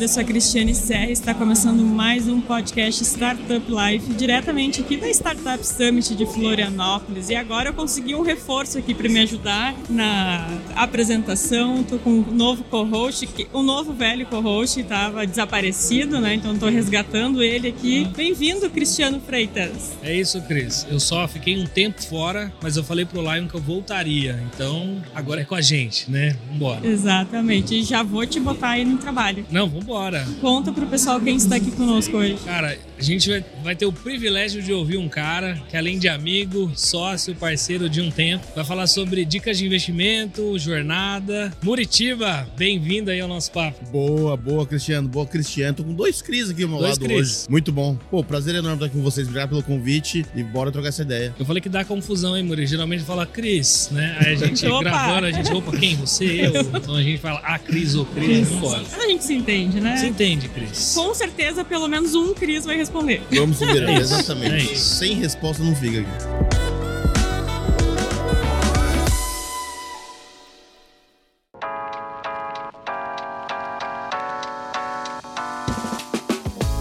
Galera, 0.00 0.04
eu 0.04 0.08
sou 0.08 0.22
a 0.22 0.24
Cristiane 0.24 0.74
Serra 0.74 1.10
está 1.10 1.34
começando 1.34 1.82
mais 1.82 2.26
um 2.26 2.40
podcast 2.40 3.04
Startup 3.04 3.64
Life, 3.68 4.12
diretamente 4.14 4.80
aqui 4.80 4.96
da 4.96 5.08
Startup 5.10 5.66
Summit 5.66 6.14
de 6.14 6.26
Florianópolis. 6.26 7.28
E 7.28 7.34
agora 7.34 7.68
eu 7.68 7.74
consegui 7.74 8.14
um 8.14 8.22
reforço 8.22 8.78
aqui 8.78 8.94
para 8.94 9.08
me 9.08 9.20
ajudar 9.20 9.74
na 9.88 10.46
apresentação. 10.74 11.80
Estou 11.80 11.98
com 11.98 12.10
um 12.10 12.32
novo 12.32 12.64
co-host, 12.64 13.28
um 13.52 13.62
novo 13.62 13.92
velho 13.92 14.26
co-host 14.26 14.80
estava 14.80 15.26
desaparecido, 15.26 16.20
né? 16.20 16.34
Então 16.34 16.54
estou 16.54 16.70
resgatando 16.70 17.42
ele 17.42 17.68
aqui. 17.68 18.04
Bem-vindo, 18.16 18.68
Cristiano 18.70 19.20
Freitas. 19.20 19.92
É 20.02 20.14
isso, 20.14 20.40
Cris. 20.42 20.86
Eu 20.90 21.00
só 21.00 21.28
fiquei 21.28 21.60
um 21.60 21.66
tempo 21.66 22.02
fora, 22.02 22.52
mas 22.62 22.76
eu 22.76 22.84
falei 22.84 23.04
pro 23.04 23.20
Lion 23.20 23.46
que 23.46 23.54
eu 23.54 23.60
voltaria. 23.60 24.42
Então 24.54 25.02
agora 25.14 25.42
é 25.42 25.44
com 25.44 25.54
a 25.54 25.60
gente, 25.60 26.10
né? 26.10 26.36
Vambora. 26.50 26.86
Exatamente. 26.86 27.74
E 27.74 27.82
já 27.82 28.02
vou 28.02 28.24
te 28.26 28.40
botar 28.40 28.70
aí 28.70 28.84
no 28.84 28.96
trabalho. 28.96 29.44
Não, 29.50 29.68
vambora 29.68 29.89
Vambora. 29.90 30.24
Conta 30.40 30.72
pro 30.72 30.86
pessoal 30.86 31.20
quem 31.20 31.34
está 31.34 31.56
aqui 31.56 31.72
conosco 31.72 32.16
hoje. 32.16 32.36
Cara, 32.44 32.78
a 33.00 33.02
gente 33.02 33.30
vai, 33.30 33.44
vai, 33.62 33.74
ter 33.74 33.86
o 33.86 33.92
privilégio 33.92 34.62
de 34.62 34.74
ouvir 34.74 34.98
um 34.98 35.08
cara 35.08 35.58
que, 35.70 35.76
além 35.76 35.98
de 35.98 36.06
amigo, 36.06 36.70
sócio, 36.76 37.34
parceiro 37.34 37.88
de 37.88 37.98
um 37.98 38.10
tempo, 38.10 38.46
vai 38.54 38.62
falar 38.62 38.86
sobre 38.86 39.24
dicas 39.24 39.56
de 39.56 39.64
investimento, 39.64 40.58
jornada. 40.58 41.50
Muritiba, 41.62 42.46
bem-vindo 42.58 43.10
aí 43.10 43.18
ao 43.18 43.26
nosso 43.26 43.50
papo. 43.52 43.82
Boa, 43.90 44.36
boa, 44.36 44.66
Cristiano. 44.66 45.08
Boa, 45.08 45.26
Cristiano. 45.26 45.78
Tô 45.78 45.84
com 45.84 45.94
dois 45.94 46.20
Cris 46.20 46.50
aqui 46.50 46.62
ao 46.62 46.68
meu 46.68 46.78
dois 46.78 46.90
lado 46.90 47.06
Chris. 47.06 47.18
hoje. 47.18 47.50
Muito 47.50 47.72
bom. 47.72 47.96
Pô, 48.10 48.22
prazer 48.22 48.54
enorme 48.54 48.84
estar 48.84 48.90
com 48.90 49.02
vocês. 49.02 49.26
Obrigado 49.26 49.48
pelo 49.48 49.62
convite 49.62 50.26
e 50.34 50.42
bora 50.42 50.70
trocar 50.70 50.88
essa 50.88 51.00
ideia. 51.00 51.34
Eu 51.38 51.46
falei 51.46 51.62
que 51.62 51.70
dá 51.70 51.82
confusão, 51.86 52.36
hein, 52.36 52.44
Muri? 52.44 52.66
Geralmente 52.66 53.02
fala 53.02 53.24
Cris, 53.24 53.88
né? 53.90 54.18
Aí 54.20 54.34
a 54.34 54.36
gente 54.36 54.60
gravando, 54.82 55.26
a 55.26 55.30
gente, 55.30 55.50
opa, 55.54 55.74
quem? 55.74 55.96
Você? 55.96 56.46
Eu? 56.46 56.60
Então 56.60 56.94
a 56.94 57.02
gente 57.02 57.18
fala 57.18 57.40
a 57.40 57.58
Cris 57.58 57.94
ou 57.94 58.04
Cris, 58.04 58.46
vambora. 58.46 58.82
A 58.92 59.08
gente 59.08 59.24
se 59.24 59.32
entende, 59.32 59.80
né? 59.80 59.96
Se 59.96 60.06
entende, 60.06 60.50
Cris. 60.50 60.92
Com 60.94 61.14
certeza, 61.14 61.64
pelo 61.64 61.88
menos 61.88 62.14
um 62.14 62.34
Cris 62.34 62.66
vai 62.66 62.76
responder. 62.76 62.89
Vamos 62.92 63.58
ver, 63.60 63.82
é 63.82 63.94
exatamente. 63.96 64.72
É 64.72 64.76
Sem 64.76 65.14
resposta 65.14 65.62
não 65.62 65.74
fica 65.74 66.00
aqui. 66.00 66.10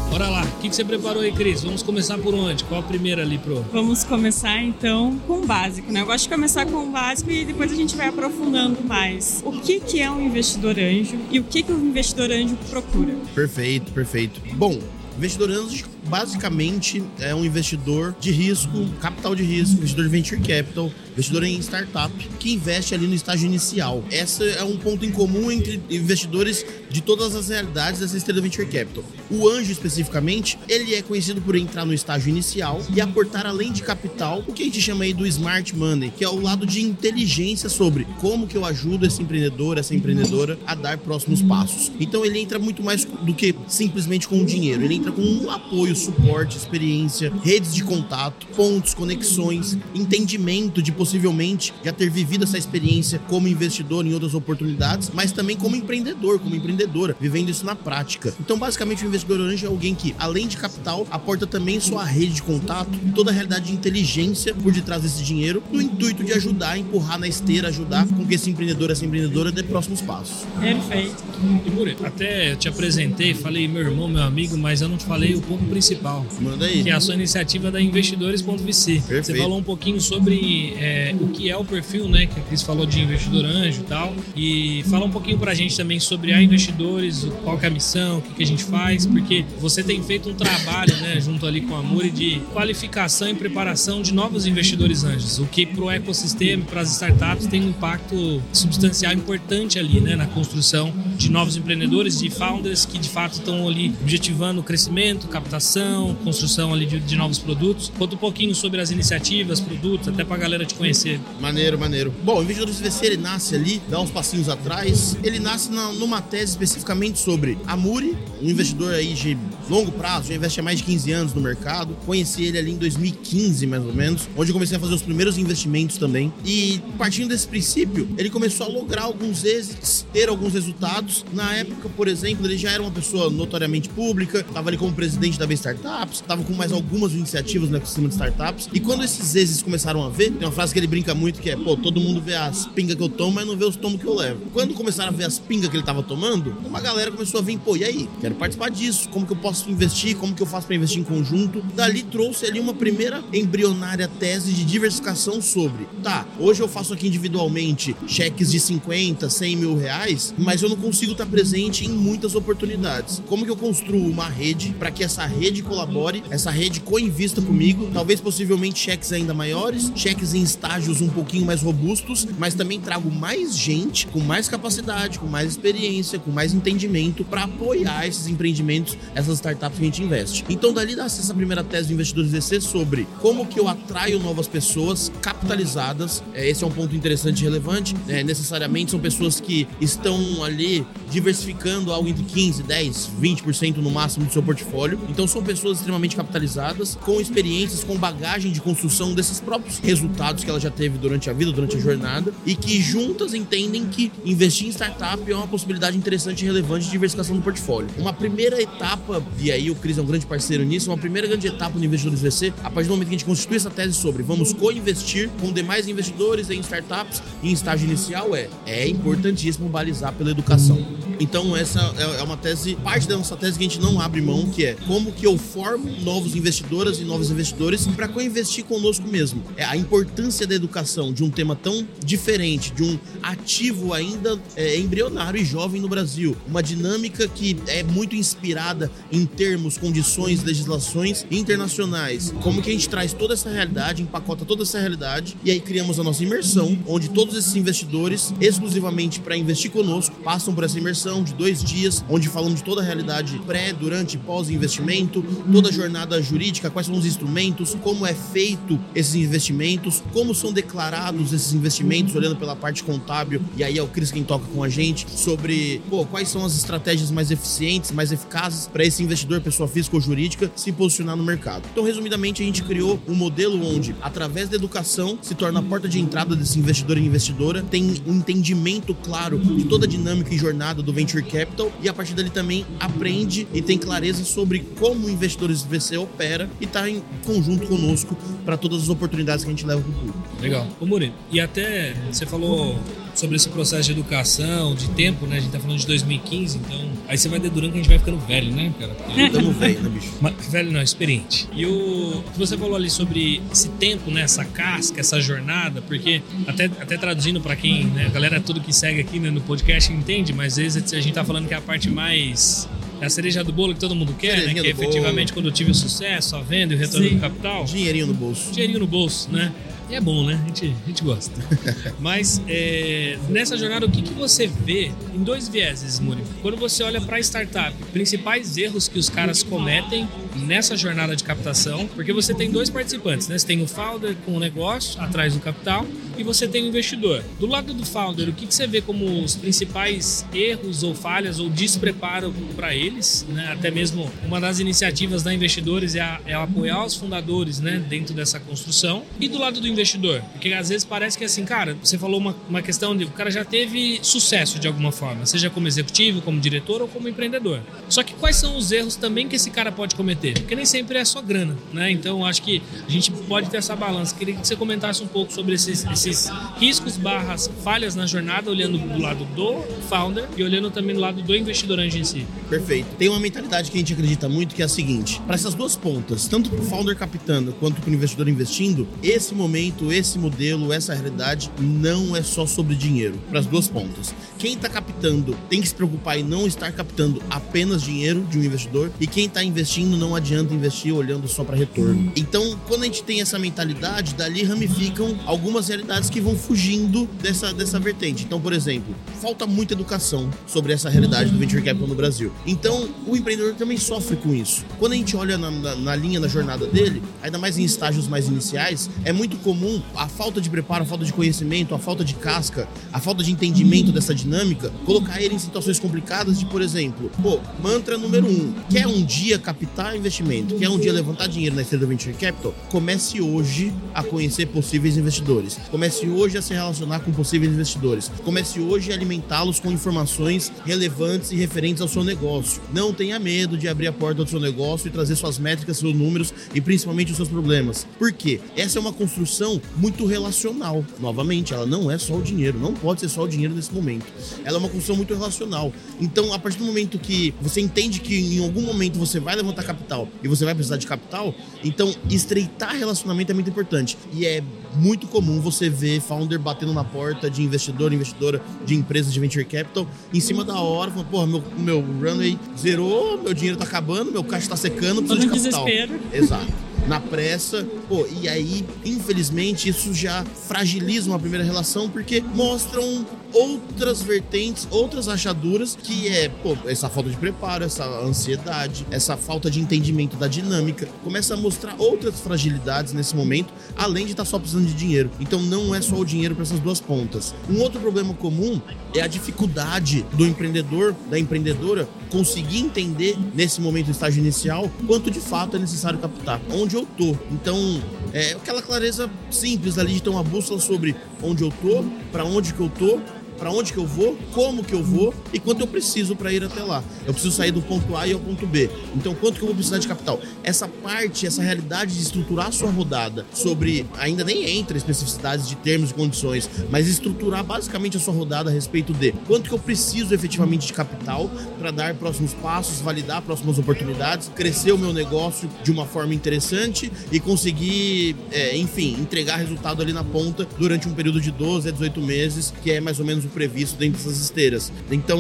Bora 0.09 0.27
lá, 0.27 0.43
o 0.43 0.61
que, 0.61 0.69
que 0.69 0.75
você 0.75 0.83
preparou 0.83 1.21
aí, 1.21 1.31
Cris? 1.31 1.61
Vamos 1.63 1.83
começar 1.83 2.17
por 2.17 2.33
onde? 2.33 2.63
Qual 2.63 2.79
a 2.79 2.83
primeira 2.83 3.21
ali, 3.21 3.37
pro? 3.37 3.61
Vamos 3.71 4.03
começar 4.03 4.61
então 4.61 5.19
com 5.27 5.39
o 5.39 5.45
básico, 5.45 5.91
né? 5.91 6.01
Eu 6.01 6.05
gosto 6.05 6.23
de 6.23 6.29
começar 6.29 6.65
com 6.65 6.77
o 6.77 6.87
básico 6.87 7.29
e 7.31 7.45
depois 7.45 7.71
a 7.71 7.75
gente 7.75 7.95
vai 7.95 8.07
aprofundando 8.07 8.83
mais. 8.83 9.41
O 9.45 9.51
que, 9.51 9.79
que 9.79 10.01
é 10.01 10.09
um 10.09 10.19
investidor 10.19 10.77
anjo 10.79 11.17
e 11.31 11.39
o 11.39 11.43
que, 11.43 11.61
que 11.61 11.71
o 11.71 11.77
investidor 11.79 12.31
anjo 12.31 12.57
procura? 12.69 13.15
Perfeito, 13.35 13.91
perfeito. 13.91 14.41
Bom, 14.55 14.79
investidor 15.17 15.51
anjo 15.51 15.87
basicamente 16.07 17.03
é 17.19 17.33
um 17.33 17.43
investidor 17.43 18.15
de 18.19 18.31
risco, 18.31 18.87
capital 19.01 19.35
de 19.35 19.43
risco, 19.43 19.77
investidor 19.77 20.05
de 20.05 20.11
venture 20.11 20.41
capital, 20.41 20.91
investidor 21.19 21.43
em 21.43 21.59
startup, 21.59 22.11
que 22.39 22.53
investe 22.53 22.95
ali 22.95 23.05
no 23.05 23.13
estágio 23.13 23.45
inicial. 23.45 24.03
Esse 24.09 24.47
é 24.51 24.63
um 24.63 24.77
ponto 24.77 25.05
em 25.05 25.11
comum 25.11 25.51
entre 25.51 25.81
investidores 25.89 26.65
de 26.89 27.01
todas 27.01 27.35
as 27.35 27.49
realidades 27.49 27.99
dessa 27.99 28.33
do 28.33 28.41
venture 28.41 28.65
capital. 28.65 29.03
O 29.29 29.47
anjo, 29.47 29.71
especificamente, 29.71 30.57
ele 30.67 30.95
é 30.95 31.01
conhecido 31.01 31.41
por 31.41 31.55
entrar 31.55 31.85
no 31.85 31.93
estágio 31.93 32.29
inicial 32.29 32.81
e 32.93 33.01
aportar 33.01 33.45
além 33.45 33.71
de 33.71 33.83
capital, 33.83 34.43
o 34.47 34.53
que 34.53 34.63
a 34.63 34.65
gente 34.65 34.81
chama 34.81 35.03
aí 35.03 35.13
do 35.13 35.25
smart 35.27 35.75
money, 35.75 36.11
que 36.15 36.23
é 36.23 36.29
o 36.29 36.39
lado 36.39 36.65
de 36.65 36.81
inteligência 36.81 37.69
sobre 37.69 38.05
como 38.19 38.47
que 38.47 38.57
eu 38.57 38.65
ajudo 38.65 39.05
esse 39.05 39.21
empreendedor, 39.21 39.77
essa 39.77 39.93
empreendedora 39.93 40.57
a 40.65 40.73
dar 40.73 40.97
próximos 40.97 41.41
passos. 41.41 41.91
Então 41.99 42.25
ele 42.25 42.39
entra 42.39 42.57
muito 42.57 42.81
mais 42.81 43.05
do 43.05 43.33
que 43.33 43.53
simplesmente 43.67 44.27
com 44.27 44.41
o 44.41 44.45
dinheiro, 44.45 44.83
ele 44.83 44.95
entra 44.95 45.11
com 45.11 45.21
um 45.21 45.49
apoio 45.51 45.95
suporte, 45.95 46.57
experiência, 46.57 47.31
redes 47.43 47.73
de 47.73 47.83
contato, 47.83 48.47
pontos, 48.55 48.93
conexões, 48.93 49.77
entendimento 49.93 50.81
de 50.81 50.91
possivelmente 51.09 51.73
já 51.83 51.91
ter 51.91 52.09
vivido 52.09 52.43
essa 52.43 52.57
experiência 52.57 53.19
como 53.27 53.47
investidor 53.47 54.05
em 54.05 54.13
outras 54.13 54.33
oportunidades, 54.33 55.11
mas 55.13 55.31
também 55.31 55.57
como 55.57 55.75
empreendedor, 55.75 56.39
como 56.39 56.55
empreendedora, 56.55 57.15
vivendo 57.19 57.49
isso 57.49 57.65
na 57.65 57.75
prática. 57.75 58.33
Então, 58.39 58.57
basicamente, 58.57 59.03
o 59.03 59.07
investidor 59.07 59.41
anjo 59.41 59.65
é 59.65 59.69
alguém 59.69 59.95
que, 59.95 60.15
além 60.19 60.47
de 60.47 60.57
capital, 60.57 61.07
aporta 61.09 61.47
também 61.47 61.79
sua 61.79 62.03
rede 62.03 62.33
de 62.33 62.43
contato, 62.43 62.91
toda 63.15 63.31
a 63.31 63.33
realidade 63.33 63.65
de 63.65 63.73
inteligência 63.73 64.53
por 64.53 64.71
detrás 64.71 65.01
desse 65.01 65.23
dinheiro, 65.23 65.63
no 65.71 65.81
intuito 65.81 66.23
de 66.23 66.33
ajudar, 66.33 66.77
empurrar 66.77 67.17
na 67.17 67.27
esteira, 67.27 67.69
ajudar 67.69 68.07
com 68.07 68.25
que 68.25 68.35
esse 68.35 68.49
empreendedor, 68.49 68.91
essa 68.91 69.05
empreendedora 69.05 69.51
dê 69.51 69.63
próximos 69.63 70.01
passos. 70.01 70.45
Perfeito. 70.59 71.23
E 71.65 71.71
Muri, 71.71 71.97
até 72.03 72.51
eu 72.51 72.55
te 72.55 72.67
apresentei, 72.67 73.33
falei 73.33 73.67
meu 73.67 73.81
irmão, 73.81 74.07
meu 74.07 74.21
amigo, 74.21 74.57
mas 74.57 74.81
eu 74.81 74.89
não 74.89 74.97
te 74.97 75.05
falei 75.05 75.35
o 75.35 75.41
ponto 75.41 75.63
principal 75.65 75.79
principal. 75.89 76.25
Manda 76.41 76.65
aí. 76.65 76.83
Que 76.83 76.89
é 76.89 76.93
a 76.93 76.99
sua 76.99 77.13
iniciativa 77.13 77.71
da 77.71 77.81
investidores.vc. 77.81 78.99
Você 78.99 79.35
falou 79.35 79.57
um 79.57 79.63
pouquinho 79.63 79.99
sobre 79.99 80.73
é, 80.77 80.98
o 81.19 81.27
que 81.29 81.49
é 81.49 81.57
o 81.57 81.65
perfil, 81.65 82.07
né? 82.07 82.25
Que 82.25 82.39
a 82.39 82.43
Cris 82.43 82.61
falou 82.61 82.85
de 82.85 83.01
investidor 83.01 83.45
anjo 83.45 83.81
e 83.81 83.83
tal. 83.83 84.13
E 84.35 84.83
fala 84.89 85.05
um 85.05 85.11
pouquinho 85.11 85.37
pra 85.37 85.53
gente 85.53 85.75
também 85.75 85.99
sobre 85.99 86.33
a 86.33 86.41
investidores, 86.41 87.27
qual 87.43 87.57
que 87.57 87.65
é 87.65 87.69
a 87.69 87.71
missão, 87.71 88.19
o 88.19 88.21
que, 88.21 88.33
que 88.33 88.43
a 88.43 88.45
gente 88.45 88.63
faz, 88.63 89.05
porque 89.05 89.45
você 89.59 89.83
tem 89.83 90.01
feito 90.03 90.29
um 90.29 90.33
trabalho, 90.33 90.95
né, 90.97 91.19
junto 91.19 91.45
ali 91.45 91.61
com 91.61 91.75
a 91.75 91.81
Muri, 91.81 92.09
de 92.09 92.41
qualificação 92.53 93.29
e 93.29 93.33
preparação 93.33 94.01
de 94.01 94.13
novos 94.13 94.45
investidores 94.45 95.03
anjos, 95.03 95.39
o 95.39 95.45
que 95.45 95.65
pro 95.65 95.89
ecossistema, 95.89 96.65
para 96.65 96.81
as 96.81 96.91
startups, 96.91 97.47
tem 97.47 97.61
um 97.61 97.69
impacto 97.69 98.41
substancial 98.51 99.13
importante 99.13 99.79
ali, 99.79 99.99
né, 99.99 100.15
na 100.15 100.27
construção 100.27 100.93
de 101.17 101.29
novos 101.29 101.57
empreendedores, 101.57 102.19
de 102.19 102.29
founders 102.29 102.85
que 102.85 102.97
de 102.97 103.09
fato 103.09 103.33
estão 103.33 103.67
ali 103.67 103.93
objetivando 104.01 104.61
o 104.61 104.63
crescimento, 104.63 105.27
captação 105.27 106.15
construção 106.23 106.73
ali 106.73 106.85
de, 106.85 106.99
de, 106.99 107.15
novos 107.15 107.39
produtos. 107.39 107.91
Conta 107.97 108.15
um 108.15 108.17
pouquinho 108.17 108.53
sobre 108.55 108.79
as 108.79 108.91
iniciativas, 108.91 109.59
produtos, 109.59 110.07
até 110.07 110.23
pra 110.23 110.37
galera 110.37 110.65
te 110.65 110.75
conhecer. 110.79 111.19
Maneiro, 111.39 111.77
maneiro. 111.77 112.13
Bom, 112.23 112.39
o 112.39 112.43
Investidores 112.43 112.79
VC 112.79 113.05
ele 113.05 113.17
nasce 113.17 113.55
ali, 113.55 113.81
dá 113.87 114.01
uns 114.01 114.09
passinhos 114.09 114.49
atrás. 114.49 115.15
Ele 115.23 115.39
nasce 115.39 115.71
na, 115.71 115.91
numa 115.93 116.21
tese 116.21 116.51
especificamente 116.51 117.19
sobre 117.19 117.57
a 117.67 117.77
Muri, 117.77 118.17
um 118.41 118.49
investidor 118.49 118.93
aí 118.93 119.13
de 119.13 119.37
longo 119.69 119.91
prazo, 119.91 120.29
já 120.29 120.35
investe 120.35 120.59
há 120.59 120.63
mais 120.63 120.79
de 120.79 120.85
15 120.85 121.11
anos 121.11 121.33
no 121.33 121.41
mercado. 121.41 121.95
Conheci 122.05 122.43
ele 122.43 122.57
ali 122.57 122.71
em 122.71 122.77
2015, 122.77 123.67
mais 123.67 123.85
ou 123.85 123.93
menos, 123.93 124.27
onde 124.35 124.49
eu 124.49 124.53
comecei 124.53 124.77
a 124.77 124.79
fazer 124.79 124.95
os 124.95 125.01
primeiros 125.01 125.37
investimentos 125.37 125.97
também. 125.97 126.33
E 126.43 126.81
partindo 126.97 127.29
desse 127.29 127.47
princípio, 127.47 128.09
ele 128.17 128.29
começou 128.29 128.65
a 128.65 128.69
lograr 128.69 129.03
alguns 129.03 129.43
êxitos, 129.43 130.05
ter 130.11 130.27
alguns 130.29 130.53
resultados. 130.53 131.23
Na 131.33 131.53
época, 131.55 131.89
por 131.89 132.07
exemplo, 132.07 132.45
ele 132.47 132.57
já 132.57 132.71
era 132.71 132.81
uma 132.81 132.91
pessoa 132.91 133.29
notoriamente 133.29 133.89
pública, 133.89 134.39
estava 134.39 134.69
ali 134.69 134.77
como 134.77 134.93
presidente 134.93 135.37
da 135.37 135.45
Vesta 135.45 135.69
startups, 135.69 136.15
estava 136.15 136.43
com 136.43 136.53
mais 136.53 136.71
algumas 136.71 137.13
iniciativas 137.13 137.69
no 137.69 137.77
ecossistema 137.77 138.07
de 138.07 138.13
startups. 138.15 138.69
E 138.73 138.79
quando 138.79 139.03
esses 139.03 139.35
êxitos 139.35 139.61
começaram 139.61 140.03
a 140.03 140.09
ver, 140.09 140.31
tem 140.31 140.47
uma 140.47 140.51
frase 140.51 140.68
que 140.73 140.79
ele 140.79 140.87
brinca 140.87 141.13
muito 141.13 141.41
que 141.41 141.49
é: 141.49 141.55
pô, 141.55 141.75
todo 141.75 141.99
mundo 141.99 142.21
vê 142.21 142.35
as 142.35 142.65
pingas 142.67 142.95
que 142.95 143.03
eu 143.03 143.09
tomo, 143.09 143.33
mas 143.33 143.45
não 143.45 143.57
vê 143.57 143.65
os 143.65 143.75
tomos 143.75 144.01
que 144.01 144.07
eu 144.07 144.15
levo. 144.15 144.39
Quando 144.53 144.73
começaram 144.73 145.09
a 145.09 145.15
ver 145.15 145.25
as 145.25 145.37
pingas 145.37 145.69
que 145.69 145.75
ele 145.75 145.83
estava 145.83 146.01
tomando, 146.01 146.55
uma 146.65 146.79
galera 146.79 147.11
começou 147.11 147.39
a 147.39 147.43
vir, 147.43 147.59
pô, 147.59 147.75
e 147.75 147.83
aí? 147.83 148.09
Quero 148.21 148.35
participar 148.35 148.69
disso. 148.69 149.09
Como 149.09 149.25
que 149.25 149.33
eu 149.33 149.37
posso 149.37 149.69
investir? 149.69 150.15
Como 150.15 150.33
que 150.33 150.41
eu 150.41 150.47
faço 150.47 150.67
para 150.67 150.75
investir 150.75 150.99
em 150.99 151.03
conjunto? 151.03 151.61
Dali 151.75 152.03
trouxe 152.03 152.45
ali 152.45 152.59
uma 152.59 152.73
primeira 152.73 153.23
embrionária 153.33 154.07
tese 154.07 154.53
de 154.53 154.63
diversificação 154.63 155.41
sobre: 155.41 155.87
tá, 156.01 156.25
hoje 156.39 156.61
eu 156.61 156.67
faço 156.67 156.93
aqui 156.93 157.07
individualmente 157.07 157.95
cheques 158.07 158.51
de 158.51 158.59
50, 158.59 159.29
100 159.29 159.55
mil 159.55 159.77
reais, 159.77 160.33
mas 160.37 160.61
eu 160.61 160.69
não 160.69 160.77
consigo 160.77 161.11
estar 161.11 161.25
presente 161.25 161.85
em 161.85 161.89
muitas 161.89 162.35
oportunidades. 162.35 163.21
Como 163.27 163.45
que 163.45 163.51
eu 163.51 163.57
construo 163.57 164.07
uma 164.09 164.27
rede 164.27 164.73
para 164.77 164.89
que 164.89 165.03
essa 165.03 165.25
rede 165.25 165.49
rede 165.49 165.63
colabore, 165.63 166.23
essa 166.29 166.51
rede 166.51 166.79
co-invista 166.79 167.41
comigo, 167.41 167.89
talvez 167.93 168.21
possivelmente 168.21 168.79
cheques 168.79 169.11
ainda 169.11 169.33
maiores, 169.33 169.91
cheques 169.95 170.33
em 170.33 170.41
estágios 170.59 170.99
um 170.99 171.07
pouquinho 171.07 171.45
mais 171.45 171.61
robustos, 171.61 172.27
mas 172.37 172.53
também 172.53 172.81
trago 172.81 173.09
mais 173.09 173.57
gente 173.57 174.05
com 174.07 174.19
mais 174.19 174.49
capacidade, 174.49 175.17
com 175.17 175.25
mais 175.25 175.51
experiência, 175.51 176.19
com 176.19 176.31
mais 176.31 176.53
entendimento 176.53 177.23
para 177.23 177.43
apoiar 177.43 178.05
esses 178.05 178.27
empreendimentos, 178.27 178.97
essas 179.15 179.35
startups 179.35 179.77
que 179.77 179.83
a 179.83 179.85
gente 179.85 180.03
investe. 180.03 180.45
Então 180.49 180.73
dali 180.73 180.95
nasce 180.95 181.21
essa 181.21 181.33
primeira 181.33 181.63
tese 181.63 181.87
do 181.87 181.93
investidores 181.93 182.31
VC 182.31 182.59
sobre 182.59 183.07
como 183.21 183.45
que 183.45 183.59
eu 183.59 183.67
atraio 183.67 184.19
novas 184.19 184.47
pessoas 184.47 185.09
capitalizadas. 185.21 186.21
É, 186.33 186.49
esse 186.49 186.63
é 186.63 186.67
um 186.67 186.71
ponto 186.71 186.93
interessante 186.93 187.39
e 187.39 187.43
relevante. 187.43 187.95
É, 188.07 188.21
necessariamente 188.21 188.91
são 188.91 188.99
pessoas 188.99 189.39
que 189.39 189.67
estão 189.79 190.43
ali 190.43 190.85
diversificando 191.09 191.93
algo 191.93 192.09
entre 192.09 192.23
15, 192.23 192.63
10, 192.63 193.09
20% 193.21 193.77
no 193.77 193.89
máximo 193.89 194.25
do 194.25 194.33
seu 194.33 194.43
portfólio. 194.43 194.99
Então 195.09 195.25
são 195.25 195.41
pessoas 195.41 195.77
extremamente 195.79 196.15
capitalizadas, 196.15 196.95
com 196.95 197.21
experiências, 197.21 197.83
com 197.83 197.95
bagagem 197.95 198.51
de 198.51 198.59
construção 198.59 199.13
desses 199.13 199.39
próprios 199.39 199.79
resultados 199.79 200.43
que 200.43 200.48
ela 200.49 200.59
já 200.59 200.69
teve 200.69 200.97
durante 200.97 201.29
a 201.29 201.33
vida, 201.33 201.51
durante 201.51 201.77
a 201.77 201.79
jornada, 201.79 202.33
e 202.45 202.55
que 202.55 202.81
juntas 202.81 203.33
entendem 203.33 203.87
que 203.87 204.11
investir 204.25 204.67
em 204.67 204.71
startup 204.71 205.19
é 205.29 205.35
uma 205.35 205.47
possibilidade 205.47 205.97
interessante 205.97 206.43
e 206.43 206.45
relevante 206.45 206.85
de 206.85 206.91
diversificação 206.91 207.35
do 207.35 207.41
portfólio. 207.41 207.89
Uma 207.97 208.13
primeira 208.13 208.61
etapa, 208.61 209.23
e 209.39 209.51
aí 209.51 209.69
o 209.69 209.75
Cris 209.75 209.97
é 209.97 210.01
um 210.01 210.05
grande 210.05 210.25
parceiro 210.25 210.63
nisso, 210.63 210.89
uma 210.89 210.97
primeira 210.97 211.27
grande 211.27 211.47
etapa 211.47 211.77
no 211.77 211.83
Investidores 211.83 212.21
VC, 212.21 212.53
a 212.63 212.69
partir 212.69 212.87
do 212.87 212.91
momento 212.91 213.09
que 213.09 213.15
a 213.15 213.17
gente 213.17 213.25
constitui 213.25 213.57
essa 213.57 213.69
tese 213.69 213.93
sobre 213.93 214.23
vamos 214.23 214.53
co-investir 214.53 215.29
com 215.39 215.51
demais 215.51 215.87
investidores 215.87 216.49
em 216.49 216.59
startups 216.59 217.21
em 217.43 217.51
estágio 217.51 217.87
inicial, 217.87 218.35
é, 218.35 218.49
é 218.65 218.87
importantíssimo 218.87 219.69
balizar 219.69 220.13
pela 220.13 220.31
educação. 220.31 220.85
Então 221.19 221.55
essa 221.55 221.79
é, 221.97 222.19
é 222.19 222.23
uma 222.23 222.37
tese, 222.37 222.75
parte 222.75 223.07
da 223.07 223.17
nossa 223.17 223.35
tese 223.35 223.57
que 223.57 223.65
a 223.65 223.67
gente 223.67 223.81
não 223.81 223.99
abre 223.99 224.21
mão, 224.21 224.49
que 224.49 224.65
é 224.65 224.75
como 224.87 225.11
que 225.11 225.25
eu 225.27 225.37
formo 225.37 225.89
novos 226.01 226.35
investidoras 226.35 226.99
e 226.99 227.03
novos 227.03 227.29
investidores 227.29 227.85
para 227.87 228.07
co-investir 228.07 228.63
conosco 228.63 229.07
mesmo. 229.07 229.43
É 229.57 229.65
a 229.65 229.75
importância 229.75 230.38
da 230.45 230.55
educação 230.55 231.13
de 231.13 231.23
um 231.23 231.29
tema 231.29 231.55
tão 231.55 231.87
diferente, 232.03 232.71
de 232.71 232.83
um 232.83 232.99
ativo 233.21 233.93
ainda 233.93 234.39
é, 234.55 234.77
embrionário 234.77 235.39
e 235.39 235.45
jovem 235.45 235.81
no 235.81 235.87
Brasil, 235.87 236.35
uma 236.47 236.61
dinâmica 236.61 237.27
que 237.27 237.57
é 237.67 237.83
muito 237.83 238.15
inspirada 238.15 238.91
em 239.11 239.25
termos, 239.25 239.77
condições, 239.77 240.43
legislações 240.43 241.25
internacionais. 241.31 242.33
Como 242.41 242.61
que 242.61 242.69
a 242.69 242.73
gente 242.73 242.89
traz 242.89 243.13
toda 243.13 243.33
essa 243.33 243.49
realidade, 243.49 244.01
empacota 244.01 244.45
toda 244.45 244.63
essa 244.63 244.79
realidade 244.79 245.37
e 245.43 245.51
aí 245.51 245.59
criamos 245.59 245.99
a 245.99 246.03
nossa 246.03 246.23
imersão, 246.23 246.77
onde 246.87 247.09
todos 247.09 247.35
esses 247.35 247.55
investidores, 247.55 248.33
exclusivamente 248.41 249.19
para 249.19 249.37
investir 249.37 249.71
conosco, 249.71 250.15
passam 250.23 250.53
por 250.53 250.63
essa 250.63 250.77
imersão 250.77 251.23
de 251.23 251.33
dois 251.33 251.63
dias, 251.63 252.03
onde 252.09 252.27
falamos 252.27 252.59
de 252.59 252.65
toda 252.65 252.81
a 252.81 252.83
realidade 252.83 253.39
pré, 253.45 253.73
durante 253.73 254.09
e 254.15 254.17
pós-investimento, 254.17 255.23
toda 255.51 255.69
a 255.69 255.71
jornada 255.71 256.21
jurídica, 256.21 256.69
quais 256.69 256.87
são 256.87 256.95
os 256.95 257.05
instrumentos, 257.05 257.75
como 257.81 258.05
é 258.05 258.13
feito 258.13 258.79
esses 258.95 259.15
investimentos, 259.15 260.03
como 260.13 260.28
são 260.33 260.51
declarados 260.51 261.33
esses 261.33 261.53
investimentos, 261.53 262.15
olhando 262.15 262.35
pela 262.35 262.55
parte 262.55 262.83
contábil, 262.83 263.41
e 263.55 263.63
aí 263.63 263.77
é 263.77 263.83
o 263.83 263.87
Cris 263.87 264.11
quem 264.11 264.23
toca 264.23 264.45
com 264.53 264.63
a 264.63 264.69
gente, 264.69 265.05
sobre 265.09 265.81
pô, 265.89 266.05
quais 266.05 266.29
são 266.29 266.45
as 266.45 266.55
estratégias 266.55 267.11
mais 267.11 267.31
eficientes, 267.31 267.91
mais 267.91 268.11
eficazes 268.11 268.67
para 268.67 268.85
esse 268.85 269.03
investidor, 269.03 269.41
pessoa 269.41 269.67
física 269.67 269.95
ou 269.95 270.01
jurídica, 270.01 270.51
se 270.55 270.71
posicionar 270.71 271.15
no 271.15 271.23
mercado. 271.23 271.63
Então, 271.71 271.83
resumidamente, 271.83 272.41
a 272.41 272.45
gente 272.45 272.63
criou 272.63 272.99
um 273.07 273.13
modelo 273.13 273.63
onde, 273.65 273.95
através 274.01 274.49
da 274.49 274.55
educação, 274.55 275.17
se 275.21 275.35
torna 275.35 275.59
a 275.59 275.63
porta 275.63 275.87
de 275.87 275.99
entrada 275.99 276.35
desse 276.35 276.59
investidor 276.59 276.97
e 276.97 277.05
investidora, 277.05 277.63
tem 277.63 278.01
um 278.05 278.15
entendimento 278.15 278.93
claro 278.93 279.37
de 279.39 279.65
toda 279.65 279.85
a 279.85 279.89
dinâmica 279.89 280.33
e 280.33 280.37
jornada 280.37 280.81
do 280.81 280.93
venture 280.93 281.23
capital 281.23 281.71
e 281.81 281.89
a 281.89 281.93
partir 281.93 282.13
dali 282.13 282.29
também 282.29 282.65
aprende 282.79 283.47
e 283.53 283.61
tem 283.61 283.77
clareza 283.77 284.23
sobre 284.23 284.59
como 284.79 285.07
o 285.07 285.09
investidores 285.09 285.63
VC 285.63 285.97
opera 285.97 286.49
e 286.59 286.65
está 286.65 286.89
em 286.89 287.01
conjunto 287.25 287.67
conosco 287.67 288.17
para 288.45 288.57
todas 288.57 288.83
as 288.83 288.89
oportunidades 288.89 289.43
que 289.43 289.49
a 289.49 289.53
gente 289.53 289.65
leva 289.65 289.81
para 289.81 289.91
o 289.91 289.93
público. 289.93 290.18
Legal. 290.41 290.67
Ô 290.79 290.85
Murilo, 290.85 291.13
e 291.31 291.39
até 291.39 291.93
você 292.11 292.25
falou 292.25 292.79
sobre 293.13 293.35
esse 293.35 293.49
processo 293.49 293.83
de 293.83 293.91
educação, 293.91 294.73
de 294.73 294.89
tempo, 294.91 295.25
né? 295.25 295.37
A 295.37 295.39
gente 295.39 295.51
tá 295.51 295.59
falando 295.59 295.79
de 295.79 295.87
2015, 295.87 296.57
então. 296.57 296.89
Aí 297.07 297.17
você 297.17 297.27
vai 297.27 297.39
dedurando 297.39 297.73
que 297.73 297.79
a 297.79 297.81
gente 297.81 297.89
vai 297.89 297.99
ficando 297.99 298.17
velho, 298.19 298.53
né, 298.55 298.73
cara? 298.79 298.95
Estamos 299.25 299.55
velho, 299.57 299.81
né, 299.81 299.89
bicho? 299.89 300.13
Mas, 300.21 300.33
velho 300.47 300.71
não, 300.71 300.81
experiente. 300.81 301.47
E 301.53 301.65
o 301.65 302.23
que 302.31 302.39
você 302.39 302.57
falou 302.57 302.75
ali 302.75 302.89
sobre 302.89 303.41
esse 303.51 303.69
tempo, 303.69 304.09
né? 304.09 304.21
Essa 304.21 304.45
casca, 304.45 304.99
essa 304.99 305.19
jornada, 305.19 305.81
porque 305.81 306.21
até, 306.47 306.65
até 306.65 306.97
traduzindo 306.97 307.41
para 307.41 307.55
quem, 307.55 307.85
né? 307.85 308.05
A 308.05 308.09
galera 308.09 308.39
tudo 308.39 308.61
que 308.61 308.71
segue 308.71 309.01
aqui 309.01 309.19
né, 309.19 309.29
no 309.29 309.41
podcast 309.41 309.91
entende, 309.91 310.31
mas 310.31 310.53
às 310.53 310.57
vezes 310.57 310.93
a 310.93 311.01
gente 311.01 311.13
tá 311.13 311.25
falando 311.25 311.47
que 311.47 311.53
é 311.53 311.57
a 311.57 311.61
parte 311.61 311.89
mais 311.89 312.69
é 313.01 313.05
a 313.05 313.09
cereja 313.09 313.43
do 313.43 313.53
bolo 313.53 313.73
que 313.73 313.79
todo 313.79 313.95
mundo 313.95 314.13
quer, 314.13 314.45
né? 314.45 314.53
Que 314.53 314.67
é 314.67 314.69
efetivamente 314.69 315.31
quando 315.31 315.45
eu 315.45 315.51
tive 315.51 315.71
o 315.71 315.75
sucesso, 315.75 316.35
a 316.35 316.41
venda 316.41 316.73
e 316.73 316.75
o 316.77 316.79
retorno 316.79 317.07
Sim. 317.07 317.15
do 317.15 317.21
capital. 317.21 317.63
Dinheirinho 317.63 318.07
no 318.07 318.13
bolso. 318.13 318.51
Dinheirinho 318.51 318.79
no 318.79 318.87
bolso, 318.87 319.29
né? 319.31 319.53
E 319.89 319.95
é 319.95 320.01
bom, 320.01 320.23
né? 320.23 320.39
A 320.43 320.47
gente, 320.47 320.75
a 320.83 320.87
gente 320.87 321.03
gosta. 321.03 321.33
Mas 321.99 322.41
é, 322.47 323.17
nessa 323.27 323.57
jornada, 323.57 323.85
o 323.87 323.91
que, 323.91 324.03
que 324.03 324.13
você 324.13 324.45
vê 324.45 324.91
em 325.13 325.23
dois 325.23 325.47
vieses, 325.47 325.99
Muri? 325.99 326.21
Quando 326.41 326.57
você 326.57 326.83
olha 326.83 327.01
para 327.01 327.17
a 327.17 327.19
startup, 327.19 327.75
principais 327.91 328.55
erros 328.55 328.87
que 328.87 328.99
os 328.99 329.09
caras 329.09 329.41
cometem 329.41 330.07
nessa 330.35 330.77
jornada 330.77 331.15
de 331.15 331.23
captação, 331.23 331.87
porque 331.95 332.13
você 332.13 332.35
tem 332.35 332.51
dois 332.51 332.69
participantes, 332.69 333.27
né? 333.27 333.37
Você 333.37 333.47
tem 333.47 333.61
o 333.63 333.67
founder 333.67 334.15
com 334.25 334.33
o 334.33 334.39
negócio 334.39 335.01
atrás 335.01 335.33
do 335.33 335.39
capital 335.39 335.85
e 336.19 336.23
você 336.23 336.47
tem 336.47 336.63
o 336.63 336.67
investidor. 336.67 337.23
Do 337.39 337.47
lado 337.47 337.73
do 337.73 337.85
founder, 337.85 338.29
o 338.29 338.33
que, 338.33 338.45
que 338.45 338.53
você 338.53 338.67
vê 338.67 338.81
como 338.81 339.23
os 339.23 339.35
principais 339.35 340.25
erros 340.33 340.83
ou 340.83 340.93
falhas 340.93 341.39
ou 341.39 341.49
despreparo 341.49 342.33
para 342.55 342.75
eles? 342.75 343.25
Né? 343.29 343.51
Até 343.51 343.71
mesmo 343.71 344.11
uma 344.25 344.39
das 344.39 344.59
iniciativas 344.59 345.23
da 345.23 345.33
investidores 345.33 345.95
é, 345.95 346.01
a, 346.01 346.19
é 346.25 346.33
apoiar 346.33 346.85
os 346.85 346.95
fundadores 346.95 347.59
né? 347.59 347.83
dentro 347.89 348.13
dessa 348.13 348.39
construção. 348.39 349.03
E 349.19 349.27
do 349.27 349.37
lado 349.37 349.61
do 349.61 349.67
investidor, 349.67 350.21
porque 350.31 350.51
às 350.53 350.69
vezes 350.69 350.83
parece 350.83 351.17
que 351.17 351.23
assim, 351.23 351.45
cara, 351.45 351.77
você 351.81 351.97
falou 351.97 352.19
uma, 352.19 352.35
uma 352.49 352.61
questão 352.61 352.95
de 352.95 353.05
o 353.05 353.11
cara 353.11 353.31
já 353.31 353.45
teve 353.45 353.99
sucesso 354.01 354.59
de 354.59 354.67
alguma 354.67 354.91
forma, 354.91 355.25
seja 355.25 355.49
como 355.49 355.67
executivo, 355.67 356.21
como 356.21 356.39
diretor 356.39 356.81
ou 356.81 356.87
como 356.87 357.07
empreendedor. 357.07 357.61
Só 357.87 358.03
que 358.03 358.13
quais 358.13 358.35
são 358.35 358.57
os 358.57 358.71
erros 358.71 358.95
também 358.95 359.27
que 359.27 359.35
esse 359.35 359.49
cara 359.49 359.71
pode 359.71 359.95
cometer? 359.95 360.33
Porque 360.33 360.55
nem 360.55 360.65
sempre 360.65 360.97
é 360.97 361.05
só 361.05 361.21
grana, 361.21 361.57
né? 361.71 361.91
Então 361.91 362.25
acho 362.25 362.41
que 362.41 362.61
a 362.87 362.91
gente 362.91 363.11
pode 363.11 363.49
ter 363.49 363.57
essa 363.57 363.75
balança. 363.75 364.15
Queria 364.15 364.35
que 364.35 364.45
você 364.45 364.55
comentasse 364.55 365.03
um 365.03 365.07
pouco 365.07 365.31
sobre 365.31 365.55
esses, 365.55 365.85
esses 365.85 366.08
riscos 366.57 366.97
barras 366.97 367.49
falhas 367.63 367.95
na 367.95 368.05
jornada, 368.05 368.49
olhando 368.49 368.77
do 368.77 369.01
lado 369.01 369.25
do 369.35 369.61
founder 369.87 370.27
e 370.37 370.43
olhando 370.43 370.69
também 370.71 370.95
do 370.95 371.01
lado 371.01 371.21
do 371.21 371.35
investidor 371.35 371.79
anjo 371.79 371.97
em 371.97 372.03
si. 372.03 372.25
Perfeito. 372.49 372.95
Tem 372.97 373.09
uma 373.09 373.19
mentalidade 373.19 373.71
que 373.71 373.77
a 373.77 373.79
gente 373.79 373.93
acredita 373.93 374.27
muito 374.27 374.55
que 374.55 374.61
é 374.61 374.65
a 374.65 374.69
seguinte: 374.69 375.21
para 375.25 375.35
essas 375.35 375.53
duas 375.53 375.75
pontas, 375.75 376.27
tanto 376.27 376.49
para 376.49 376.59
o 376.59 376.63
founder 376.63 376.95
captando 376.95 377.53
quanto 377.53 377.81
para 377.81 377.89
o 377.89 377.93
investidor 377.93 378.27
investindo, 378.27 378.87
esse 379.03 379.33
momento, 379.33 379.91
esse 379.91 380.17
modelo, 380.17 380.71
essa 380.73 380.93
realidade 380.93 381.51
não 381.59 382.15
é 382.15 382.23
só 382.23 382.45
sobre 382.45 382.75
dinheiro. 382.75 383.19
Para 383.29 383.39
as 383.39 383.45
duas 383.45 383.67
pontas. 383.67 384.13
Quem 384.37 384.53
está 384.53 384.69
captando 384.69 385.37
tem 385.49 385.61
que 385.61 385.67
se 385.67 385.75
preocupar 385.75 386.17
em 386.17 386.23
não 386.23 386.47
estar 386.47 386.71
captando 386.71 387.21
apenas 387.29 387.81
dinheiro 387.81 388.21
de 388.29 388.39
um 388.39 388.43
investidor 388.43 388.91
e 388.99 389.07
quem 389.07 389.25
está 389.25 389.43
investindo 389.43 389.97
não 389.97 390.15
adianta 390.15 390.53
investir 390.53 390.93
olhando 390.93 391.27
só 391.27 391.43
para 391.43 391.55
retorno. 391.55 392.11
Então, 392.15 392.57
quando 392.67 392.83
a 392.83 392.85
gente 392.85 393.03
tem 393.03 393.21
essa 393.21 393.37
mentalidade, 393.37 394.15
dali 394.15 394.43
ramificam 394.43 395.19
algumas 395.25 395.67
realidades 395.67 395.98
que 396.07 396.21
vão 396.21 396.35
fugindo 396.35 397.09
dessa, 397.19 397.51
dessa 397.51 397.79
vertente. 397.79 398.23
Então, 398.23 398.39
por 398.39 398.53
exemplo, 398.53 398.93
falta 399.19 399.47
muita 399.47 399.73
educação 399.73 400.29
sobre 400.45 400.71
essa 400.71 400.87
realidade 400.87 401.31
do 401.31 401.39
venture 401.39 401.63
capital 401.63 401.87
no 401.87 401.95
Brasil. 401.95 402.31
Então, 402.45 402.87
o 403.07 403.17
empreendedor 403.17 403.55
também 403.55 403.77
sofre 403.77 404.15
com 404.17 404.33
isso. 404.33 404.63
Quando 404.77 404.93
a 404.93 404.95
gente 404.95 405.17
olha 405.17 405.35
na, 405.37 405.49
na, 405.49 405.75
na 405.75 405.95
linha 405.95 406.19
da 406.19 406.27
jornada 406.27 406.67
dele, 406.67 407.01
ainda 407.23 407.39
mais 407.39 407.57
em 407.57 407.63
estágios 407.63 408.07
mais 408.07 408.27
iniciais, 408.27 408.87
é 409.03 409.11
muito 409.11 409.37
comum 409.37 409.81
a 409.95 410.07
falta 410.07 410.39
de 410.39 410.49
preparo, 410.49 410.83
a 410.83 410.85
falta 410.85 411.03
de 411.03 411.11
conhecimento, 411.11 411.73
a 411.73 411.79
falta 411.79 412.05
de 412.05 412.13
casca, 412.13 412.67
a 412.93 412.99
falta 412.99 413.23
de 413.23 413.31
entendimento 413.31 413.91
dessa 413.91 414.13
dinâmica, 414.13 414.71
colocar 414.85 415.21
ele 415.21 415.35
em 415.35 415.39
situações 415.39 415.79
complicadas 415.79 416.37
de, 416.37 416.45
por 416.45 416.61
exemplo, 416.61 417.09
pô, 417.21 417.39
mantra 417.63 417.97
número 417.97 418.27
um, 418.27 418.53
quer 418.69 418.85
um 418.85 419.03
dia 419.03 419.39
captar 419.39 419.95
investimento, 419.95 420.55
quer 420.55 420.69
um 420.69 420.77
dia 420.77 420.93
levantar 420.93 421.27
dinheiro 421.27 421.55
na 421.55 421.61
esteira 421.61 421.85
do 421.85 421.89
venture 421.89 422.13
capital, 422.13 422.53
comece 422.69 423.21
hoje 423.21 423.73
a 423.93 424.03
conhecer 424.03 424.45
possíveis 424.47 424.97
investidores. 424.97 425.57
Comece 425.71 425.88
hoje 426.07 426.37
a 426.37 426.41
se 426.41 426.53
relacionar 426.53 426.99
com 426.99 427.11
possíveis 427.11 427.51
investidores. 427.51 428.11
Comece 428.23 428.59
hoje 428.59 428.91
a 428.91 428.95
alimentá-los 428.95 429.59
com 429.59 429.71
informações 429.71 430.51
relevantes 430.65 431.31
e 431.31 431.35
referentes 431.35 431.81
ao 431.81 431.87
seu 431.87 432.03
negócio. 432.03 432.61
Não 432.73 432.93
tenha 432.93 433.17
medo 433.17 433.57
de 433.57 433.67
abrir 433.67 433.87
a 433.87 433.93
porta 433.93 434.23
do 434.23 434.29
seu 434.29 434.39
negócio 434.39 434.87
e 434.87 434.91
trazer 434.91 435.15
suas 435.15 435.39
métricas, 435.39 435.77
seus 435.77 435.93
números 435.93 436.33
e 436.53 436.61
principalmente 436.61 437.11
os 437.11 437.17
seus 437.17 437.29
problemas. 437.29 437.87
Por 437.97 438.11
quê? 438.13 438.39
Essa 438.55 438.77
é 438.77 438.81
uma 438.81 438.93
construção 438.93 439.61
muito 439.75 440.05
relacional. 440.05 440.85
Novamente, 440.99 441.53
ela 441.53 441.65
não 441.65 441.89
é 441.89 441.97
só 441.97 442.15
o 442.15 442.21
dinheiro, 442.21 442.59
não 442.59 442.73
pode 442.73 443.01
ser 443.01 443.09
só 443.09 443.23
o 443.23 443.27
dinheiro 443.27 443.55
nesse 443.55 443.73
momento. 443.73 444.05
Ela 444.45 444.57
é 444.57 444.59
uma 444.59 444.69
construção 444.69 444.95
muito 444.95 445.13
relacional. 445.13 445.73
Então, 445.99 446.33
a 446.33 446.39
partir 446.39 446.59
do 446.59 446.65
momento 446.65 446.99
que 446.99 447.33
você 447.41 447.59
entende 447.61 447.99
que 447.99 448.15
em 448.15 448.43
algum 448.43 448.61
momento 448.61 448.99
você 448.99 449.19
vai 449.19 449.35
levantar 449.35 449.63
capital 449.63 450.07
e 450.23 450.27
você 450.27 450.45
vai 450.45 450.53
precisar 450.53 450.77
de 450.77 450.85
capital, 450.85 451.33
então 451.63 451.93
estreitar 452.09 452.75
relacionamento 452.75 453.31
é 453.31 453.35
muito 453.35 453.49
importante. 453.49 453.97
E 454.13 454.25
é 454.25 454.43
muito 454.75 455.07
comum 455.07 455.39
você 455.39 455.69
ver 455.69 455.99
founder 456.01 456.39
batendo 456.39 456.73
na 456.73 456.83
porta 456.83 457.29
de 457.29 457.43
investidor, 457.43 457.93
investidora 457.93 458.41
de 458.65 458.75
empresas 458.75 459.13
de 459.13 459.19
venture 459.19 459.45
capital 459.45 459.87
em 460.13 460.19
cima 460.19 460.43
da 460.43 460.59
hora, 460.59 460.91
falando, 460.91 461.09
porra, 461.09 461.27
meu, 461.27 461.43
meu 461.57 461.81
runway 461.81 462.37
zerou, 462.57 463.21
meu 463.21 463.33
dinheiro 463.33 463.57
tá 463.57 463.65
acabando, 463.65 464.11
meu 464.11 464.23
caixa 464.23 464.49
tá 464.49 464.55
secando, 464.55 465.01
preciso 465.01 465.21
de 465.21 465.27
capital. 465.27 465.65
Desespero. 465.65 465.99
Exato 466.13 466.69
na 466.87 466.99
pressa. 466.99 467.65
Pô, 467.87 468.05
e 468.21 468.27
aí, 468.27 468.65
infelizmente, 468.83 469.69
isso 469.69 469.93
já 469.93 470.25
fragiliza 470.47 471.09
uma 471.09 471.19
primeira 471.19 471.45
relação 471.45 471.89
porque 471.89 472.21
mostra 472.33 472.81
um, 472.81 473.05
outras 473.33 474.01
vertentes, 474.01 474.67
outras 474.71 475.07
achaduras, 475.07 475.75
que 475.75 476.07
é, 476.07 476.29
pô, 476.29 476.57
essa 476.65 476.89
falta 476.89 477.09
de 477.09 477.17
preparo, 477.17 477.63
essa 477.63 477.85
ansiedade, 478.01 478.85
essa 478.91 479.15
falta 479.15 479.49
de 479.49 479.59
entendimento 479.59 480.17
da 480.17 480.27
dinâmica. 480.27 480.87
Começa 481.03 481.33
a 481.33 481.37
mostrar 481.37 481.75
outras 481.77 482.19
fragilidades 482.19 482.93
nesse 482.93 483.15
momento, 483.15 483.53
além 483.75 484.05
de 484.05 484.11
estar 484.11 484.23
tá 484.23 484.29
só 484.29 484.39
precisando 484.39 484.67
de 484.67 484.73
dinheiro. 484.73 485.09
Então 485.19 485.41
não 485.41 485.73
é 485.73 485.81
só 485.81 485.95
o 485.95 486.05
dinheiro 486.05 486.35
para 486.35 486.43
essas 486.43 486.59
duas 486.59 486.79
pontas. 486.79 487.33
Um 487.49 487.61
outro 487.61 487.79
problema 487.79 488.13
comum 488.13 488.61
é 488.95 489.01
a 489.01 489.07
dificuldade 489.07 490.05
do 490.13 490.25
empreendedor, 490.25 490.95
da 491.09 491.19
empreendedora, 491.19 491.87
conseguir 492.09 492.59
entender 492.59 493.17
nesse 493.33 493.61
momento 493.61 493.91
estágio 493.91 494.19
inicial 494.19 494.69
quanto 494.87 495.11
de 495.11 495.19
fato 495.19 495.57
é 495.57 495.59
necessário 495.59 495.99
captar, 495.99 496.41
onde 496.51 496.75
eu 496.75 496.85
tô. 496.97 497.15
Então, 497.31 497.81
é 498.13 498.31
aquela 498.31 498.61
clareza 498.61 499.09
simples 499.29 499.77
ali 499.77 499.93
de 499.93 500.01
ter 500.01 500.09
uma 500.09 500.23
bússola 500.23 500.59
sobre 500.59 500.95
onde 501.21 501.43
eu 501.43 501.51
tô, 501.61 501.83
para 502.11 502.25
onde 502.25 502.53
que 502.53 502.59
eu 502.59 502.69
tô 502.69 502.99
para 503.39 503.49
onde 503.49 503.71
que 503.71 503.79
eu 503.79 503.87
vou, 503.87 504.17
como 504.33 504.63
que 504.63 504.73
eu 504.73 504.83
vou 504.83 505.13
e 505.33 505.39
quanto 505.39 505.61
eu 505.61 505.67
preciso 505.67 506.15
para 506.15 506.31
ir 506.31 506.43
até 506.43 506.61
lá. 506.61 506.83
Eu 507.07 507.13
preciso 507.13 507.35
sair 507.35 507.51
do 507.51 507.61
ponto 507.61 507.95
A 507.95 508.05
e 508.05 508.13
ao 508.13 508.19
ponto 508.19 508.45
B. 508.45 508.69
Então, 508.95 509.15
quanto 509.15 509.35
que 509.35 509.41
eu 509.41 509.47
vou 509.47 509.55
precisar 509.55 509.77
de 509.77 509.87
capital? 509.87 510.19
Essa 510.43 510.67
parte, 510.67 511.25
essa 511.25 511.41
realidade 511.41 511.95
de 511.95 512.01
estruturar 512.01 512.47
a 512.47 512.51
sua 512.51 512.69
rodada 512.69 513.25
sobre, 513.33 513.85
ainda 513.97 514.23
nem 514.23 514.57
entra 514.57 514.77
especificidades 514.77 515.47
de 515.47 515.55
termos 515.55 515.91
e 515.91 515.93
condições, 515.93 516.49
mas 516.69 516.87
estruturar 516.87 517.43
basicamente 517.43 517.97
a 517.97 517.99
sua 517.99 518.13
rodada 518.13 518.49
a 518.49 518.53
respeito 518.53 518.93
de 518.93 519.13
quanto 519.25 519.49
que 519.49 519.55
eu 519.55 519.59
preciso 519.59 520.13
efetivamente 520.13 520.67
de 520.67 520.73
capital 520.73 521.31
para 521.57 521.71
dar 521.71 521.95
próximos 521.95 522.33
passos, 522.33 522.81
validar 522.81 523.21
próximas 523.21 523.57
oportunidades, 523.57 524.29
crescer 524.35 524.71
o 524.71 524.77
meu 524.77 524.93
negócio 524.93 525.49
de 525.63 525.71
uma 525.71 525.85
forma 525.85 526.13
interessante 526.13 526.91
e 527.11 527.19
conseguir, 527.19 528.15
é, 528.31 528.57
enfim, 528.57 528.97
entregar 528.99 529.37
resultado 529.37 529.81
ali 529.81 529.93
na 529.93 530.03
ponta 530.03 530.47
durante 530.57 530.87
um 530.87 530.93
período 530.93 531.21
de 531.21 531.31
12 531.31 531.69
a 531.69 531.71
18 531.71 532.01
meses, 532.01 532.53
que 532.61 532.71
é 532.71 532.81
mais 532.81 532.99
ou 532.99 533.05
menos 533.05 533.25
previsto 533.29 533.77
dentro 533.77 533.99
dessas 533.99 534.19
esteiras. 534.21 534.71
Então, 534.91 535.19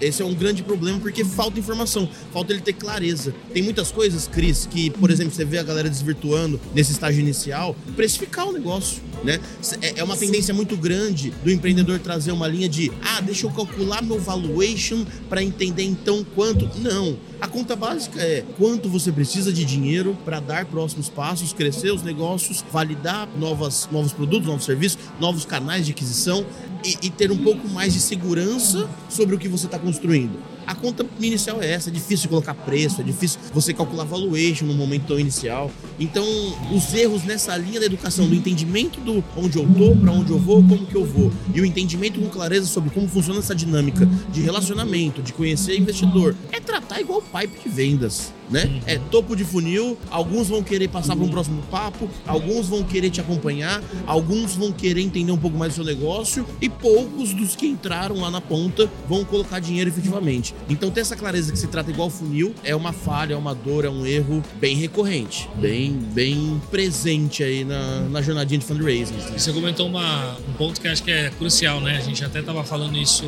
esse 0.00 0.22
é 0.22 0.24
um 0.24 0.34
grande 0.34 0.62
problema 0.62 0.98
porque 1.00 1.24
falta 1.24 1.58
informação, 1.58 2.08
falta 2.32 2.52
ele 2.52 2.60
ter 2.60 2.72
clareza. 2.72 3.34
Tem 3.52 3.62
muitas 3.62 3.90
coisas, 3.90 4.26
Cris, 4.26 4.66
que, 4.70 4.90
por 4.90 5.10
exemplo, 5.10 5.32
você 5.32 5.44
vê 5.44 5.58
a 5.58 5.62
galera 5.62 5.88
desvirtuando 5.88 6.60
nesse 6.74 6.92
estágio 6.92 7.20
inicial, 7.20 7.76
precificar 7.96 8.48
o 8.48 8.52
negócio, 8.52 9.02
né? 9.22 9.40
É, 9.80 10.00
é 10.00 10.04
uma 10.04 10.16
tendência 10.16 10.52
muito 10.52 10.76
grande 10.76 11.30
do 11.42 11.50
empreendedor 11.50 11.98
trazer 11.98 12.32
uma 12.32 12.46
linha 12.46 12.68
de, 12.68 12.92
ah, 13.02 13.20
deixa 13.20 13.46
eu 13.46 13.50
calcular 13.50 14.02
meu 14.02 14.18
valuation 14.18 15.04
para 15.28 15.42
entender 15.42 15.84
então 15.84 16.24
quanto. 16.34 16.70
Não. 16.78 17.16
A 17.40 17.48
conta 17.48 17.76
básica 17.76 18.20
é 18.20 18.42
quanto 18.56 18.88
você 18.88 19.12
precisa 19.12 19.52
de 19.52 19.64
dinheiro 19.64 20.16
para 20.24 20.40
dar 20.40 20.64
próximos 20.66 21.08
passos, 21.08 21.52
crescer 21.52 21.90
os 21.90 22.02
negócios, 22.02 22.64
validar 22.72 23.28
novas, 23.38 23.88
novos 23.92 24.12
produtos, 24.12 24.48
novos 24.48 24.64
serviços, 24.64 24.98
novos 25.20 25.44
canais 25.44 25.84
de 25.86 25.92
aquisição 25.92 26.44
e, 26.84 27.06
e 27.06 27.10
ter 27.10 27.32
um 27.32 27.38
pouco 27.38 27.68
mais 27.68 27.92
de 27.92 28.00
segurança 28.00 28.88
sobre 29.08 29.34
o 29.34 29.38
que 29.38 29.48
você 29.48 29.66
está 29.66 29.78
construindo. 29.78 30.38
A 30.66 30.74
conta 30.74 31.04
inicial 31.20 31.60
é 31.60 31.72
essa, 31.72 31.90
é 31.90 31.92
difícil 31.92 32.28
colocar 32.28 32.54
preço, 32.54 33.00
é 33.00 33.04
difícil 33.04 33.38
você 33.52 33.74
calcular 33.74 34.04
valuation 34.04 34.64
no 34.64 34.74
momento 34.74 35.06
tão 35.06 35.18
inicial. 35.18 35.70
Então, 36.00 36.24
os 36.74 36.94
erros 36.94 37.22
nessa 37.24 37.56
linha 37.56 37.80
da 37.80 37.86
educação, 37.86 38.26
do 38.26 38.34
entendimento 38.34 39.00
do 39.00 39.22
onde 39.36 39.58
eu 39.58 39.66
tô, 39.66 39.94
para 39.96 40.12
onde 40.12 40.30
eu 40.30 40.38
vou, 40.38 40.62
como 40.62 40.86
que 40.86 40.94
eu 40.94 41.04
vou, 41.04 41.30
e 41.54 41.60
o 41.60 41.64
entendimento 41.64 42.18
com 42.18 42.28
clareza 42.28 42.66
sobre 42.66 42.90
como 42.90 43.06
funciona 43.08 43.40
essa 43.40 43.54
dinâmica 43.54 44.08
de 44.32 44.40
relacionamento, 44.40 45.22
de 45.22 45.32
conhecer 45.32 45.78
investidor, 45.78 46.34
é 46.50 46.60
tratar 46.60 47.00
igual 47.00 47.22
pipe 47.22 47.60
de 47.62 47.68
vendas 47.68 48.32
né? 48.50 48.64
Uhum. 48.64 48.80
É 48.86 48.98
topo 49.10 49.34
de 49.34 49.44
funil, 49.44 49.98
alguns 50.10 50.48
vão 50.48 50.62
querer 50.62 50.88
passar 50.88 51.16
para 51.16 51.24
um 51.24 51.28
próximo 51.28 51.62
papo, 51.70 52.08
alguns 52.26 52.68
vão 52.68 52.82
querer 52.82 53.10
te 53.10 53.20
acompanhar, 53.20 53.82
alguns 54.06 54.54
vão 54.54 54.72
querer 54.72 55.00
entender 55.00 55.32
um 55.32 55.38
pouco 55.38 55.56
mais 55.56 55.72
do 55.72 55.76
seu 55.76 55.84
negócio 55.84 56.46
e 56.60 56.68
poucos 56.68 57.32
dos 57.32 57.56
que 57.56 57.66
entraram 57.66 58.20
lá 58.20 58.30
na 58.30 58.40
ponta 58.40 58.90
vão 59.08 59.24
colocar 59.24 59.58
dinheiro 59.58 59.90
efetivamente. 59.90 60.54
Então 60.68 60.90
ter 60.90 61.00
essa 61.00 61.16
clareza 61.16 61.52
que 61.52 61.58
se 61.58 61.66
trata 61.66 61.90
igual 61.90 62.10
funil 62.10 62.54
é 62.64 62.74
uma 62.74 62.92
falha, 62.92 63.34
é 63.34 63.36
uma 63.36 63.54
dor, 63.54 63.84
é 63.84 63.90
um 63.90 64.06
erro 64.06 64.42
bem 64.60 64.76
recorrente, 64.76 65.48
bem, 65.56 65.92
bem 65.92 66.60
presente 66.70 67.42
aí 67.42 67.64
na, 67.64 68.00
na 68.02 68.22
jornadinha 68.22 68.58
de 68.58 68.66
fundraising. 68.66 69.14
Você 69.36 69.52
comentou 69.52 69.86
uma, 69.86 70.36
um 70.48 70.52
ponto 70.54 70.80
que 70.80 70.88
acho 70.88 71.02
que 71.02 71.10
é 71.10 71.30
crucial, 71.30 71.80
né? 71.80 71.96
A 71.96 72.00
gente 72.00 72.24
até 72.24 72.40
estava 72.40 72.64
falando 72.64 72.96
isso 72.96 73.24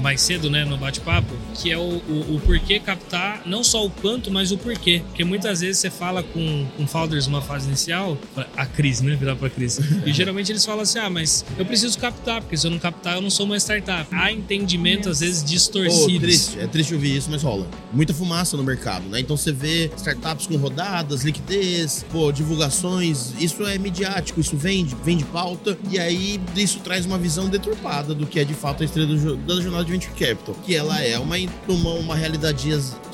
mais 0.00 0.20
cedo, 0.20 0.50
né, 0.50 0.64
no 0.64 0.76
bate-papo, 0.76 1.32
que 1.54 1.70
é 1.70 1.78
o, 1.78 1.80
o, 1.80 2.36
o 2.36 2.40
porquê 2.44 2.78
captar 2.78 3.42
não 3.46 3.64
só 3.64 3.84
o 3.84 3.90
quanto, 3.90 4.30
mas 4.30 4.52
o 4.52 4.55
o 4.56 4.58
porquê. 4.58 5.02
Porque 5.06 5.24
muitas 5.24 5.60
vezes 5.60 5.78
você 5.78 5.90
fala 5.90 6.22
com, 6.22 6.66
com 6.76 6.86
founders 6.86 7.26
numa 7.26 7.40
fase 7.40 7.68
inicial, 7.68 8.18
a 8.56 8.66
Cris, 8.66 9.00
né? 9.00 9.14
Virar 9.14 9.36
pra 9.36 9.48
Cris. 9.48 9.78
E 10.04 10.12
geralmente 10.12 10.52
eles 10.52 10.64
falam 10.64 10.82
assim: 10.82 10.98
ah, 10.98 11.10
mas 11.10 11.44
eu 11.58 11.64
preciso 11.64 11.98
captar, 11.98 12.40
porque 12.40 12.56
se 12.56 12.66
eu 12.66 12.70
não 12.70 12.78
captar, 12.78 13.16
eu 13.16 13.22
não 13.22 13.30
sou 13.30 13.46
uma 13.46 13.56
startup. 13.56 14.06
Há 14.12 14.32
entendimento, 14.32 15.08
às 15.08 15.20
vezes, 15.20 15.42
distorcidos. 15.42 16.16
Oh, 16.16 16.20
triste, 16.20 16.58
é 16.60 16.66
triste 16.66 16.94
ouvir 16.94 17.16
isso, 17.16 17.30
mas 17.30 17.42
rola. 17.42 17.66
Muita 17.92 18.12
fumaça 18.12 18.56
no 18.56 18.64
mercado, 18.64 19.08
né? 19.08 19.20
Então 19.20 19.36
você 19.36 19.52
vê 19.52 19.90
startups 19.96 20.46
com 20.46 20.56
rodadas, 20.56 21.22
liquidez, 21.22 22.04
pô, 22.10 22.32
divulgações, 22.32 23.32
isso 23.38 23.64
é 23.64 23.78
midiático, 23.78 24.40
isso 24.40 24.56
vende, 24.56 24.96
vende 25.04 25.24
pauta, 25.24 25.78
e 25.90 25.98
aí 25.98 26.40
isso 26.56 26.80
traz 26.80 27.06
uma 27.06 27.18
visão 27.18 27.48
deturpada 27.48 28.14
do 28.14 28.26
que 28.26 28.40
é 28.40 28.44
de 28.44 28.54
fato 28.54 28.82
a 28.82 28.86
estrela 28.86 29.06
do, 29.06 29.36
da 29.36 29.60
jornada 29.60 29.84
de 29.84 29.92
Venture 29.92 30.12
Capital. 30.12 30.54
Que 30.64 30.74
ela 30.74 31.00
é 31.00 31.18
uma, 31.18 31.36
uma, 31.68 31.90
uma 31.94 32.16
realidade 32.16 32.56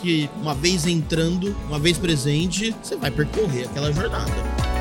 que, 0.00 0.28
uma 0.40 0.54
vez 0.54 0.87
entrando 0.87 1.31
uma 1.66 1.78
vez 1.78 1.98
presente, 1.98 2.74
você 2.82 2.96
vai 2.96 3.10
percorrer 3.10 3.64
aquela 3.64 3.92
jornada. 3.92 4.71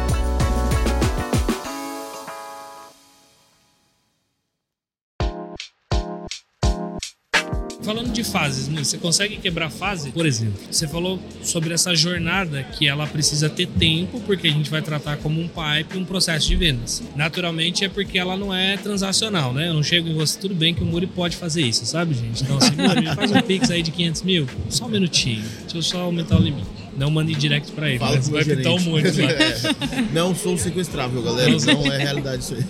Falando 7.81 8.11
de 8.11 8.23
fases, 8.23 8.67
você 8.67 8.97
consegue 8.97 9.37
quebrar 9.37 9.69
fase? 9.69 10.11
Por 10.11 10.25
exemplo, 10.25 10.59
você 10.69 10.87
falou 10.87 11.19
sobre 11.43 11.73
essa 11.73 11.95
jornada 11.95 12.63
que 12.63 12.87
ela 12.87 13.07
precisa 13.07 13.49
ter 13.49 13.67
tempo, 13.67 14.19
porque 14.21 14.47
a 14.47 14.51
gente 14.51 14.69
vai 14.69 14.81
tratar 14.81 15.17
como 15.17 15.39
um 15.39 15.47
pipe, 15.47 15.97
um 15.97 16.05
processo 16.05 16.47
de 16.47 16.55
vendas. 16.55 17.03
Naturalmente 17.15 17.83
é 17.83 17.89
porque 17.89 18.17
ela 18.17 18.37
não 18.37 18.53
é 18.53 18.77
transacional, 18.77 19.53
né? 19.53 19.69
Eu 19.69 19.73
não 19.73 19.83
chego 19.83 20.07
em 20.07 20.13
você, 20.13 20.39
tudo 20.39 20.55
bem 20.55 20.73
que 20.73 20.83
o 20.83 20.85
Muri 20.85 21.07
pode 21.07 21.35
fazer 21.35 21.61
isso, 21.61 21.85
sabe, 21.85 22.13
gente? 22.13 22.43
Então, 22.43 22.57
assim, 22.57 22.71
faz 23.15 23.31
um 23.31 23.41
pix 23.41 23.71
aí 23.71 23.81
de 23.81 23.91
500 23.91 24.21
mil, 24.23 24.47
só 24.69 24.85
um 24.85 24.89
minutinho, 24.89 25.43
deixa 25.61 25.77
eu 25.77 25.81
só 25.81 26.01
aumentar 26.01 26.37
o 26.37 26.41
limite. 26.41 26.80
Não 26.97 27.09
mande 27.09 27.33
direct 27.33 27.71
pra 27.71 27.89
ele. 27.89 27.99
Fala 27.99 28.15
né? 28.15 28.21
vai 28.21 28.45
pintar 28.45 28.73
um 28.73 28.79
monte 28.79 29.21
lá. 29.21 29.31
É. 29.31 29.55
Não 30.13 30.35
sou 30.35 30.57
sequestrável, 30.57 31.21
galera. 31.21 31.51
Não 31.51 31.91
é 31.91 31.97
realidade 31.97 32.43
isso 32.43 32.55
aí. 32.55 32.61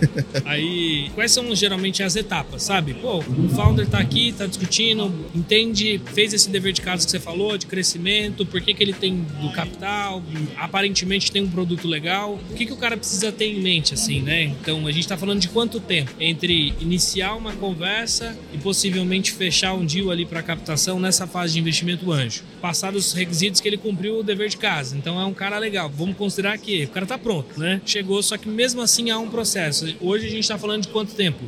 Aí, 0.46 1.10
quais 1.16 1.32
são 1.32 1.54
geralmente 1.56 2.04
as 2.04 2.16
etapas, 2.16 2.64
sabe? 2.64 2.94
Pô, 2.94 3.20
o 3.20 3.50
founder 3.50 3.88
tá 3.88 4.00
aqui, 4.00 4.34
tá 4.38 4.46
discutindo, 4.46 5.14
entende, 5.34 6.00
fez 6.14 6.34
esse 6.34 6.50
dever 6.50 6.74
de 6.74 6.82
casa 6.82 7.06
que 7.06 7.12
você 7.12 7.20
falou, 7.20 7.58
de 7.58 7.66
crescimento, 7.66 8.46
por 8.46 8.62
que, 8.62 8.74
que 8.74 8.84
ele 8.84 8.94
tem 8.94 9.26
do 9.42 9.52
capital, 9.52 10.22
aparentemente 10.58 11.32
tem 11.32 11.44
um 11.44 11.50
produto 11.50 11.88
legal. 11.88 12.40
O 12.50 12.54
que, 12.54 12.66
que 12.66 12.74
o 12.74 12.78
cara 12.78 12.98
precisa 12.98 13.32
ter 13.32 13.46
em 13.46 13.62
mente, 13.62 13.94
assim, 13.94 14.22
né? 14.22 14.44
Então, 14.44 14.86
a 14.88 14.92
gente 14.92 15.08
tá 15.08 15.18
falando 15.18 15.40
de 15.40 15.48
quanto 15.50 15.80
tempo 15.80 16.12
entre 16.20 16.74
iniciar 16.80 17.36
uma 17.36 17.54
conversa 17.54 18.38
e 18.54 18.58
possivelmente 18.58 19.32
fechar 19.32 19.74
um 19.74 19.86
deal 19.86 20.12
ali 20.12 20.26
para 20.26 20.44
captação 20.44 21.00
nessa 21.00 21.26
fase 21.26 21.54
de 21.54 21.60
investimento 21.60 22.12
anjo. 22.12 22.44
Passar 22.62 22.96
os 22.96 23.14
requisitos 23.14 23.62
que 23.62 23.68
ele 23.68 23.78
cumpriu 23.78 24.11
o 24.20 24.24
dever 24.24 24.50
de 24.50 24.58
casa. 24.58 24.98
Então 24.98 25.20
é 25.20 25.26
um 25.26 25.34
cara 25.34 25.58
legal. 25.58 25.90
Vamos 25.90 26.16
considerar 26.18 26.58
que 26.58 26.84
o 26.84 26.90
cara 26.90 27.06
tá 27.06 27.18
pronto, 27.18 27.60
né? 27.60 27.82
Chegou, 27.86 28.22
só 28.22 28.38
que 28.38 28.48
mesmo 28.48 28.82
assim 28.82 29.10
há 29.10 29.18
um 29.18 29.30
processo. 29.30 29.94
Hoje 30.00 30.28
a 30.28 30.30
gente 30.30 30.42
está 30.42 30.58
falando 30.58 30.84
de 30.84 30.88
quanto 30.90 31.14
tempo? 31.14 31.44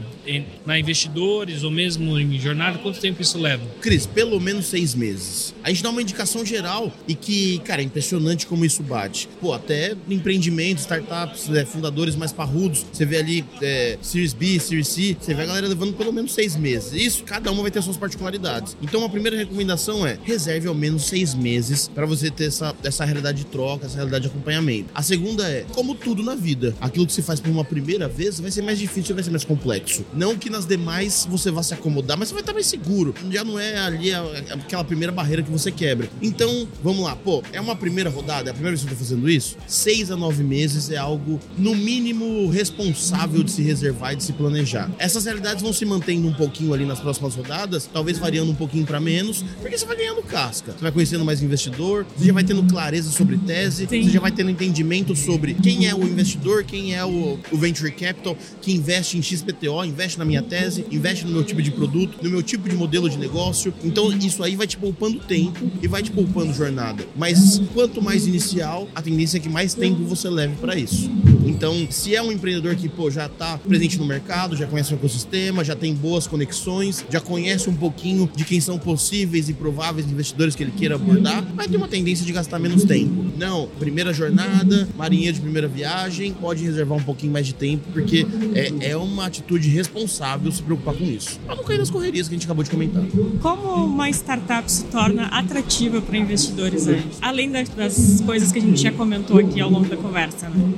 Na 0.66 0.80
investidores 0.80 1.64
ou 1.64 1.72
mesmo 1.72 2.20
em 2.20 2.40
jornada, 2.40 2.78
quanto 2.80 3.00
tempo 3.00 3.22
isso 3.22 3.38
leva? 3.38 3.64
Cris, 3.82 4.06
pelo 4.06 4.40
menos 4.40 4.68
seis 4.68 4.96
meses. 4.96 5.54
A 5.64 5.70
gente 5.70 5.84
dá 5.84 5.90
uma 5.90 6.02
indicação 6.02 6.46
geral 6.46 6.92
e 7.08 7.16
que, 7.16 7.60
cara, 7.60 7.82
é 7.82 7.86
impressionante 7.86 8.48
como 8.48 8.66
isso 8.66 8.84
bate. 8.84 9.30
Pô, 9.40 9.54
até 9.54 9.96
empreendimentos, 10.10 10.84
startups, 10.84 11.50
é, 11.50 11.66
fundadores 11.66 12.16
mais 12.16 12.32
parrudos, 12.32 12.86
você 12.92 13.06
vê 13.06 13.18
ali 13.18 13.46
é, 13.62 13.98
Series 14.02 14.34
B, 14.34 14.60
Series 14.60 14.88
C, 14.88 15.18
você 15.20 15.34
vê 15.34 15.44
a 15.44 15.46
galera 15.46 15.68
levando 15.68 15.94
pelo 15.94 16.12
menos 16.12 16.34
seis 16.34 16.56
meses. 16.56 16.94
Isso, 16.94 17.24
cada 17.24 17.52
uma 17.52 17.62
vai 17.62 17.72
ter 17.72 17.82
suas 17.82 17.98
particularidades. 17.98 18.76
Então 18.82 19.04
a 19.04 19.10
primeira 19.10 19.38
recomendação 19.38 20.06
é 20.06 20.18
reserve 20.24 20.68
ao 20.68 20.76
menos 20.76 21.06
seis 21.06 21.34
meses 21.34 21.88
para 21.88 22.06
você 22.06 22.30
ter 22.30 22.52
essa, 22.54 22.76
essa 22.84 23.06
realidade 23.06 23.40
de 23.40 23.46
troca, 23.46 23.86
essa 23.86 23.96
realidade 23.96 24.24
de 24.24 24.28
acompanhamento. 24.30 24.90
A 24.94 25.02
segunda 25.02 25.48
é, 25.50 25.66
como 25.74 25.96
tudo 25.96 26.24
na 26.24 26.36
vida, 26.36 26.76
aquilo 26.80 27.06
que 27.06 27.14
se 27.14 27.22
faz 27.22 27.40
por 27.40 27.50
uma 27.50 27.66
primeira 27.66 28.08
vez 28.08 28.40
vai 28.40 28.52
ser 28.52 28.62
mais 28.62 28.80
difícil, 28.80 29.16
vai 29.16 29.24
ser 29.24 29.32
mais 29.32 29.44
complexo. 29.44 30.06
Não 30.14 30.38
que 30.38 30.50
nas 30.50 30.66
demais 30.66 31.28
você 31.30 31.52
vá 31.52 31.64
se 31.64 31.74
acomodar, 31.74 32.18
mas 32.18 32.30
você 32.30 32.34
vai 32.34 32.44
estar 32.44 32.54
mais 32.54 32.68
seguro. 32.68 33.14
Já 33.32 33.44
não 33.44 33.60
é 33.60 33.78
ali 33.78 34.14
aquela 34.14 34.84
primeira 34.84 35.12
barreira 35.12 35.42
que 35.42 35.52
você 35.52 35.72
quebra. 35.72 36.10
Então, 36.22 36.68
vamos 36.84 37.04
lá, 37.04 37.16
pô, 37.16 37.44
é 37.52 37.60
uma 37.60 37.76
primeira 37.76 38.10
rodada, 38.10 38.50
é 38.50 38.52
a 38.52 38.54
primeira 38.54 38.76
vez 38.76 38.82
que 38.82 38.92
eu 38.92 38.98
tô 38.98 39.04
fazendo 39.04 39.30
isso? 39.30 39.58
Seis 39.68 40.12
a 40.12 40.16
nove 40.16 40.44
meses 40.44 40.90
é 40.90 40.98
algo, 40.98 41.40
no 41.58 41.76
mínimo, 41.76 42.50
responsável 42.50 43.44
de 43.44 43.52
se 43.52 43.62
reservar 43.62 44.14
e 44.14 44.16
de 44.18 44.24
se 44.24 44.34
planejar. 44.34 44.90
Essas 44.98 45.26
realidades 45.26 45.62
vão 45.62 45.74
se 45.74 45.86
mantendo 45.86 46.28
um 46.28 46.34
pouquinho 46.34 46.74
ali 46.74 46.86
nas 46.86 47.00
próximas 47.00 47.36
rodadas, 47.36 47.90
talvez 47.92 48.18
variando 48.18 48.52
um 48.52 48.56
pouquinho 48.56 48.86
para 48.86 49.00
menos, 49.00 49.44
porque 49.62 49.78
você 49.78 49.86
vai 49.86 49.98
ganhando 49.98 50.22
casca. 50.24 50.74
Você 50.74 50.82
vai 50.82 50.92
conhecendo 50.92 51.26
mais 51.26 51.42
investidor, 51.42 52.06
você 52.16 52.28
já 52.28 52.34
vai 52.34 52.43
vai 52.44 52.46
tendo 52.46 52.64
clareza 52.64 53.10
sobre 53.10 53.38
tese, 53.38 53.88
Sim. 53.88 54.04
você 54.04 54.10
já 54.10 54.20
vai 54.20 54.32
tendo 54.32 54.52
entendimento 54.52 55.16
sobre 55.16 55.54
quem 55.54 55.88
é 55.88 55.96
o 55.96 56.04
investidor, 56.04 56.64
quem 56.64 56.94
é 56.94 57.04
o, 57.04 57.40
o 57.52 57.58
venture 57.58 57.90
capital 57.92 58.38
que 58.62 58.74
investe 58.74 59.18
em 59.18 59.22
XPTO, 59.22 59.84
investe 59.86 60.20
na 60.20 60.26
minha 60.26 60.42
tese, 60.42 60.86
investe 60.92 61.26
no 61.26 61.32
meu 61.32 61.44
tipo 61.44 61.62
de 61.62 61.72
produto, 61.72 62.18
no 62.22 62.30
meu 62.30 62.44
tipo 62.44 62.68
de 62.68 62.76
modelo 62.76 63.10
de 63.10 63.18
negócio. 63.18 63.74
Então 63.84 64.12
isso 64.12 64.44
aí 64.44 64.56
vai 64.56 64.68
te 64.68 64.78
poupando 64.78 65.20
tempo 65.20 65.72
e 65.82 65.88
vai 65.88 66.04
te 66.04 66.12
poupando 66.12 66.54
jornada. 66.54 67.06
Mas 67.16 67.62
quanto 67.74 68.02
mais 68.02 68.28
inicial, 68.28 68.88
a 68.94 69.02
tendência 69.02 69.38
é 69.38 69.40
que 69.40 69.50
mais 69.50 69.74
tempo 69.74 70.04
você 70.04 70.30
leve 70.30 70.56
para 70.58 70.78
isso. 70.78 71.10
Então, 71.46 71.88
se 71.90 72.16
é 72.16 72.22
um 72.22 72.32
empreendedor 72.32 72.76
que 72.76 72.88
pô, 72.90 73.10
já 73.10 73.26
está 73.26 73.58
presente 73.58 73.98
no 73.98 74.06
mercado, 74.06 74.56
já 74.56 74.66
conhece 74.68 74.94
o 74.94 74.96
ecossistema, 74.96 75.64
já 75.64 75.76
tem 75.76 75.94
boas 75.94 76.28
conexões, 76.28 77.06
já 77.10 77.20
conhece 77.20 77.70
um 77.70 77.76
pouquinho 77.76 78.30
de 78.36 78.44
quem 78.46 78.60
são 78.60 78.78
possíveis 78.78 79.50
e 79.50 79.54
prováveis 79.54 80.10
investidores 80.10 80.56
que 80.56 80.64
ele 80.64 80.72
queira 80.72 80.96
abordar, 80.96 81.44
vai 81.54 81.68
ter 81.68 81.78
uma 81.78 81.88
tendência 81.88 82.26
de 82.26 82.32
gastar 82.32 82.60
menos 82.60 82.84
tempo. 82.84 83.26
Não, 83.38 83.68
primeira 83.80 84.14
jornada, 84.14 84.88
marinha 84.98 85.32
de 85.32 85.40
primeira 85.40 85.68
viagem, 85.68 86.34
pode 86.34 86.64
reservar 86.64 86.98
um 86.98 87.04
pouquinho 87.04 87.32
mais 87.32 87.46
de 87.46 87.54
tempo, 87.54 87.84
porque 87.92 88.26
é, 88.54 88.92
é 88.92 88.98
uma 88.98 89.26
atitude 89.26 89.70
responsável 89.70 90.52
se 90.52 90.62
preocupar 90.62 90.94
com 90.96 91.04
isso. 91.04 91.40
Para 91.46 91.56
não 91.56 91.64
cair 91.64 91.80
nas 91.80 91.90
correrias 91.90 92.28
que 92.28 92.36
a 92.36 92.38
gente 92.38 92.46
acabou 92.46 92.64
de 92.64 92.70
comentar. 92.70 93.04
Como 93.42 93.86
uma 93.86 94.10
startup 94.10 94.72
se 94.72 94.86
torna 94.86 95.26
atrativa 95.26 96.02
para 96.02 96.18
investidores 96.18 96.88
anjos? 96.88 97.18
Além 97.22 97.52
das, 97.52 97.70
das, 97.70 98.22
coisas 98.22 98.52
que 98.52 98.60
a 98.60 98.62
gente 98.62 98.82
já 98.82 98.92
comentou 98.92 99.38
aqui 99.40 99.60
ao 99.60 99.70
longo 99.70 99.88
da 99.88 99.98
conversa, 99.98 100.50
né? 100.50 100.74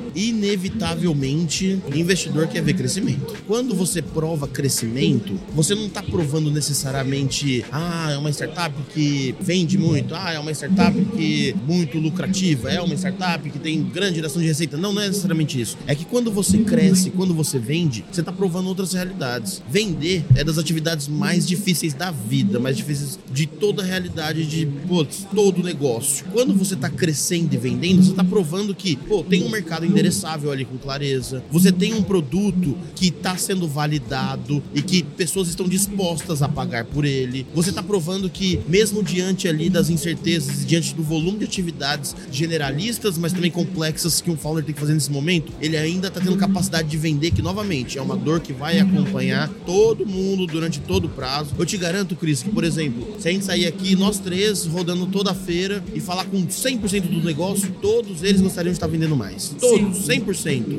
Inevitavelmente, 0.55 1.81
investidor 1.93 2.47
quer 2.47 2.63
ver 2.63 2.75
crescimento. 2.75 3.35
Quando 3.45 3.75
você 3.75 4.01
prova 4.01 4.47
crescimento, 4.47 5.37
você 5.53 5.75
não 5.75 5.87
está 5.87 6.01
provando 6.01 6.49
necessariamente, 6.49 7.65
ah, 7.69 8.11
é 8.13 8.17
uma 8.17 8.29
startup 8.29 8.73
que 8.93 9.35
vende 9.41 9.77
muito, 9.77 10.15
ah, 10.15 10.31
é 10.31 10.39
uma 10.39 10.51
startup 10.51 10.97
que 11.17 11.49
é 11.49 11.53
muito 11.53 11.97
lucrativa, 11.99 12.71
é 12.71 12.79
uma 12.79 12.95
startup 12.95 13.49
que 13.49 13.59
tem 13.59 13.83
grande 13.83 14.15
geração 14.15 14.41
de 14.41 14.47
receita. 14.47 14.77
Não, 14.77 14.93
não 14.93 15.01
é 15.01 15.07
necessariamente 15.07 15.59
isso. 15.59 15.77
É 15.85 15.93
que 15.93 16.05
quando 16.05 16.31
você 16.31 16.59
cresce, 16.59 17.09
quando 17.09 17.33
você 17.33 17.59
vende, 17.59 18.05
você 18.09 18.21
está 18.21 18.31
provando 18.31 18.67
outras 18.67 18.93
realidades. 18.93 19.61
Vender 19.69 20.23
é 20.35 20.43
das 20.43 20.57
atividades 20.57 21.09
mais 21.09 21.45
difíceis 21.45 21.93
da 21.93 22.11
vida, 22.11 22.61
mais 22.61 22.77
difíceis 22.77 23.19
de 23.29 23.45
toda 23.45 23.83
a 23.83 23.85
realidade 23.85 24.45
de 24.45 24.65
putz, 24.87 25.27
todo 25.35 25.61
negócio. 25.61 26.25
Quando 26.31 26.55
você 26.55 26.75
está 26.75 26.89
crescendo 26.89 27.53
e 27.53 27.57
vendendo, 27.57 28.01
você 28.01 28.11
está 28.11 28.23
provando 28.23 28.73
que 28.73 28.95
pô, 28.95 29.21
tem 29.21 29.43
um 29.43 29.49
mercado 29.49 29.85
endereçável 29.85 30.44
ali 30.51 30.65
com 30.65 30.77
clareza. 30.77 31.43
Você 31.51 31.71
tem 31.71 31.93
um 31.93 32.03
produto 32.03 32.77
que 32.95 33.07
está 33.07 33.37
sendo 33.37 33.67
validado 33.67 34.61
e 34.73 34.81
que 34.81 35.03
pessoas 35.03 35.47
estão 35.47 35.67
dispostas 35.67 36.41
a 36.41 36.47
pagar 36.49 36.85
por 36.85 37.05
ele. 37.05 37.45
Você 37.53 37.69
está 37.69 37.83
provando 37.83 38.29
que 38.29 38.59
mesmo 38.67 39.03
diante 39.03 39.47
ali 39.47 39.69
das 39.69 39.89
incertezas 39.89 40.63
e 40.63 40.65
diante 40.65 40.93
do 40.93 41.03
volume 41.03 41.39
de 41.39 41.45
atividades 41.45 42.15
generalistas, 42.31 43.17
mas 43.17 43.33
também 43.33 43.51
complexas 43.51 44.21
que 44.21 44.31
um 44.31 44.37
founder 44.37 44.63
tem 44.63 44.73
que 44.73 44.79
fazer 44.79 44.93
nesse 44.93 45.11
momento, 45.11 45.51
ele 45.61 45.77
ainda 45.77 46.07
está 46.07 46.19
tendo 46.19 46.37
capacidade 46.37 46.87
de 46.87 46.97
vender, 46.97 47.31
que 47.31 47.41
novamente 47.41 47.97
é 47.97 48.01
uma 48.01 48.15
dor 48.15 48.39
que 48.39 48.53
vai 48.53 48.79
acompanhar 48.79 49.49
todo 49.65 50.05
mundo 50.05 50.45
durante 50.45 50.79
todo 50.79 51.05
o 51.05 51.09
prazo. 51.09 51.53
Eu 51.57 51.65
te 51.65 51.77
garanto, 51.77 52.15
Cris, 52.15 52.43
que 52.43 52.49
por 52.49 52.63
exemplo, 52.63 53.15
se 53.19 53.29
a 53.29 53.31
gente 53.31 53.45
sair 53.45 53.65
aqui, 53.65 53.95
nós 53.95 54.19
três, 54.19 54.65
rodando 54.65 55.05
toda 55.07 55.31
a 55.31 55.35
feira 55.35 55.83
e 55.93 55.99
falar 55.99 56.25
com 56.25 56.45
100% 56.45 57.01
do 57.01 57.23
negócio, 57.23 57.71
todos 57.81 58.23
eles 58.23 58.41
gostariam 58.41 58.71
de 58.71 58.77
estar 58.77 58.87
vendendo 58.87 59.15
mais. 59.15 59.55
Todos, 59.59 60.07
100%. 60.07 60.34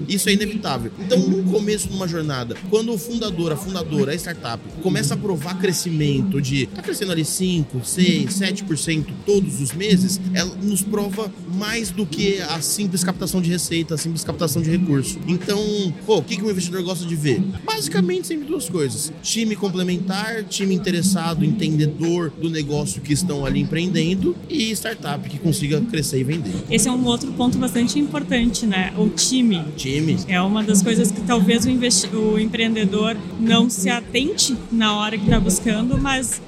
Isso 0.08 0.28
é 0.28 0.32
inevitável. 0.32 0.90
Então, 0.98 1.18
no 1.18 1.42
começo 1.50 1.88
de 1.88 1.94
uma 1.94 2.08
jornada, 2.08 2.56
quando 2.70 2.92
o 2.92 2.98
fundador, 2.98 3.52
a 3.52 3.56
fundadora, 3.56 4.12
a 4.12 4.14
startup, 4.14 4.62
começa 4.82 5.14
a 5.14 5.16
provar 5.16 5.58
crescimento 5.58 6.40
de 6.40 6.66
tá 6.66 6.82
crescendo 6.82 7.12
ali 7.12 7.24
5, 7.24 7.84
6, 7.84 8.30
7% 8.30 9.06
todos 9.24 9.60
os 9.60 9.72
meses, 9.72 10.20
ela 10.34 10.54
nos 10.62 10.82
prova 10.82 11.30
mais 11.54 11.90
do 11.90 12.06
que 12.06 12.40
a 12.40 12.60
simples 12.60 13.02
captação 13.02 13.40
de 13.40 13.50
receita, 13.50 13.94
a 13.94 13.98
simples 13.98 14.24
captação 14.24 14.62
de 14.62 14.70
recurso. 14.70 15.18
Então, 15.26 15.60
pô, 16.04 16.18
o 16.18 16.22
que, 16.22 16.36
que 16.36 16.42
um 16.42 16.50
investidor 16.50 16.82
gosta 16.82 17.06
de 17.06 17.14
ver? 17.14 17.40
Basicamente, 17.64 18.26
sempre 18.26 18.46
duas 18.46 18.68
coisas: 18.68 19.12
time 19.22 19.56
complementar, 19.56 20.44
time 20.44 20.74
interessado, 20.74 21.44
entendedor 21.44 22.30
do 22.30 22.50
negócio 22.50 23.00
que 23.00 23.12
estão 23.12 23.44
ali 23.44 23.60
empreendendo 23.60 24.36
e 24.48 24.70
startup 24.72 25.28
que 25.28 25.38
consiga 25.38 25.80
crescer 25.80 26.20
e 26.20 26.24
vender. 26.24 26.54
Esse 26.70 26.88
é 26.88 26.92
um 26.92 27.04
outro 27.06 27.32
ponto 27.32 27.58
bastante 27.58 27.98
importante, 27.98 28.66
né? 28.66 28.92
O 28.96 29.08
time. 29.08 29.45
Time. 29.76 30.16
É 30.28 30.40
uma 30.40 30.62
das 30.62 30.82
coisas 30.82 31.10
que 31.10 31.20
talvez 31.20 31.66
o, 31.66 32.18
o 32.18 32.38
empreendedor 32.38 33.16
não 33.38 33.70
se 33.70 33.88
atente 33.88 34.56
na 34.70 34.96
hora 34.96 35.16
que 35.16 35.24
está 35.24 35.38
buscando, 35.38 35.98
mas 35.98 36.40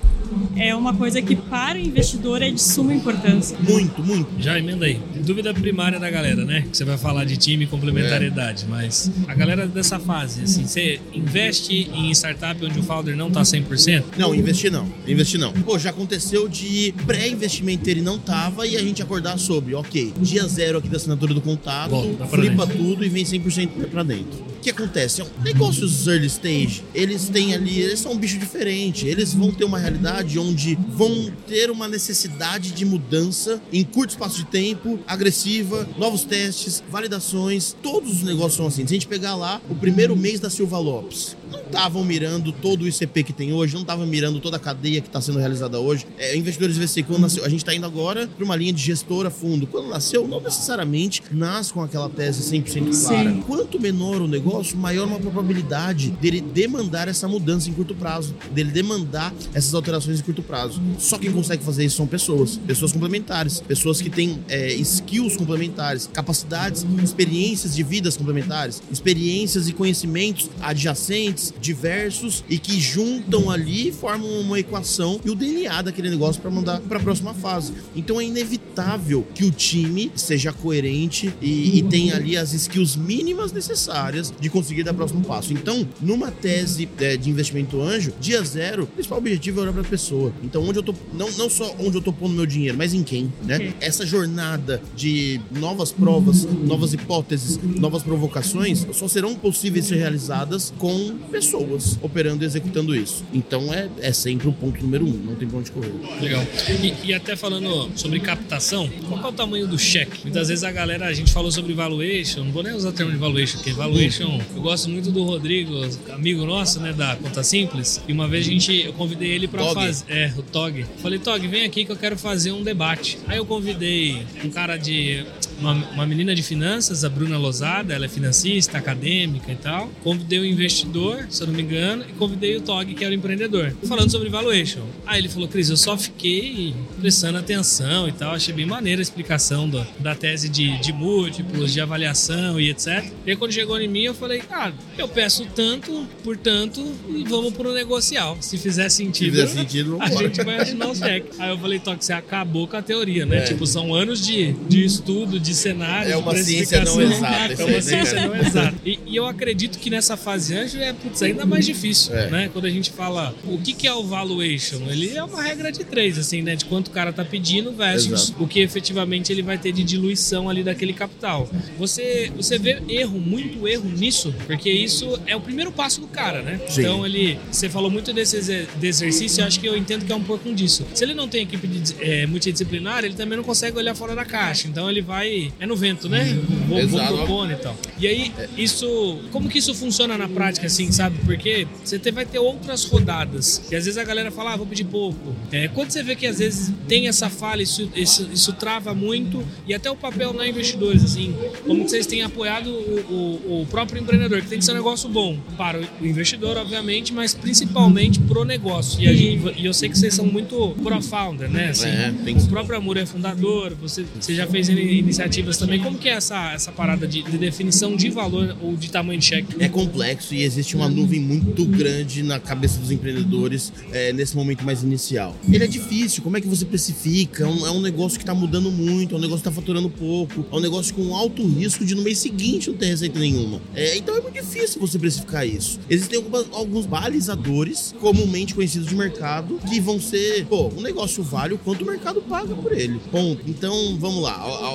é 0.57 0.75
uma 0.75 0.95
coisa 0.95 1.21
que 1.21 1.35
para 1.35 1.79
o 1.79 1.81
investidor 1.81 2.43
é 2.43 2.51
de 2.51 2.61
suma 2.61 2.95
importância. 2.95 3.57
Muito, 3.61 4.03
muito. 4.03 4.29
Já 4.39 4.59
emenda 4.59 4.87
aí. 4.87 5.01
Dúvida 5.25 5.53
primária 5.55 5.99
da 5.99 6.11
galera, 6.11 6.45
né? 6.45 6.63
Que 6.63 6.77
você 6.77 6.85
vai 6.85 6.99
falar 6.99 7.25
de 7.25 7.37
time 7.37 7.65
e 7.65 7.67
complementariedade, 7.67 8.65
é. 8.65 8.69
mas 8.69 9.11
a 9.27 9.35
galera 9.35 9.67
dessa 9.67 9.99
fase, 9.99 10.43
assim, 10.43 10.67
você 10.67 11.01
investe 11.13 11.91
em 11.93 12.11
startup 12.13 12.65
onde 12.65 12.79
o 12.79 12.83
founder 12.83 13.17
não 13.17 13.31
tá 13.31 13.43
100%? 13.43 14.05
Não, 14.17 14.35
investir 14.35 14.71
não. 14.71 14.87
Investir 15.07 15.39
não. 15.39 15.53
Pô, 15.53 15.79
já 15.79 15.91
aconteceu 15.91 16.49
de 16.49 16.95
pré-investimento 17.07 17.89
ele 17.91 18.03
não 18.03 18.19
tava 18.19 18.67
e 18.67 18.77
a 18.77 18.81
gente 18.81 19.03
acordar 19.03 19.39
sobre, 19.39 19.75
ok, 19.75 20.13
dia 20.21 20.47
zero 20.47 20.79
aqui 20.79 20.89
da 20.89 20.97
assinatura 20.97 21.35
do 21.35 21.41
contato, 21.41 21.91
Bom, 21.91 22.29
flipa 22.29 22.67
tudo 22.67 23.05
e 23.05 23.09
vem 23.09 23.25
100% 23.25 23.89
para 23.91 24.03
dentro. 24.03 24.41
O 24.59 24.61
que 24.61 24.71
acontece? 24.71 25.23
Negócios 25.43 26.07
early 26.07 26.27
stage, 26.27 26.83
eles 26.95 27.29
têm 27.29 27.55
ali, 27.55 27.81
eles 27.81 28.01
são 28.01 28.13
um 28.13 28.19
bicho 28.19 28.39
diferente, 28.39 29.07
eles 29.07 29.33
vão 29.33 29.53
ter 29.53 29.65
uma 29.65 29.79
realidade 29.79 30.28
onde 30.37 30.75
vão 30.75 31.33
ter 31.47 31.71
uma 31.71 31.87
necessidade 31.87 32.73
de 32.73 32.85
mudança 32.85 33.63
em 33.73 33.85
curto 33.85 34.11
espaço 34.11 34.39
de 34.39 34.47
tempo, 34.47 34.99
agressiva, 35.07 35.89
novos 35.97 36.25
testes, 36.25 36.83
validações, 36.91 37.77
todos 37.81 38.11
os 38.11 38.23
negócios 38.25 38.55
são 38.55 38.67
assim. 38.67 38.85
Se 38.85 38.95
a 38.95 38.97
gente 38.97 39.07
pegar 39.07 39.37
lá 39.37 39.61
o 39.71 39.77
primeiro 39.77 40.17
mês 40.17 40.41
da 40.41 40.51
Silva 40.51 40.79
Lopes, 40.79 41.37
não 41.51 41.61
estavam 41.61 42.05
mirando 42.05 42.53
todo 42.53 42.83
o 42.83 42.89
ICP 42.89 43.25
que 43.25 43.33
tem 43.33 43.53
hoje, 43.53 43.75
não 43.75 43.83
estavam 43.83 44.07
mirando 44.07 44.41
toda 44.41 44.57
a 44.57 44.61
cadeia 44.61 45.01
que 45.01 45.09
está 45.09 45.21
sendo 45.21 45.39
realizada 45.39 45.79
hoje. 45.79 46.07
É, 46.19 46.37
investidores 46.37 46.77
VC, 46.77 47.03
quando 47.03 47.23
nasceu, 47.23 47.45
a 47.45 47.49
gente 47.49 47.61
está 47.61 47.75
indo 47.75 47.87
agora 47.87 48.27
para 48.27 48.45
uma 48.45 48.57
linha 48.57 48.73
de 48.73 48.83
gestora 48.83 49.31
fundo. 49.31 49.67
Quando 49.67 49.89
nasceu, 49.89 50.27
não 50.27 50.41
necessariamente 50.41 51.23
nasce 51.31 51.73
com 51.73 51.83
aquela 51.83 52.09
tese 52.09 52.43
100% 52.51 53.07
clara. 53.07 53.31
Sim. 53.31 53.43
Quanto 53.43 53.81
menor 53.81 54.21
o 54.21 54.29
negócio, 54.29 54.77
maior 54.77 55.07
uma 55.07 55.19
probabilidade 55.19 56.11
dele 56.11 56.41
demandar 56.41 57.09
essa 57.09 57.29
mudança 57.29 57.69
em 57.69 57.73
curto 57.73 57.95
prazo, 57.95 58.35
dele 58.51 58.71
demandar 58.71 59.33
essas 59.55 59.75
alterações 59.75 60.21
em 60.21 60.23
curto 60.23 60.43
prazo. 60.43 60.81
Só 60.99 61.19
quem 61.19 61.33
consegue 61.33 61.65
fazer 61.65 61.85
isso 61.85 61.97
são 61.97 62.07
pessoas, 62.07 62.57
pessoas 62.57 62.93
complementares, 62.93 63.61
pessoas 63.61 64.01
que 64.01 64.11
têm 64.11 64.39
é, 64.49 64.73
skills 64.75 65.37
complementares, 65.37 66.09
capacidades, 66.13 66.87
experiências 67.03 67.75
de 67.75 67.83
vidas 67.83 68.17
complementares, 68.17 68.83
experiências 68.91 69.69
e 69.69 69.73
conhecimentos 69.73 70.51
adjacentes 70.61 71.38
diversos 71.61 72.45
e 72.49 72.59
que 72.59 72.81
juntam 72.81 73.51
ali, 73.51 73.93
formam 73.93 74.29
uma 74.41 74.59
equação 74.59 75.21
e 75.25 75.31
o 75.31 75.35
DNA 75.35 75.83
daquele 75.83 76.11
negócio 76.11 76.41
para 76.41 76.51
mandar 76.51 76.81
para 76.81 76.99
a 76.99 77.03
próxima 77.03 77.35
fase. 77.35 77.73
Então 77.95 78.21
é 78.21 78.25
inevitável 78.25 79.27
que 79.35 79.45
o 79.45 79.51
time 79.51 80.11
seja 80.15 80.53
coerente 80.53 81.33
e, 81.41 81.79
e 81.79 81.83
tenha 81.83 82.17
ali 82.17 82.37
as 82.37 82.53
skills 82.53 82.97
mínimas 82.97 83.53
necessárias 83.53 84.33
de 84.39 84.51
conseguir 84.51 84.83
dar 84.83 84.93
o 84.93 84.95
próximo 84.95 85.25
passo. 85.25 85.53
Então, 85.53 85.87
numa 86.01 86.31
tese 86.31 86.89
é, 87.01 87.17
de 87.17 87.31
investimento 87.31 87.81
anjo, 87.81 88.13
dia 88.21 88.43
zero, 88.43 88.85
o 88.85 88.87
principal 88.87 89.19
objetivo 89.19 89.61
é 89.61 89.63
olhar 89.63 89.73
para 89.73 89.83
a 89.83 89.85
pessoa. 89.85 90.33
Então, 90.43 90.63
onde 90.63 90.79
eu 90.79 90.83
tô, 90.83 90.95
não, 91.13 91.31
não 91.33 91.51
só 91.51 91.75
onde 91.79 91.97
eu 91.97 92.03
tô 92.03 92.13
pondo 92.13 92.35
meu 92.35 92.47
dinheiro, 92.47 92.77
mas 92.77 92.95
em 92.95 93.03
quem, 93.03 93.33
né? 93.43 93.73
Essa 93.81 94.07
jornada 94.07 94.83
de 94.97 95.41
novas 95.51 95.93
provas, 95.93 96.45
novas 96.45 96.93
hipóteses, 96.93 97.59
novas 97.63 98.03
provocações 98.03 98.87
só 98.93 99.09
serão 99.09 99.35
possíveis 99.35 99.87
ser 99.87 99.97
realizadas 99.97 100.73
com 100.79 101.17
pessoas 101.29 101.99
operando 102.03 102.43
e 102.43 102.47
executando 102.47 102.95
isso. 102.95 103.25
Então 103.33 103.73
é, 103.73 103.89
é 104.01 104.13
sempre 104.13 104.49
o 104.49 104.53
ponto 104.53 104.83
número 104.83 105.07
um, 105.07 105.13
não 105.13 105.35
tem 105.35 105.49
pra 105.49 105.59
onde 105.59 105.71
correr. 105.71 105.93
Legal. 106.21 106.45
E, 106.83 107.09
e 107.09 107.15
até 107.15 107.37
falando 107.37 107.91
sobre 107.97 108.21
captação, 108.21 108.89
qual 109.09 109.23
é 109.23 109.29
o 109.29 109.33
tamanho 109.33 109.67
do 109.67 109.79
cheque? 109.79 110.23
Muitas 110.23 110.49
vezes 110.49 110.65
a 110.65 110.73
galera, 110.73 111.07
a 111.07 111.13
gente 111.13 111.33
falou 111.33 111.51
sobre 111.51 111.73
valuation, 111.75 112.45
não 112.45 112.53
vou 112.53 112.63
nem 112.63 112.73
usar 112.73 112.91
o 112.91 112.93
termo 112.93 113.13
de 113.13 113.19
valuation, 113.19 113.59
porque 113.59 113.73
valuation, 113.73 114.41
eu 114.55 114.63
gosto 114.63 114.89
muito 114.89 115.11
do 115.11 115.23
Rodrigo, 115.23 115.75
amigo 116.13 116.45
nosso, 116.45 116.81
né, 116.81 116.93
da 116.93 117.17
Conta 117.17 117.43
Simples, 117.43 118.01
e 118.07 118.13
uma 118.13 118.29
vez 118.29 118.47
a 118.47 118.51
gente, 118.51 118.85
eu 118.85 118.93
convidei 118.93 119.31
ele 119.31 119.49
pra 119.49 119.65
fazer, 119.75 120.05
é, 120.09 120.33
o 120.37 120.43
Tog. 120.43 120.85
Falei, 120.99 121.19
Tog, 121.19 121.47
vem 121.47 121.65
aqui 121.65 121.85
que 121.85 121.93
eu 121.93 121.97
quero 121.97 122.17
fazer 122.17 122.53
um 122.53 122.63
debate. 122.63 123.19
Aí 123.27 123.39
eu 123.39 123.47
convidei 123.47 124.23
um 124.45 124.51
cara 124.51 124.77
de 124.77 125.25
uma, 125.59 125.73
uma 125.73 126.07
menina 126.07 126.35
de 126.35 126.43
finanças, 126.43 127.05
a 127.05 127.09
Bruna 127.09 127.39
Lozada, 127.39 127.95
ela 127.95 128.07
é 128.07 128.09
financista, 128.09 128.79
acadêmica 128.79 129.51
e 129.53 129.57
tal. 129.57 129.89
Convidei 130.03 130.39
o 130.39 130.45
investidor, 130.45 131.27
se 131.29 131.43
eu 131.43 131.47
não 131.47 131.55
me 131.55 131.63
engano, 131.63 132.05
e 132.09 132.13
convidei 132.13 132.57
o 132.57 132.61
Tog, 132.61 132.95
que 132.95 133.05
era 133.05 133.13
o 133.13 133.17
empreendedor, 133.17 133.75
falando 133.87 134.11
sobre 134.11 134.29
valuation. 134.29 134.83
Aí 135.07 135.21
ele 135.21 135.29
falou, 135.29 135.49
Cris, 135.49 135.71
eu 135.71 135.77
só 135.77 135.97
fiquei 135.97 136.75
prestando 137.01 137.39
atenção 137.39 138.09
e 138.09 138.13
tal, 138.13 138.35
achei 138.35 138.55
bem 138.55 138.67
maneira 138.67 139.01
a 139.01 139.03
explicação 139.03 139.69
do, 139.69 139.87
da 139.99 140.15
tese 140.15 140.49
de, 140.49 140.79
de 140.79 140.93
múltiplos, 140.93 141.73
de 141.73 141.81
avaliação 141.81 142.61
e 142.61 142.71
etc. 142.71 143.05
E 143.27 143.31
aí 143.31 143.37
quando 143.37 143.53
chegou 143.53 143.81
em 143.81 143.89
mim, 143.89 144.03
eu 144.03 144.15
falei, 144.15 144.41
cara, 144.41 144.75
eu 144.97 145.09
peço 145.09 145.47
tanto, 145.55 146.07
portanto, 146.23 146.85
e 147.09 147.25
vamos 147.25 147.53
pro 147.55 147.73
negocial. 147.73 148.37
Se 148.41 148.59
fizer 148.59 148.89
sentido, 148.89 149.37
Se 149.37 149.47
fizer 149.47 149.61
sentido 149.61 149.99
a 150.01 150.09
gente 150.09 150.43
vai 150.43 150.59
assinar 150.59 150.89
o 150.89 150.95
cheque. 150.95 151.29
Aí 151.39 151.51
eu 151.51 151.59
falei, 151.59 151.79
Toque, 151.79 152.05
você 152.05 152.13
acabou 152.13 152.67
com 152.67 152.77
a 152.77 152.83
teoria, 152.83 153.27
né? 153.27 153.39
É. 153.39 153.41
Tipo, 153.43 153.67
são 153.67 153.95
anos 153.95 154.25
de, 154.25 154.53
de 154.69 154.85
estudo, 154.85 155.39
de 155.39 155.48
cenário, 155.55 156.13
É 156.13 156.17
uma 156.17 156.37
ciência 156.37 156.85
não 156.85 157.01
exata. 157.01 157.63
É 157.63 157.65
uma 157.65 157.83
ciência 157.83 158.27
não 158.27 158.37
exata. 158.37 158.75
E, 158.85 158.99
e, 159.07 159.17
eu 159.17 159.27
acredito 159.27 159.79
que 159.79 159.91
nessa 159.91 160.17
fase 160.17 160.57
anjo 160.57 160.79
é 160.79 160.93
putz, 160.93 161.23
ainda 161.23 161.45
mais 161.45 161.67
difícil, 161.67 162.15
é. 162.17 162.31
né? 162.31 162.51
Quando 162.53 162.67
a 162.67 162.71
gente 162.71 162.91
fala 162.91 163.35
o 163.45 163.59
que, 163.59 163.73
que 163.73 163.87
é 163.87 163.93
o 163.93 164.05
valuation, 164.05 164.81
ele 164.89 165.17
é 165.17 165.23
uma 165.23 165.43
regra 165.43 165.71
de 165.73 165.85
três, 165.85 166.19
assim, 166.19 166.43
né? 166.43 166.57
De 166.57 166.65
quanto 166.65 166.89
o 166.89 166.91
cara 166.91 167.13
tá 167.13 167.25
pedindo 167.25 167.73
versus 167.73 168.29
Exato. 168.29 168.43
o 168.43 168.47
que 168.47 168.61
efetivamente 168.61 169.33
ele 169.33 169.43
vai 169.43 169.59
ter 169.59 169.73
de 169.73 169.83
diluição 169.83 170.49
ali 170.49 170.63
daquele 170.63 170.93
capital. 170.93 171.49
Você, 171.79 172.31
você 172.37 172.59
vê 172.59 172.83
erro, 172.89 173.19
muito 173.19 173.67
erro 173.67 173.89
nisso, 173.89 174.35
porque 174.47 174.71
isso 174.71 175.19
é 175.27 175.35
o 175.37 175.41
primeiro 175.41 175.73
passo 175.73 176.01
do 176.01 176.07
cara, 176.07 176.43
né? 176.43 176.61
Sim. 176.69 176.83
Então 176.83 177.05
ele, 177.05 177.39
você 177.51 177.69
falou 177.69 177.91
muito 177.91 178.13
desse, 178.13 178.67
desse 178.77 179.05
exercício, 179.05 179.43
eu 179.43 179.47
acho 179.47 179.61
que 179.61 179.67
eu 179.67 179.77
entendo 179.77 180.05
que 180.05 180.13
é 180.13 180.17
um 180.17 180.23
pouco 180.23 180.53
disso. 180.55 180.87
Se 180.95 181.05
ele 181.05 181.15
não 181.15 181.29
tem 181.29 181.43
equipe 181.43 181.67
de, 181.67 181.95
é, 182.01 182.27
multidisciplinar, 182.27 183.05
ele 183.05 183.15
também 183.15 183.37
não 183.37 183.45
consegue 183.45 183.77
olhar 183.77 183.95
fora 183.95 184.15
da 184.15 184.25
caixa. 184.25 184.69
Então 184.69 184.89
ele 184.91 185.03
vai. 185.03 185.29
É 185.61 185.67
no 185.67 185.77
vento, 185.77 186.09
né? 186.09 186.39
Vou, 186.69 186.87
vou 186.89 187.07
propor 187.07 187.51
e 187.51 187.57
tal. 187.57 187.77
E 187.99 188.07
aí, 188.07 188.33
isso. 188.57 189.19
Como 189.31 189.49
que 189.49 189.59
isso 189.59 189.75
funciona 189.75 190.17
na 190.19 190.29
prática, 190.29 190.67
assim, 190.67 190.91
sabe? 190.93 191.19
Porque 191.25 191.67
você 191.85 191.99
vai 192.11 192.25
ter 192.25 192.39
outras 192.39 192.85
rodadas. 192.85 193.63
E 193.71 193.77
às 193.77 193.85
vezes 193.85 193.99
a 193.99 194.05
galera 194.05 194.31
fala, 194.31 194.55
ah, 194.55 194.57
vou 194.57 194.67
pedir 194.67 194.85
pouco. 194.85 195.35
É, 195.53 195.69
quando 195.69 195.91
você 195.91 196.03
vê 196.03 196.17
que 196.17 196.27
às 196.27 196.39
vezes 196.39 196.73
tem 196.87 197.09
essa 197.09 197.31
falha, 197.31 197.63
isso, 197.63 197.91
isso, 197.95 198.29
isso 198.33 198.53
trava 198.53 198.95
muito. 198.95 199.45
E 199.67 199.75
até 199.75 199.91
o 199.91 199.97
papel 199.97 200.33
na 200.33 200.49
investidores, 200.49 201.05
assim. 201.05 201.35
Como 201.67 201.85
que 201.85 201.91
vocês 201.91 202.07
têm 202.07 202.23
apoiado 202.23 202.69
o, 202.69 203.01
o, 203.49 203.63
o 203.63 203.67
próprio 203.67 204.01
empreendedor, 204.01 204.43
que 204.43 204.49
tem 204.49 204.59
que 204.59 204.65
ser 204.65 204.73
um 204.73 204.77
negócio 204.77 205.09
bom 205.09 205.39
para 205.57 205.81
o 206.01 206.07
investidor, 206.07 206.57
obviamente, 206.57 207.13
mas 207.13 207.35
principalmente 207.35 208.19
pro 208.21 208.45
negócio. 208.45 209.01
E, 209.01 209.17
gente, 209.17 209.61
e 209.61 209.67
eu 209.67 209.73
sei 209.73 209.89
que 209.89 209.99
vocês 209.99 210.15
são 210.15 210.27
muito 210.27 210.75
pro-founder, 210.83 211.49
né? 211.49 211.71
Assim, 211.71 211.89
é, 211.89 212.13
o 212.31 212.49
próprio 212.49 212.77
Amor 212.79 212.97
é 212.97 213.07
fundador, 213.07 213.75
você, 213.75 214.05
você 214.19 214.35
já 214.35 214.47
fez 214.47 214.69
iniciativas 214.69 215.28
também. 215.59 215.81
Como 215.81 215.99
que 215.99 216.09
é 216.09 216.13
essa, 216.13 216.53
essa 216.53 216.73
parada 216.73 217.07
de, 217.07 217.23
de 217.23 217.39
definição 217.39 217.97
de 217.97 218.11
valor 218.11 218.57
ou 218.61 218.77
de 218.77 218.91
tamanho 218.91 219.19
de 219.19 219.27
cheque? 219.27 219.57
É 219.59 219.69
complexo 219.69 220.35
e 220.35 220.43
existe 220.43 220.77
uma 220.77 220.89
nuvem 220.89 221.21
muito 221.21 221.65
grande 221.65 222.23
na 222.23 222.39
cabeça 222.41 222.79
dos 222.79 222.91
empreendedores 222.91 223.73
é, 223.93 224.13
nesse 224.13 224.37
momento 224.37 224.65
mais 224.65 224.83
inicial. 224.83 225.37
Ele 225.51 225.65
é 225.65 225.67
difícil, 225.67 226.23
como 226.23 226.37
é 226.37 226.41
que 226.41 226.49
você 226.49 226.65
precifica? 226.65 227.45
É 227.45 227.47
um, 227.47 227.67
é 227.67 227.71
um 227.71 227.81
negócio 227.81 228.19
que 228.19 228.23
está 228.23 228.35
mudando 228.35 228.71
muito, 228.71 229.15
é 229.15 229.19
um 229.19 229.21
negócio 229.21 229.43
que 229.43 229.49
está 229.49 229.61
faturando 229.61 229.91
pouco, 229.91 230.47
é 230.51 230.57
um 230.57 230.61
negócio 230.61 230.95
com 230.95 231.15
alto 231.17 231.47
risco 231.47 231.85
de 231.85 231.95
no 231.95 232.03
mês 232.03 232.19
seguinte 232.19 232.71
não 232.71 232.77
ter 232.77 232.87
receita 232.87 233.19
nenhuma. 233.19 233.61
É, 233.75 233.97
então 233.97 234.17
é 234.17 234.21
muito 234.21 234.35
difícil 234.35 234.81
você 234.81 234.99
precificar 234.99 235.47
isso. 235.47 235.79
Existem 235.89 236.19
algumas, 236.19 236.47
alguns 236.53 236.87
balizadores 236.87 237.95
comumente 238.01 238.55
conhecidos 238.55 238.89
de 238.89 238.95
mercado 238.95 239.59
que 239.69 239.81
vão 239.81 240.01
ser, 240.01 240.47
pô, 240.47 240.69
o 240.69 240.81
negócio 240.81 241.23
vale 241.23 241.55
o 241.55 241.59
quanto 241.59 241.83
o 241.83 241.87
mercado 241.87 242.21
paga 242.23 242.55
por 242.55 242.73
ele. 242.73 243.01
Ponto. 243.11 243.43
Então, 243.47 243.97
vamos 243.99 244.23
lá, 244.23 244.33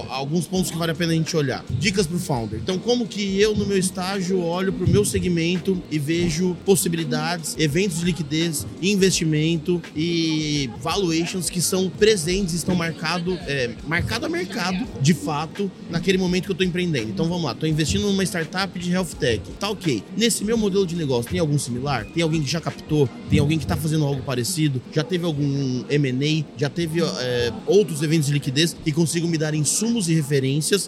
alguns 0.09 0.42
pontos 0.47 0.71
que 0.71 0.77
vale 0.77 0.91
a 0.91 0.95
pena 0.95 1.13
a 1.13 1.15
gente 1.15 1.35
olhar. 1.35 1.63
Dicas 1.71 2.07
pro 2.07 2.19
founder. 2.19 2.59
Então, 2.61 2.77
como 2.77 3.07
que 3.07 3.39
eu 3.39 3.55
no 3.55 3.65
meu 3.65 3.77
estágio 3.77 4.39
olho 4.41 4.71
pro 4.73 4.87
meu 4.87 5.05
segmento 5.05 5.81
e 5.89 5.99
vejo 5.99 6.55
possibilidades, 6.65 7.55
eventos 7.57 7.99
de 7.99 8.05
liquidez, 8.05 8.65
investimento 8.81 9.81
e 9.95 10.69
valuations 10.81 11.49
que 11.49 11.61
são 11.61 11.89
presentes, 11.89 12.53
estão 12.53 12.75
marcado, 12.75 13.33
é, 13.47 13.71
marcado 13.87 14.25
a 14.25 14.29
mercado, 14.29 14.85
de 15.01 15.13
fato, 15.13 15.71
naquele 15.89 16.17
momento 16.17 16.45
que 16.45 16.51
eu 16.51 16.55
tô 16.55 16.63
empreendendo. 16.63 17.09
Então, 17.09 17.27
vamos 17.27 17.43
lá, 17.43 17.55
tô 17.55 17.65
investindo 17.65 18.03
numa 18.03 18.23
startup 18.23 18.77
de 18.77 18.91
health 18.91 19.15
tech. 19.19 19.41
Tá 19.59 19.69
ok. 19.69 20.03
Nesse 20.15 20.43
meu 20.43 20.57
modelo 20.57 20.85
de 20.85 20.95
negócio, 20.95 21.29
tem 21.29 21.39
algum 21.39 21.57
similar? 21.57 22.05
Tem 22.05 22.23
alguém 22.23 22.41
que 22.41 22.49
já 22.49 22.61
captou? 22.61 23.09
Tem 23.29 23.39
alguém 23.39 23.57
que 23.57 23.65
tá 23.65 23.75
fazendo 23.75 24.05
algo 24.05 24.21
parecido? 24.23 24.81
Já 24.91 25.03
teve 25.03 25.25
algum 25.25 25.83
M&A? 25.89 26.45
Já 26.57 26.69
teve 26.69 27.01
é, 27.01 27.51
outros 27.65 28.01
eventos 28.01 28.27
de 28.27 28.33
liquidez 28.33 28.75
que 28.83 28.91
consigam 28.91 29.29
me 29.29 29.37
dar 29.37 29.53
insumos 29.53 30.09
e 30.09 30.13
referências 30.13 30.32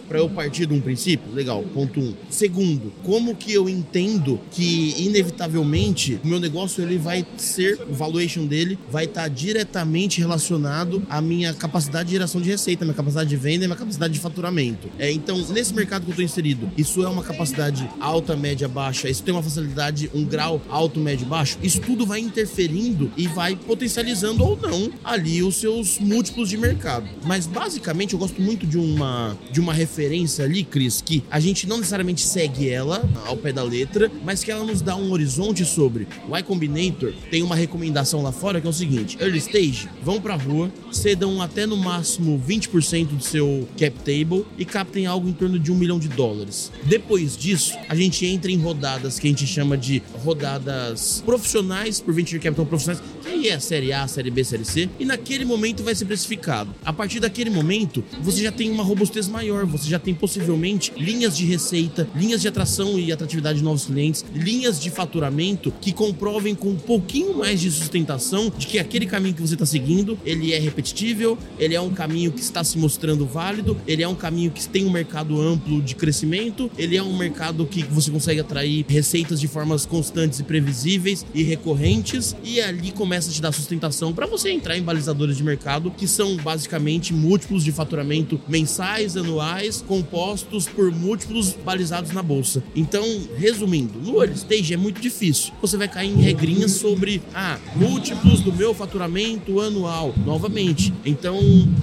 para 0.08 0.18
eu 0.18 0.28
partir 0.28 0.66
de 0.66 0.74
um 0.74 0.80
princípio? 0.80 1.32
Legal, 1.32 1.62
ponto 1.74 2.00
um. 2.00 2.14
Segundo, 2.30 2.92
como 3.02 3.34
que 3.34 3.52
eu 3.52 3.68
entendo 3.68 4.40
que 4.50 4.94
inevitavelmente 4.98 6.20
o 6.24 6.26
meu 6.26 6.40
negócio 6.40 6.82
ele 6.82 6.98
vai 6.98 7.24
ser, 7.36 7.80
o 7.88 7.94
valuation 7.94 8.46
dele 8.46 8.78
vai 8.90 9.04
estar 9.04 9.22
tá 9.22 9.28
diretamente 9.28 10.20
relacionado 10.20 11.02
à 11.08 11.20
minha 11.20 11.52
capacidade 11.54 12.08
de 12.08 12.12
geração 12.12 12.40
de 12.40 12.48
receita, 12.48 12.84
minha 12.84 12.94
capacidade 12.94 13.28
de 13.28 13.36
venda 13.36 13.64
e 13.64 13.68
minha 13.68 13.76
capacidade 13.76 14.12
de 14.12 14.20
faturamento. 14.20 14.88
É, 14.98 15.10
então, 15.10 15.38
nesse 15.48 15.74
mercado 15.74 16.02
que 16.02 16.08
eu 16.08 16.12
estou 16.12 16.24
inserido, 16.24 16.70
isso 16.76 17.02
é 17.02 17.08
uma 17.08 17.22
capacidade 17.22 17.88
alta, 18.00 18.36
média, 18.36 18.68
baixa, 18.68 19.08
isso 19.08 19.22
tem 19.22 19.34
uma 19.34 19.42
facilidade, 19.42 20.10
um 20.14 20.24
grau 20.24 20.60
alto, 20.68 21.00
médio, 21.00 21.26
baixo, 21.26 21.58
isso 21.62 21.80
tudo 21.80 22.06
vai 22.06 22.20
interferindo 22.20 23.10
e 23.16 23.26
vai 23.26 23.56
potencializando 23.56 24.44
ou 24.44 24.56
não 24.56 24.90
ali 25.04 25.42
os 25.42 25.56
seus 25.56 25.98
múltiplos 25.98 26.48
de 26.48 26.56
mercado. 26.56 27.08
Mas 27.24 27.46
basicamente 27.46 28.12
eu 28.12 28.18
gosto 28.18 28.40
muito 28.40 28.66
de 28.66 28.78
uma 28.78 29.35
de 29.50 29.60
uma 29.60 29.72
referência 29.72 30.44
ali, 30.44 30.64
Cris, 30.64 31.00
que 31.00 31.22
a 31.30 31.38
gente 31.38 31.66
não 31.66 31.78
necessariamente 31.78 32.22
segue 32.22 32.68
ela 32.68 33.08
ao 33.26 33.36
pé 33.36 33.52
da 33.52 33.62
letra, 33.62 34.10
mas 34.24 34.42
que 34.42 34.50
ela 34.50 34.64
nos 34.64 34.80
dá 34.80 34.96
um 34.96 35.12
horizonte 35.12 35.64
sobre 35.64 36.06
o 36.28 36.36
Y 36.36 36.56
Combinator 36.56 37.12
tem 37.30 37.42
uma 37.42 37.54
recomendação 37.54 38.22
lá 38.22 38.32
fora 38.32 38.60
que 38.60 38.66
é 38.66 38.70
o 38.70 38.72
seguinte: 38.72 39.18
early 39.20 39.38
stage, 39.38 39.88
vão 40.02 40.20
pra 40.20 40.36
rua, 40.36 40.72
cedam 40.92 41.42
até 41.42 41.66
no 41.66 41.76
máximo 41.76 42.42
20% 42.46 43.06
do 43.08 43.22
seu 43.22 43.68
cap 43.78 43.96
table 43.98 44.44
e 44.56 44.64
captem 44.64 45.06
algo 45.06 45.28
em 45.28 45.32
torno 45.32 45.58
de 45.58 45.70
um 45.72 45.74
milhão 45.74 45.98
de 45.98 46.08
dólares. 46.08 46.70
Depois 46.84 47.36
disso, 47.36 47.74
a 47.88 47.94
gente 47.94 48.24
entra 48.26 48.50
em 48.50 48.58
rodadas 48.58 49.18
que 49.18 49.26
a 49.26 49.30
gente 49.30 49.46
chama 49.46 49.76
de 49.76 50.02
rodadas 50.24 51.22
profissionais 51.24 52.00
por 52.00 52.14
venture 52.14 52.40
capital 52.40 52.66
profissionais, 52.66 53.02
que 53.22 53.28
aí 53.28 53.48
é 53.48 53.54
a 53.54 53.60
série 53.60 53.92
A, 53.92 54.06
série 54.06 54.30
B, 54.30 54.44
série 54.44 54.64
C, 54.64 54.88
e 54.98 55.04
naquele 55.04 55.44
momento 55.44 55.82
vai 55.82 55.94
ser 55.94 56.04
precificado. 56.04 56.74
A 56.84 56.92
partir 56.92 57.20
daquele 57.20 57.50
momento, 57.50 58.04
você 58.20 58.42
já 58.42 58.52
tem 58.52 58.70
uma 58.70 58.82
robustez 58.82 59.15
maior, 59.26 59.64
você 59.64 59.88
já 59.88 59.98
tem 59.98 60.14
possivelmente 60.14 60.92
linhas 60.96 61.36
de 61.36 61.44
receita, 61.44 62.08
linhas 62.14 62.42
de 62.42 62.48
atração 62.48 62.98
e 62.98 63.10
atratividade 63.10 63.58
de 63.58 63.64
novos 63.64 63.86
clientes, 63.86 64.24
linhas 64.34 64.80
de 64.80 64.90
faturamento 64.90 65.72
que 65.80 65.92
comprovem 65.92 66.54
com 66.54 66.68
um 66.68 66.76
pouquinho 66.76 67.38
mais 67.38 67.60
de 67.60 67.70
sustentação 67.70 68.52
de 68.56 68.66
que 68.66 68.78
aquele 68.78 69.06
caminho 69.06 69.34
que 69.34 69.40
você 69.40 69.54
está 69.54 69.64
seguindo, 69.64 70.18
ele 70.24 70.52
é 70.52 70.58
repetível, 70.58 71.38
ele 71.58 71.74
é 71.74 71.80
um 71.80 71.90
caminho 71.90 72.32
que 72.32 72.40
está 72.40 72.62
se 72.62 72.76
mostrando 72.76 73.24
válido, 73.24 73.76
ele 73.86 74.02
é 74.02 74.08
um 74.08 74.14
caminho 74.14 74.50
que 74.50 74.68
tem 74.68 74.84
um 74.84 74.90
mercado 74.90 75.40
amplo 75.40 75.80
de 75.80 75.94
crescimento, 75.94 76.70
ele 76.76 76.96
é 76.96 77.02
um 77.02 77.16
mercado 77.16 77.66
que 77.66 77.82
você 77.84 78.10
consegue 78.10 78.40
atrair 78.40 78.84
receitas 78.88 79.40
de 79.40 79.48
formas 79.48 79.86
constantes 79.86 80.40
e 80.40 80.42
previsíveis 80.42 81.24
e 81.32 81.42
recorrentes, 81.42 82.34
e 82.42 82.60
ali 82.60 82.90
começa 82.90 83.30
a 83.30 83.32
te 83.32 83.40
dar 83.40 83.52
sustentação 83.52 84.12
para 84.12 84.26
você 84.26 84.50
entrar 84.50 84.76
em 84.76 84.82
balizadores 84.82 85.36
de 85.36 85.44
mercado 85.44 85.90
que 85.90 86.08
são 86.08 86.36
basicamente 86.36 87.12
múltiplos 87.12 87.62
de 87.62 87.70
faturamento 87.70 88.40
mensais, 88.48 89.05
anuais, 89.14 89.84
compostos 89.86 90.66
por 90.66 90.90
múltiplos 90.90 91.52
balizados 91.52 92.12
na 92.12 92.22
bolsa. 92.22 92.64
Então, 92.74 93.04
resumindo, 93.36 93.98
no 93.98 94.22
early 94.22 94.34
stage 94.36 94.72
é 94.72 94.76
muito 94.78 95.02
difícil. 95.02 95.52
Você 95.60 95.76
vai 95.76 95.86
cair 95.86 96.10
em 96.10 96.22
regrinhas 96.22 96.72
sobre 96.72 97.20
ah, 97.34 97.58
múltiplos 97.76 98.40
do 98.40 98.50
meu 98.50 98.72
faturamento 98.72 99.60
anual, 99.60 100.14
novamente. 100.24 100.94
Então, 101.04 101.38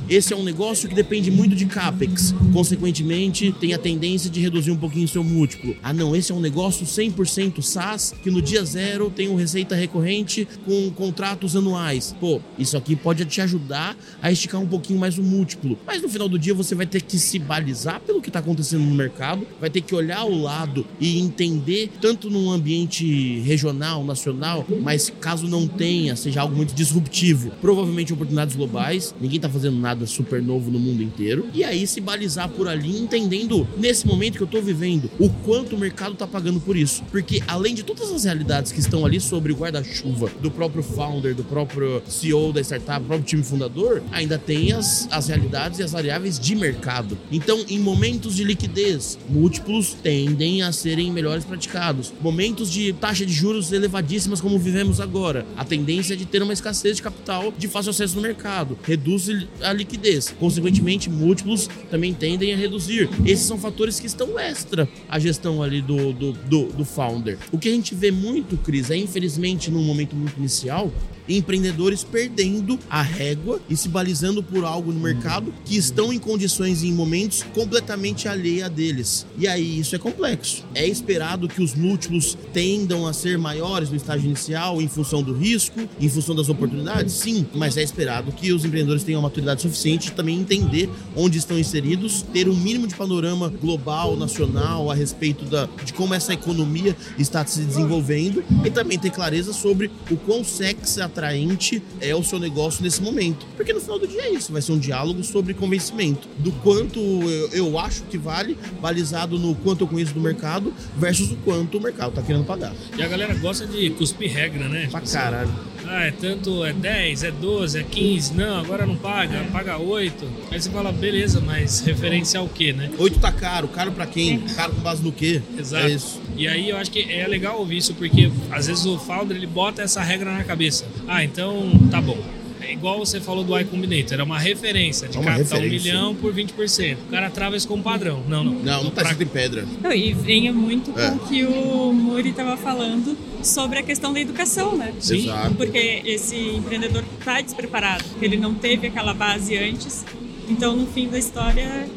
esse 0.09 0.33
é 0.33 0.35
um 0.35 0.43
negócio 0.43 0.89
que 0.89 0.95
depende 0.95 1.29
muito 1.29 1.55
de 1.55 1.67
capex. 1.67 2.33
Consequentemente, 2.51 3.51
tem 3.59 3.73
a 3.73 3.77
tendência 3.77 4.29
de 4.29 4.39
reduzir 4.39 4.71
um 4.71 4.77
pouquinho 4.77 5.07
seu 5.07 5.23
múltiplo. 5.23 5.75
Ah, 5.83 5.93
não, 5.93 6.15
esse 6.15 6.31
é 6.31 6.35
um 6.35 6.39
negócio 6.39 6.85
100% 6.85 7.61
SaaS 7.61 8.13
que 8.23 8.31
no 8.31 8.41
dia 8.41 8.63
zero 8.63 9.09
tem 9.09 9.27
uma 9.27 9.39
receita 9.39 9.75
recorrente 9.75 10.47
com 10.65 10.89
contratos 10.91 11.55
anuais. 11.55 12.15
Pô, 12.19 12.41
isso 12.57 12.77
aqui 12.77 12.95
pode 12.95 13.25
te 13.25 13.41
ajudar 13.41 13.95
a 14.21 14.31
esticar 14.31 14.61
um 14.61 14.67
pouquinho 14.67 14.99
mais 14.99 15.17
o 15.17 15.23
múltiplo. 15.23 15.77
Mas 15.85 16.01
no 16.01 16.09
final 16.09 16.29
do 16.29 16.39
dia 16.39 16.53
você 16.53 16.73
vai 16.73 16.85
ter 16.85 17.01
que 17.01 17.12
se 17.19 17.39
balizar 17.39 17.99
pelo 18.01 18.21
que 18.21 18.29
está 18.29 18.39
acontecendo 18.39 18.83
no 18.83 18.95
mercado, 18.95 19.45
vai 19.59 19.69
ter 19.69 19.81
que 19.81 19.95
olhar 19.95 20.19
ao 20.19 20.31
lado 20.31 20.85
e 20.99 21.19
entender, 21.19 21.91
tanto 22.01 22.29
num 22.29 22.51
ambiente 22.51 23.39
regional, 23.41 24.03
nacional, 24.03 24.65
mas 24.81 25.11
caso 25.21 25.47
não 25.47 25.67
tenha, 25.67 26.15
seja 26.15 26.41
algo 26.41 26.55
muito 26.55 26.73
disruptivo, 26.73 27.51
provavelmente 27.61 28.13
oportunidades 28.13 28.55
globais, 28.55 29.13
ninguém 29.19 29.37
está 29.37 29.49
fazendo 29.49 29.77
nada 29.77 30.05
super 30.05 30.41
novo 30.41 30.71
no 30.71 30.79
mundo 30.79 31.01
inteiro, 31.01 31.47
e 31.53 31.63
aí 31.63 31.85
se 31.85 32.01
balizar 32.01 32.49
por 32.49 32.67
ali, 32.67 32.97
entendendo 32.97 33.67
nesse 33.77 34.05
momento 34.05 34.37
que 34.37 34.43
eu 34.43 34.45
estou 34.45 34.61
vivendo, 34.61 35.09
o 35.19 35.29
quanto 35.29 35.75
o 35.75 35.79
mercado 35.79 36.13
está 36.13 36.27
pagando 36.27 36.59
por 36.59 36.75
isso. 36.75 37.03
Porque 37.11 37.41
além 37.47 37.75
de 37.75 37.83
todas 37.83 38.11
as 38.11 38.23
realidades 38.23 38.71
que 38.71 38.79
estão 38.79 39.05
ali 39.05 39.19
sobre 39.19 39.51
o 39.51 39.55
guarda-chuva 39.55 40.29
do 40.41 40.51
próprio 40.51 40.83
founder, 40.83 41.35
do 41.35 41.43
próprio 41.43 42.01
CEO 42.07 42.53
da 42.53 42.61
startup, 42.61 43.01
do 43.01 43.07
próprio 43.07 43.25
time 43.25 43.43
fundador, 43.43 44.01
ainda 44.11 44.37
tem 44.37 44.71
as, 44.71 45.07
as 45.11 45.27
realidades 45.27 45.79
e 45.79 45.83
as 45.83 45.91
variáveis 45.91 46.39
de 46.39 46.55
mercado 46.55 47.02
mercado. 47.03 47.17
Então, 47.31 47.63
em 47.69 47.79
momentos 47.79 48.35
de 48.35 48.43
liquidez, 48.43 49.17
múltiplos 49.29 49.93
tendem 50.01 50.61
a 50.61 50.71
serem 50.71 51.11
melhores 51.11 51.43
praticados. 51.43 52.13
Momentos 52.21 52.71
de 52.71 52.93
taxa 52.93 53.25
de 53.25 53.33
juros 53.33 53.71
elevadíssimas, 53.71 54.41
como 54.41 54.57
vivemos 54.57 54.99
agora, 54.99 55.45
a 55.55 55.65
tendência 55.65 56.13
é 56.13 56.17
de 56.17 56.25
ter 56.25 56.41
uma 56.41 56.53
escassez 56.53 56.97
de 56.97 57.03
capital 57.03 57.53
de 57.57 57.67
fácil 57.67 57.91
acesso 57.91 58.15
no 58.15 58.21
mercado, 58.21 58.77
reduz 58.83 59.27
a 59.61 59.73
liquidez. 59.73 60.33
Consequentemente, 60.39 61.09
múltiplos 61.09 61.69
também 61.89 62.13
tendem 62.13 62.53
a 62.53 62.57
reduzir. 62.57 63.09
Esses 63.25 63.45
são 63.45 63.57
fatores 63.57 63.99
que 63.99 64.07
estão 64.07 64.39
extra 64.39 64.87
à 65.09 65.19
gestão 65.19 65.61
ali 65.61 65.81
do, 65.81 66.13
do, 66.13 66.31
do, 66.33 66.65
do 66.67 66.85
founder. 66.85 67.37
O 67.51 67.57
que 67.57 67.69
a 67.69 67.71
gente 67.71 67.93
vê 67.93 68.11
muito, 68.11 68.57
Cris, 68.57 68.89
é 68.89 68.97
infelizmente 68.97 69.69
num 69.69 69.83
momento 69.83 70.15
muito 70.15 70.37
inicial, 70.37 70.91
empreendedores 71.27 72.03
perdendo 72.03 72.79
a 72.89 73.01
régua 73.01 73.59
e 73.69 73.75
se 73.75 73.87
balizando 73.87 74.43
por 74.43 74.63
algo 74.63 74.91
no 74.91 74.99
mercado 74.99 75.53
que 75.65 75.77
estão 75.77 76.11
em 76.11 76.19
condições 76.19 76.83
e 76.83 76.87
em 76.87 76.93
momentos 76.93 77.43
completamente 77.53 78.27
alheia 78.27 78.69
deles. 78.69 79.25
E 79.37 79.47
aí 79.47 79.79
isso 79.79 79.95
é 79.95 79.99
complexo. 79.99 80.63
É 80.73 80.85
esperado 80.87 81.47
que 81.47 81.61
os 81.61 81.73
múltiplos 81.73 82.37
tendam 82.51 83.07
a 83.07 83.13
ser 83.13 83.37
maiores 83.37 83.89
no 83.89 83.95
estágio 83.95 84.25
inicial 84.25 84.81
em 84.81 84.87
função 84.87 85.21
do 85.21 85.33
risco, 85.33 85.79
em 85.99 86.09
função 86.09 86.35
das 86.35 86.49
oportunidades? 86.49 87.13
Sim, 87.13 87.45
mas 87.53 87.77
é 87.77 87.83
esperado 87.83 88.31
que 88.31 88.51
os 88.51 88.65
empreendedores 88.65 89.03
tenham 89.03 89.21
maturidade 89.21 89.61
suficiente 89.61 90.11
também 90.11 90.39
entender 90.39 90.89
onde 91.15 91.37
estão 91.37 91.57
inseridos, 91.57 92.21
ter 92.33 92.49
um 92.49 92.55
mínimo 92.55 92.87
de 92.87 92.95
panorama 92.95 93.49
global, 93.49 94.15
nacional 94.15 94.91
a 94.91 94.95
respeito 94.95 95.45
da, 95.45 95.67
de 95.83 95.93
como 95.93 96.13
essa 96.13 96.33
economia 96.33 96.95
está 97.17 97.45
se 97.45 97.61
desenvolvendo 97.61 98.43
e 98.65 98.69
também 98.69 98.97
ter 98.97 99.11
clareza 99.11 99.53
sobre 99.53 99.91
o 100.09 100.17
quão 100.17 100.43
sexy 100.43 101.01
a 101.01 101.09
atraente 101.13 101.81
é 102.01 102.15
o 102.15 102.23
seu 102.23 102.39
negócio 102.39 102.83
nesse 102.83 103.01
momento. 103.01 103.45
Porque 103.55 103.71
no 103.71 103.79
final 103.79 103.99
do 103.99 104.07
dia 104.07 104.23
é 104.23 104.31
isso, 104.31 104.51
vai 104.51 104.61
ser 104.61 104.71
um 104.71 104.79
diálogo 104.79 105.23
sobre 105.23 105.53
convencimento. 105.53 106.27
Do 106.39 106.51
quanto 106.51 106.99
eu, 106.99 107.49
eu 107.49 107.79
acho 107.79 108.03
que 108.03 108.17
vale, 108.17 108.57
balizado 108.81 109.37
no 109.37 109.55
quanto 109.55 109.83
eu 109.83 109.87
conheço 109.87 110.13
do 110.13 110.19
mercado, 110.19 110.73
versus 110.97 111.31
o 111.31 111.35
quanto 111.37 111.77
o 111.77 111.81
mercado 111.81 112.13
tá 112.13 112.21
querendo 112.21 112.45
pagar. 112.45 112.73
E 112.97 113.01
a 113.01 113.07
galera 113.07 113.33
gosta 113.35 113.65
de 113.65 113.91
cuspir 113.91 114.33
regra, 114.33 114.67
né? 114.67 114.87
Pra 114.89 114.99
tipo, 115.01 115.13
caralho. 115.13 115.72
Ah, 115.87 116.05
é 116.05 116.11
tanto, 116.11 116.63
é 116.63 116.73
10, 116.73 117.23
é 117.23 117.31
12, 117.31 117.79
é 117.79 117.83
15, 117.83 118.33
não, 118.33 118.59
agora 118.59 118.85
não 118.85 118.95
paga, 118.95 119.43
paga 119.51 119.77
8. 119.77 120.27
Aí 120.51 120.61
você 120.61 120.69
fala, 120.69 120.91
beleza, 120.91 121.41
mas 121.41 121.81
referência 121.81 122.39
ao 122.39 122.47
quê, 122.47 122.73
né? 122.73 122.89
8 122.97 123.19
tá 123.19 123.31
caro, 123.31 123.67
caro 123.67 123.91
pra 123.91 124.05
quem? 124.05 124.39
Caro 124.39 124.73
com 124.73 124.81
base 124.81 125.03
no 125.03 125.11
quê? 125.11 125.41
Exato. 125.57 125.85
É 125.85 125.91
isso. 125.91 126.21
E 126.35 126.47
aí 126.47 126.69
eu 126.69 126.77
acho 126.77 126.89
que 126.91 127.11
é 127.11 127.27
legal 127.27 127.59
ouvir 127.59 127.77
isso, 127.77 127.93
porque 127.93 128.31
às 128.51 128.67
vezes 128.67 128.85
o 128.85 128.97
founder 128.97 129.37
ele 129.37 129.47
bota 129.47 129.81
essa 129.81 130.01
regra 130.01 130.31
na 130.31 130.43
cabeça. 130.43 130.85
Ah, 131.07 131.23
então 131.23 131.71
tá 131.91 132.01
bom. 132.01 132.17
É 132.63 132.71
igual 132.71 132.97
você 132.97 133.19
falou 133.19 133.43
do 133.43 133.57
iCombinator, 133.59 134.13
era 134.13 134.23
uma 134.23 134.39
referência 134.39 135.07
de 135.07 135.17
é 135.17 135.21
captar 135.21 135.59
um 135.59 135.63
milhão 135.63 136.15
por 136.15 136.33
20%. 136.33 136.97
O 137.07 137.11
cara 137.11 137.29
trava 137.29 137.57
isso 137.57 137.67
como 137.67 137.83
padrão. 137.83 138.23
Não, 138.27 138.43
não. 138.43 138.53
Não, 138.53 138.83
não 138.85 138.91
tá 138.91 139.01
escrito 139.01 139.23
em 139.23 139.27
pedra. 139.27 139.65
Não, 139.81 139.91
e 139.91 140.13
venha 140.13 140.53
muito 140.53 140.97
é. 140.97 141.09
com 141.09 141.15
o 141.15 141.19
que 141.27 141.43
o 141.43 141.93
Muri 141.93 142.29
estava 142.29 142.55
falando 142.55 143.17
sobre 143.43 143.79
a 143.79 143.83
questão 143.83 144.13
da 144.13 144.19
educação, 144.19 144.77
né? 144.77 144.93
Sim. 144.99 145.23
Exato. 145.23 145.55
Porque 145.55 146.01
esse 146.05 146.35
empreendedor 146.35 147.03
está 147.19 147.41
despreparado, 147.41 148.03
porque 148.05 148.25
ele 148.25 148.37
não 148.37 148.53
teve 148.53 148.87
aquela 148.87 149.13
base 149.13 149.57
antes. 149.57 150.05
Então, 150.47 150.75
no 150.75 150.87
fim 150.87 151.09
da 151.09 151.17
história, 151.17 151.87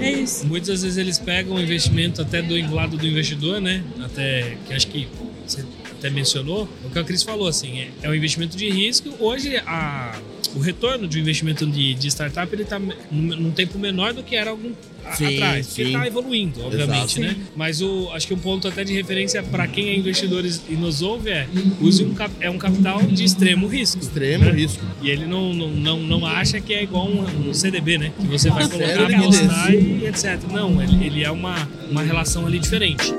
é, 0.00 0.06
é 0.06 0.12
isso. 0.12 0.46
Muitas 0.46 0.82
vezes 0.82 0.96
eles 0.96 1.18
pegam 1.18 1.56
o 1.56 1.60
investimento 1.60 2.22
até 2.22 2.40
do 2.40 2.54
lado 2.74 2.96
do 2.96 3.06
investidor, 3.06 3.60
né? 3.60 3.84
Até 4.02 4.56
que 4.66 4.72
acho 4.72 4.86
que 4.86 5.08
você 5.46 5.64
até 6.04 6.10
mencionou, 6.10 6.68
o 6.84 6.90
que 6.90 6.98
a 6.98 7.04
Cris 7.04 7.22
falou, 7.22 7.48
assim, 7.48 7.78
é, 7.78 7.88
é 8.02 8.10
um 8.10 8.14
investimento 8.14 8.56
de 8.56 8.68
risco. 8.68 9.08
Hoje, 9.18 9.56
a, 9.66 10.14
o 10.54 10.58
retorno 10.58 11.08
de 11.08 11.18
um 11.18 11.22
investimento 11.22 11.66
de, 11.66 11.94
de 11.94 12.08
startup 12.08 12.54
ele 12.54 12.62
está 12.62 12.78
num 13.10 13.50
tempo 13.50 13.78
menor 13.78 14.12
do 14.12 14.22
que 14.22 14.36
era 14.36 14.50
algum 14.50 14.72
sim, 15.16 15.34
atrás, 15.34 15.68
porque 15.68 15.82
está 15.82 16.06
evoluindo, 16.06 16.62
obviamente, 16.62 17.20
Exato. 17.20 17.38
né? 17.38 17.46
Mas 17.56 17.80
o, 17.80 18.10
acho 18.12 18.26
que 18.26 18.34
um 18.34 18.38
ponto 18.38 18.68
até 18.68 18.84
de 18.84 18.92
referência 18.92 19.42
para 19.42 19.66
quem 19.66 19.88
é 19.88 19.96
investidor 19.96 20.44
e 20.44 20.74
nos 20.74 21.00
ouve 21.00 21.30
é 21.30 21.48
use 21.80 22.04
um, 22.04 22.14
é 22.38 22.50
um 22.50 22.58
capital 22.58 23.00
de 23.02 23.24
extremo 23.24 23.66
risco. 23.66 24.02
Extremo 24.02 24.44
né? 24.44 24.52
risco. 24.52 24.84
E 25.00 25.08
ele 25.08 25.24
não, 25.24 25.54
não, 25.54 25.68
não, 25.70 26.00
não 26.00 26.26
acha 26.26 26.60
que 26.60 26.74
é 26.74 26.82
igual 26.82 27.08
um, 27.08 27.48
um 27.48 27.54
CDB, 27.54 27.96
né? 27.96 28.12
Que 28.20 28.26
você 28.26 28.50
vai 28.50 28.68
colocar, 28.68 29.10
apostar 29.10 29.72
e 29.72 30.06
etc. 30.06 30.38
Não, 30.52 30.82
ele, 30.82 31.06
ele 31.06 31.24
é 31.24 31.30
uma, 31.30 31.68
uma 31.90 32.02
relação 32.02 32.46
ali 32.46 32.58
diferente. 32.58 33.14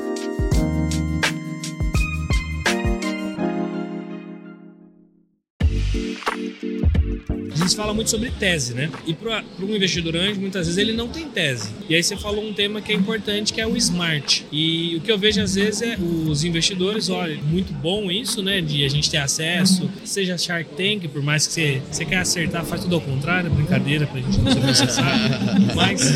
Gente 7.66 7.76
fala 7.76 7.94
muito 7.94 8.10
sobre 8.10 8.30
tese, 8.32 8.74
né? 8.74 8.90
E 9.06 9.14
para 9.14 9.44
um 9.60 9.76
investidor 9.76 10.16
anjo, 10.16 10.40
muitas 10.40 10.68
vezes 10.68 10.78
ele 10.78 10.94
não 10.94 11.08
tem 11.08 11.28
tese. 11.28 11.70
E 11.90 11.96
aí 11.96 12.04
você 12.04 12.16
falou 12.16 12.44
um 12.44 12.54
tema 12.54 12.82
que 12.82 12.92
é 12.92 12.96
importante, 12.96 13.54
que 13.54 13.60
é 13.60 13.68
o 13.68 13.76
smart. 13.76 14.46
E 14.52 14.96
o 14.96 15.02
que 15.02 15.12
eu 15.12 15.18
vejo 15.18 15.42
às 15.42 15.56
vezes 15.56 15.82
é 15.82 15.98
os 15.98 16.44
investidores, 16.44 17.10
olha, 17.10 17.38
muito 17.44 17.74
bom 17.74 18.10
isso, 18.12 18.42
né? 18.42 18.62
De 18.62 18.86
a 18.86 18.90
gente 18.90 19.10
ter 19.10 19.18
acesso, 19.18 19.90
seja 20.04 20.38
Shark 20.38 20.70
Tank, 20.76 21.08
por 21.10 21.22
mais 21.22 21.48
que 21.48 21.54
você, 21.54 21.82
você 21.92 22.06
quer 22.06 22.18
acertar, 22.18 22.64
faz 22.66 22.82
tudo 22.82 22.96
ao 22.96 23.02
contrário, 23.02 23.50
brincadeira 23.50 24.08
pra 24.08 24.22
gente 24.22 24.40
não 24.40 24.52
ser 24.52 24.62
processado. 24.62 25.36
Mas 25.76 26.12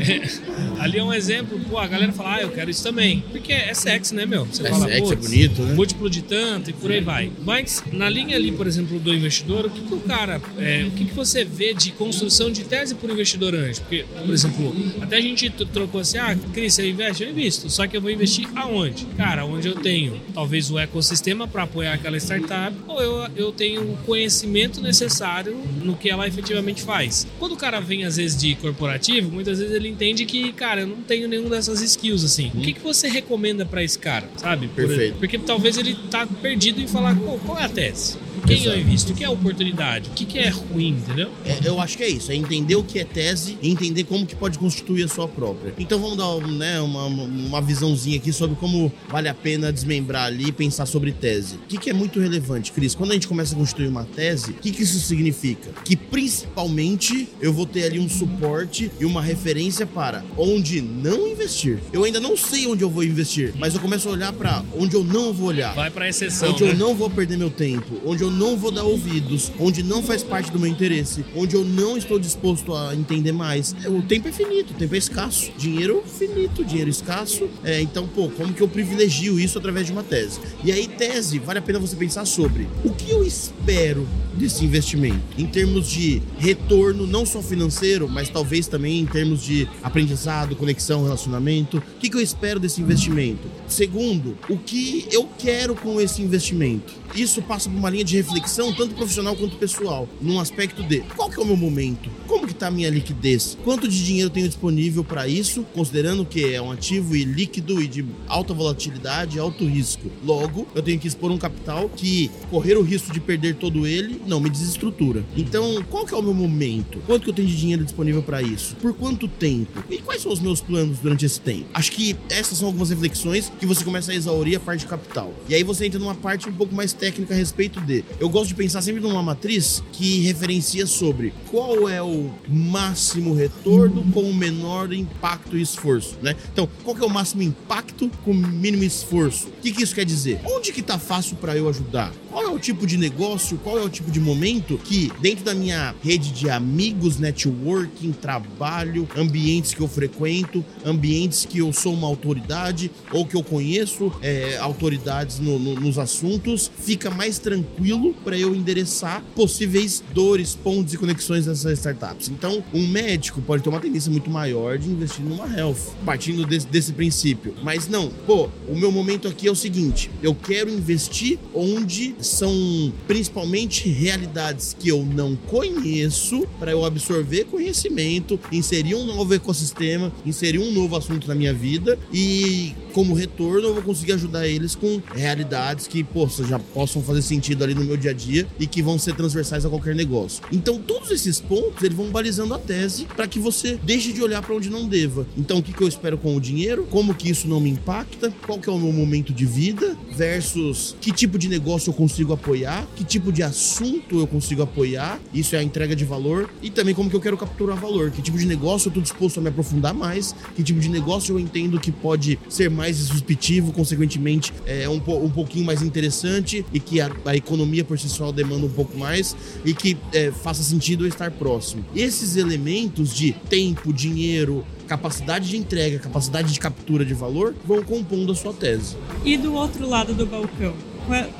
é, 0.00 0.22
ali 0.78 0.98
é 0.98 1.04
um 1.04 1.12
exemplo, 1.12 1.58
pô, 1.68 1.78
a 1.78 1.86
galera 1.86 2.12
fala, 2.12 2.36
ah, 2.36 2.42
eu 2.42 2.50
quero 2.50 2.70
isso 2.70 2.82
também. 2.82 3.22
Porque 3.30 3.52
é 3.52 3.72
sexy, 3.74 4.14
né, 4.14 4.26
meu? 4.26 4.44
Você 4.46 4.66
é 4.66 4.70
fala, 4.70 4.86
sexy, 4.86 5.12
é 5.12 5.16
bonito, 5.16 5.62
né? 5.62 5.74
Múltiplo 5.74 6.10
de 6.10 6.22
tanto 6.22 6.70
e 6.70 6.72
por 6.72 6.90
aí 6.90 7.00
vai. 7.00 7.30
Mas 7.44 7.82
na 7.92 8.08
linha 8.08 8.36
ali, 8.36 8.52
por 8.52 8.66
exemplo, 8.66 8.98
do 8.98 9.14
investidor, 9.14 9.66
o 9.66 9.70
que, 9.70 9.80
que 9.80 9.94
o 9.94 10.00
cara 10.00 10.40
é, 10.58 10.85
o 10.88 10.90
que, 10.90 11.04
que 11.04 11.14
você 11.14 11.44
vê 11.44 11.74
de 11.74 11.92
construção 11.92 12.50
de 12.50 12.64
tese 12.64 12.94
por 12.94 13.10
investidor 13.10 13.54
anjo? 13.54 13.80
Porque, 13.82 14.04
por 14.24 14.32
exemplo, 14.32 14.74
até 15.00 15.16
a 15.16 15.20
gente 15.20 15.48
trocou 15.50 16.00
assim, 16.00 16.18
ah, 16.18 16.36
Cris, 16.52 16.74
você 16.74 16.88
investe? 16.88 17.24
Eu 17.24 17.30
invisto, 17.30 17.68
só 17.70 17.86
que 17.86 17.96
eu 17.96 18.00
vou 18.00 18.10
investir 18.10 18.48
aonde? 18.54 19.06
Cara, 19.16 19.44
onde 19.44 19.68
eu 19.68 19.74
tenho 19.74 20.20
talvez 20.34 20.70
o 20.70 20.78
ecossistema 20.78 21.46
para 21.48 21.64
apoiar 21.64 21.94
aquela 21.94 22.16
startup, 22.16 22.76
ou 22.86 23.00
eu, 23.00 23.28
eu 23.36 23.52
tenho 23.52 23.82
o 23.82 23.96
conhecimento 23.98 24.80
necessário 24.80 25.56
no 25.82 25.96
que 25.96 26.10
ela 26.10 26.26
efetivamente 26.26 26.82
faz. 26.82 27.26
Quando 27.38 27.52
o 27.52 27.56
cara 27.56 27.80
vem, 27.80 28.04
às 28.04 28.16
vezes, 28.16 28.36
de 28.36 28.54
corporativo, 28.56 29.30
muitas 29.30 29.58
vezes 29.58 29.74
ele 29.74 29.88
entende 29.88 30.24
que, 30.24 30.52
cara, 30.52 30.82
eu 30.82 30.86
não 30.86 31.02
tenho 31.02 31.28
nenhuma 31.28 31.50
dessas 31.50 31.80
skills, 31.80 32.24
assim. 32.24 32.50
O 32.54 32.60
que, 32.60 32.72
que 32.72 32.80
você 32.80 33.08
recomenda 33.08 33.64
para 33.64 33.82
esse 33.82 33.98
cara, 33.98 34.28
sabe? 34.36 34.68
Perfeito. 34.68 35.18
Porque 35.18 35.38
talvez 35.38 35.76
ele 35.76 35.96
tá 36.10 36.26
perdido 36.26 36.80
em 36.80 36.86
falar, 36.86 37.16
qual 37.44 37.58
é 37.58 37.64
a 37.64 37.68
tese? 37.68 38.18
Quem 38.46 38.58
Exato. 38.58 38.76
eu 38.76 38.80
invisto? 38.80 39.12
O 39.12 39.14
que 39.16 39.24
é 39.24 39.28
oportunidade? 39.28 40.08
O 40.08 40.12
que 40.12 40.38
é 40.38 40.48
ruim, 40.48 40.90
entendeu? 40.90 41.30
É, 41.44 41.58
eu 41.64 41.80
acho 41.80 41.96
que 41.96 42.04
é 42.04 42.08
isso, 42.08 42.30
é 42.30 42.34
entender 42.36 42.76
o 42.76 42.84
que 42.84 43.00
é 43.00 43.04
tese 43.04 43.58
e 43.60 43.68
entender 43.68 44.04
como 44.04 44.24
que 44.24 44.36
pode 44.36 44.56
constituir 44.56 45.04
a 45.04 45.08
sua 45.08 45.26
própria. 45.26 45.74
Então 45.78 45.98
vamos 45.98 46.16
dar 46.16 46.46
né, 46.46 46.80
uma, 46.80 47.06
uma 47.06 47.60
visãozinha 47.60 48.16
aqui 48.16 48.32
sobre 48.32 48.56
como 48.56 48.92
vale 49.08 49.28
a 49.28 49.34
pena 49.34 49.72
desmembrar 49.72 50.26
ali 50.26 50.48
e 50.48 50.52
pensar 50.52 50.86
sobre 50.86 51.10
tese. 51.10 51.56
O 51.56 51.66
que, 51.66 51.76
que 51.76 51.90
é 51.90 51.92
muito 51.92 52.20
relevante, 52.20 52.70
Cris? 52.70 52.94
Quando 52.94 53.10
a 53.10 53.14
gente 53.14 53.26
começa 53.26 53.54
a 53.54 53.58
construir 53.58 53.88
uma 53.88 54.04
tese, 54.04 54.52
o 54.52 54.54
que, 54.54 54.70
que 54.70 54.82
isso 54.84 55.00
significa? 55.00 55.70
Que 55.84 55.96
principalmente 55.96 57.28
eu 57.40 57.52
vou 57.52 57.66
ter 57.66 57.84
ali 57.84 57.98
um 57.98 58.08
suporte 58.08 58.92
e 59.00 59.04
uma 59.04 59.20
referência 59.20 59.86
para 59.86 60.24
onde 60.36 60.80
não 60.80 61.26
investir. 61.26 61.80
Eu 61.92 62.04
ainda 62.04 62.20
não 62.20 62.36
sei 62.36 62.68
onde 62.68 62.84
eu 62.84 62.90
vou 62.90 63.02
investir, 63.02 63.52
mas 63.58 63.74
eu 63.74 63.80
começo 63.80 64.08
a 64.08 64.12
olhar 64.12 64.32
para 64.32 64.62
onde 64.78 64.94
eu 64.94 65.02
não 65.02 65.32
vou 65.32 65.48
olhar. 65.48 65.74
Vai 65.74 65.90
para 65.90 66.08
exceção. 66.08 66.50
Onde 66.50 66.62
né? 66.62 66.70
eu 66.70 66.76
não 66.76 66.94
vou 66.94 67.10
perder 67.10 67.36
meu 67.36 67.50
tempo, 67.50 68.00
onde 68.04 68.22
eu 68.22 68.35
não 68.36 68.56
vou 68.56 68.70
dar 68.70 68.84
ouvidos, 68.84 69.50
onde 69.58 69.82
não 69.82 70.02
faz 70.02 70.22
parte 70.22 70.50
do 70.52 70.58
meu 70.58 70.68
interesse, 70.68 71.24
onde 71.34 71.56
eu 71.56 71.64
não 71.64 71.96
estou 71.96 72.18
disposto 72.18 72.74
a 72.74 72.94
entender 72.94 73.32
mais. 73.32 73.74
O 73.86 74.02
tempo 74.02 74.28
é 74.28 74.32
finito, 74.32 74.72
o 74.72 74.74
tempo 74.74 74.94
é 74.94 74.98
escasso. 74.98 75.50
Dinheiro 75.58 76.02
finito, 76.06 76.64
dinheiro 76.64 76.90
escasso. 76.90 77.48
É, 77.64 77.80
então, 77.80 78.06
pô, 78.06 78.28
como 78.28 78.52
que 78.52 78.62
eu 78.62 78.68
privilegio 78.68 79.40
isso 79.40 79.58
através 79.58 79.86
de 79.86 79.92
uma 79.92 80.02
tese? 80.02 80.40
E 80.62 80.70
aí, 80.70 80.86
tese, 80.86 81.38
vale 81.38 81.58
a 81.58 81.62
pena 81.62 81.78
você 81.78 81.96
pensar 81.96 82.24
sobre 82.24 82.68
o 82.84 82.90
que 82.90 83.10
eu 83.10 83.24
espero 83.24 84.06
desse 84.34 84.64
investimento 84.64 85.20
em 85.38 85.46
termos 85.46 85.88
de 85.88 86.22
retorno, 86.38 87.06
não 87.06 87.24
só 87.24 87.40
financeiro, 87.40 88.08
mas 88.08 88.28
talvez 88.28 88.66
também 88.66 89.00
em 89.00 89.06
termos 89.06 89.42
de 89.42 89.68
aprendizado, 89.82 90.54
conexão, 90.54 91.02
relacionamento. 91.02 91.78
O 91.78 91.98
que, 91.98 92.10
que 92.10 92.16
eu 92.16 92.20
espero 92.20 92.60
desse 92.60 92.80
investimento? 92.80 93.48
Segundo, 93.66 94.36
o 94.48 94.58
que 94.58 95.08
eu 95.10 95.28
quero 95.38 95.74
com 95.74 96.00
esse 96.00 96.22
investimento? 96.22 96.92
Isso 97.14 97.40
passa 97.42 97.70
por 97.70 97.78
uma 97.78 97.88
linha 97.88 98.04
de 98.04 98.16
reflexão, 98.26 98.72
tanto 98.72 98.94
profissional 98.94 99.36
quanto 99.36 99.56
pessoal, 99.56 100.08
num 100.20 100.40
aspecto 100.40 100.82
de 100.82 101.00
qual 101.14 101.30
que 101.30 101.38
é 101.38 101.42
o 101.42 101.46
meu 101.46 101.56
momento? 101.56 102.10
Como 102.26 102.46
que 102.46 102.52
está 102.52 102.66
a 102.66 102.70
minha 102.70 102.90
liquidez? 102.90 103.56
Quanto 103.62 103.88
de 103.88 104.04
dinheiro 104.04 104.30
tenho 104.30 104.48
disponível 104.48 105.04
para 105.04 105.28
isso, 105.28 105.64
considerando 105.74 106.24
que 106.24 106.54
é 106.54 106.60
um 106.60 106.72
ativo 106.72 107.14
líquido 107.14 107.80
e 107.80 107.86
de 107.86 108.04
alta 108.26 108.52
volatilidade, 108.52 109.38
alto 109.38 109.64
risco. 109.64 110.10
Logo, 110.24 110.66
eu 110.74 110.82
tenho 110.82 110.98
que 110.98 111.06
expor 111.06 111.30
um 111.30 111.38
capital 111.38 111.88
que 111.88 112.30
correr 112.50 112.76
o 112.76 112.82
risco 112.82 113.12
de 113.12 113.20
perder 113.20 113.56
todo 113.56 113.86
ele 113.86 114.20
não 114.26 114.40
me 114.40 114.50
desestrutura. 114.50 115.24
Então, 115.36 115.84
qual 115.90 116.04
que 116.04 116.14
é 116.14 116.16
o 116.16 116.22
meu 116.22 116.34
momento? 116.34 116.98
Quanto 117.06 117.24
que 117.24 117.30
eu 117.30 117.34
tenho 117.34 117.48
de 117.48 117.56
dinheiro 117.56 117.84
disponível 117.84 118.22
para 118.22 118.42
isso? 118.42 118.74
Por 118.76 118.94
quanto 118.94 119.28
tempo? 119.28 119.82
E 119.88 119.98
quais 119.98 120.22
são 120.22 120.32
os 120.32 120.40
meus 120.40 120.60
planos 120.60 120.98
durante 120.98 121.24
esse 121.24 121.40
tempo? 121.40 121.66
Acho 121.74 121.92
que 121.92 122.16
essas 122.28 122.58
são 122.58 122.68
algumas 122.68 122.90
reflexões 122.90 123.52
que 123.58 123.66
você 123.66 123.84
começa 123.84 124.12
a 124.12 124.14
exaurir 124.14 124.56
a 124.56 124.60
parte 124.60 124.80
de 124.80 124.86
capital. 124.86 125.32
E 125.48 125.54
aí 125.54 125.62
você 125.62 125.86
entra 125.86 125.98
numa 125.98 126.14
parte 126.14 126.48
um 126.48 126.52
pouco 126.52 126.74
mais 126.74 126.92
técnica 126.92 127.34
a 127.34 127.36
respeito 127.36 127.80
de. 127.80 128.04
Eu 128.18 128.28
gosto 128.28 128.48
de 128.48 128.54
pensar 128.54 128.82
sempre 128.82 129.00
numa 129.00 129.22
matriz 129.22 129.82
que 129.92 130.20
referencia 130.20 130.86
sobre 130.86 131.32
qual 131.50 131.88
é 131.88 132.02
o 132.02 132.15
o 132.16 132.32
máximo 132.48 133.34
retorno 133.34 134.04
com 134.12 134.22
o 134.22 134.34
menor 134.34 134.92
impacto 134.92 135.56
e 135.56 135.62
esforço, 135.62 136.16
né? 136.22 136.34
Então, 136.52 136.68
qual 136.84 136.96
que 136.96 137.02
é 137.02 137.06
o 137.06 137.10
máximo 137.10 137.42
impacto 137.42 138.10
com 138.24 138.30
o 138.30 138.34
mínimo 138.34 138.84
esforço? 138.84 139.48
O 139.48 139.62
que, 139.62 139.72
que 139.72 139.82
isso 139.82 139.94
quer 139.94 140.04
dizer? 140.04 140.40
Onde 140.44 140.72
que 140.72 140.82
tá 140.82 140.98
fácil 140.98 141.36
para 141.36 141.56
eu 141.56 141.68
ajudar? 141.68 142.12
Qual 142.30 142.44
é 142.44 142.48
o 142.48 142.58
tipo 142.58 142.86
de 142.86 142.96
negócio, 142.96 143.58
qual 143.58 143.78
é 143.78 143.82
o 143.82 143.88
tipo 143.88 144.10
de 144.10 144.20
momento 144.20 144.78
que 144.78 145.10
dentro 145.20 145.44
da 145.44 145.54
minha 145.54 145.94
rede 146.02 146.32
de 146.32 146.50
amigos, 146.50 147.18
networking, 147.18 148.12
trabalho, 148.12 149.08
ambientes 149.16 149.72
que 149.72 149.80
eu 149.80 149.88
frequento, 149.88 150.64
ambientes 150.84 151.46
que 151.46 151.58
eu 151.58 151.72
sou 151.72 151.94
uma 151.94 152.06
autoridade 152.06 152.90
ou 153.10 153.24
que 153.24 153.34
eu 153.34 153.42
conheço 153.42 154.12
é, 154.20 154.58
autoridades 154.58 155.38
no, 155.38 155.58
no, 155.58 155.74
nos 155.74 155.98
assuntos, 155.98 156.70
fica 156.78 157.10
mais 157.10 157.38
tranquilo 157.38 158.14
para 158.24 158.38
eu 158.38 158.54
endereçar 158.54 159.22
possíveis 159.34 160.02
dores, 160.12 160.54
pontos 160.54 160.92
e 160.92 160.98
conexões 160.98 161.46
dessas 161.46 161.78
startups. 162.06 162.28
Então, 162.28 162.62
um 162.72 162.86
médico 162.86 163.40
pode 163.42 163.62
ter 163.62 163.68
uma 163.68 163.80
tendência 163.80 164.10
muito 164.10 164.30
maior 164.30 164.78
de 164.78 164.88
investir 164.88 165.24
numa 165.24 165.46
health, 165.56 165.94
partindo 166.04 166.46
desse, 166.46 166.66
desse 166.66 166.92
princípio. 166.92 167.54
Mas 167.62 167.88
não, 167.88 168.10
pô, 168.26 168.48
o 168.68 168.76
meu 168.76 168.92
momento 168.92 169.26
aqui 169.26 169.48
é 169.48 169.50
o 169.50 169.56
seguinte: 169.56 170.10
eu 170.22 170.34
quero 170.34 170.70
investir 170.70 171.38
onde 171.54 172.14
são 172.20 172.92
principalmente 173.06 173.88
realidades 173.88 174.76
que 174.78 174.88
eu 174.88 175.04
não 175.04 175.36
conheço 175.36 176.46
para 176.58 176.70
eu 176.70 176.84
absorver 176.84 177.44
conhecimento, 177.44 178.38
inserir 178.52 178.94
um 178.94 179.04
novo 179.04 179.34
ecossistema, 179.34 180.12
inserir 180.24 180.58
um 180.58 180.72
novo 180.72 180.96
assunto 180.96 181.26
na 181.26 181.34
minha 181.34 181.52
vida 181.52 181.98
e 182.12 182.74
como 182.96 183.12
retorno 183.12 183.68
eu 183.68 183.74
vou 183.74 183.82
conseguir 183.82 184.12
ajudar 184.12 184.48
eles 184.48 184.74
com 184.74 185.02
realidades 185.14 185.86
que, 185.86 186.02
poxa, 186.02 186.42
já 186.44 186.58
possam 186.58 187.02
fazer 187.02 187.20
sentido 187.20 187.62
ali 187.62 187.74
no 187.74 187.84
meu 187.84 187.94
dia 187.94 188.12
a 188.12 188.14
dia 188.14 188.46
e 188.58 188.66
que 188.66 188.82
vão 188.82 188.98
ser 188.98 189.14
transversais 189.14 189.66
a 189.66 189.68
qualquer 189.68 189.94
negócio. 189.94 190.42
Então, 190.50 190.80
todos 190.80 191.10
esses 191.10 191.38
pontos, 191.38 191.82
eles 191.82 191.94
vão 191.94 192.08
balizando 192.08 192.54
a 192.54 192.58
tese 192.58 193.04
para 193.14 193.28
que 193.28 193.38
você 193.38 193.78
deixe 193.82 194.14
de 194.14 194.22
olhar 194.22 194.40
para 194.40 194.54
onde 194.54 194.70
não 194.70 194.88
deva. 194.88 195.26
Então, 195.36 195.58
o 195.58 195.62
que, 195.62 195.74
que 195.74 195.82
eu 195.82 195.86
espero 195.86 196.16
com 196.16 196.34
o 196.34 196.40
dinheiro? 196.40 196.86
Como 196.90 197.14
que 197.14 197.28
isso 197.28 197.46
não 197.46 197.60
me 197.60 197.68
impacta? 197.68 198.32
Qual 198.46 198.58
que 198.58 198.70
é 198.70 198.72
o 198.72 198.78
meu 198.78 198.94
momento 198.94 199.30
de 199.30 199.44
vida 199.44 199.94
versus 200.12 200.96
que 200.98 201.12
tipo 201.12 201.38
de 201.38 201.50
negócio 201.50 201.90
eu 201.90 201.94
consigo 201.94 202.32
apoiar? 202.32 202.86
Que 202.96 203.04
tipo 203.04 203.30
de 203.30 203.42
assunto 203.42 204.20
eu 204.20 204.26
consigo 204.26 204.62
apoiar? 204.62 205.20
Isso 205.34 205.54
é 205.54 205.58
a 205.58 205.62
entrega 205.62 205.94
de 205.94 206.06
valor 206.06 206.48
e 206.62 206.70
também 206.70 206.94
como 206.94 207.10
que 207.10 207.16
eu 207.16 207.20
quero 207.20 207.36
capturar 207.36 207.76
valor. 207.76 208.10
Que 208.10 208.22
tipo 208.22 208.38
de 208.38 208.46
negócio 208.46 208.86
eu 208.86 208.90
estou 208.90 209.02
disposto 209.02 209.36
a 209.36 209.42
me 209.42 209.50
aprofundar 209.50 209.92
mais? 209.92 210.34
Que 210.54 210.62
tipo 210.62 210.80
de 210.80 210.88
negócio 210.88 211.34
eu 211.34 211.38
entendo 211.38 211.78
que 211.78 211.92
pode 211.92 212.38
ser 212.48 212.70
mais 212.70 212.85
disruptivo, 212.92 213.72
consequentemente 213.72 214.52
é 214.66 214.88
um, 214.88 214.96
um 214.96 215.30
pouquinho 215.30 215.64
mais 215.64 215.82
interessante 215.82 216.64
e 216.72 216.80
que 216.80 217.00
a, 217.00 217.10
a, 217.24 217.36
economia 217.36 217.84
por 217.84 217.98
si 217.98 218.08
só 218.08 218.30
demanda 218.32 218.66
um 218.66 218.70
pouco 218.70 218.96
mais 218.96 219.36
e 219.64 219.74
que 219.74 219.96
é, 220.12 220.30
faça 220.30 220.62
sentido 220.62 221.06
estar 221.06 221.30
próximo. 221.30 221.84
Esses 221.94 222.36
elementos 222.36 223.14
de 223.14 223.32
tempo, 223.32 223.92
dinheiro, 223.92 224.64
capacidade 224.86 225.48
de 225.48 225.56
entrega, 225.56 225.98
capacidade 225.98 226.52
de 226.52 226.60
captura 226.60 227.04
de 227.04 227.14
valor 227.14 227.54
vão 227.64 227.82
compondo 227.82 228.32
a 228.32 228.34
sua 228.34 228.52
tese. 228.52 228.96
E 229.24 229.36
do 229.36 229.54
outro 229.54 229.88
lado 229.88 230.14
do 230.14 230.26
balcão? 230.26 230.74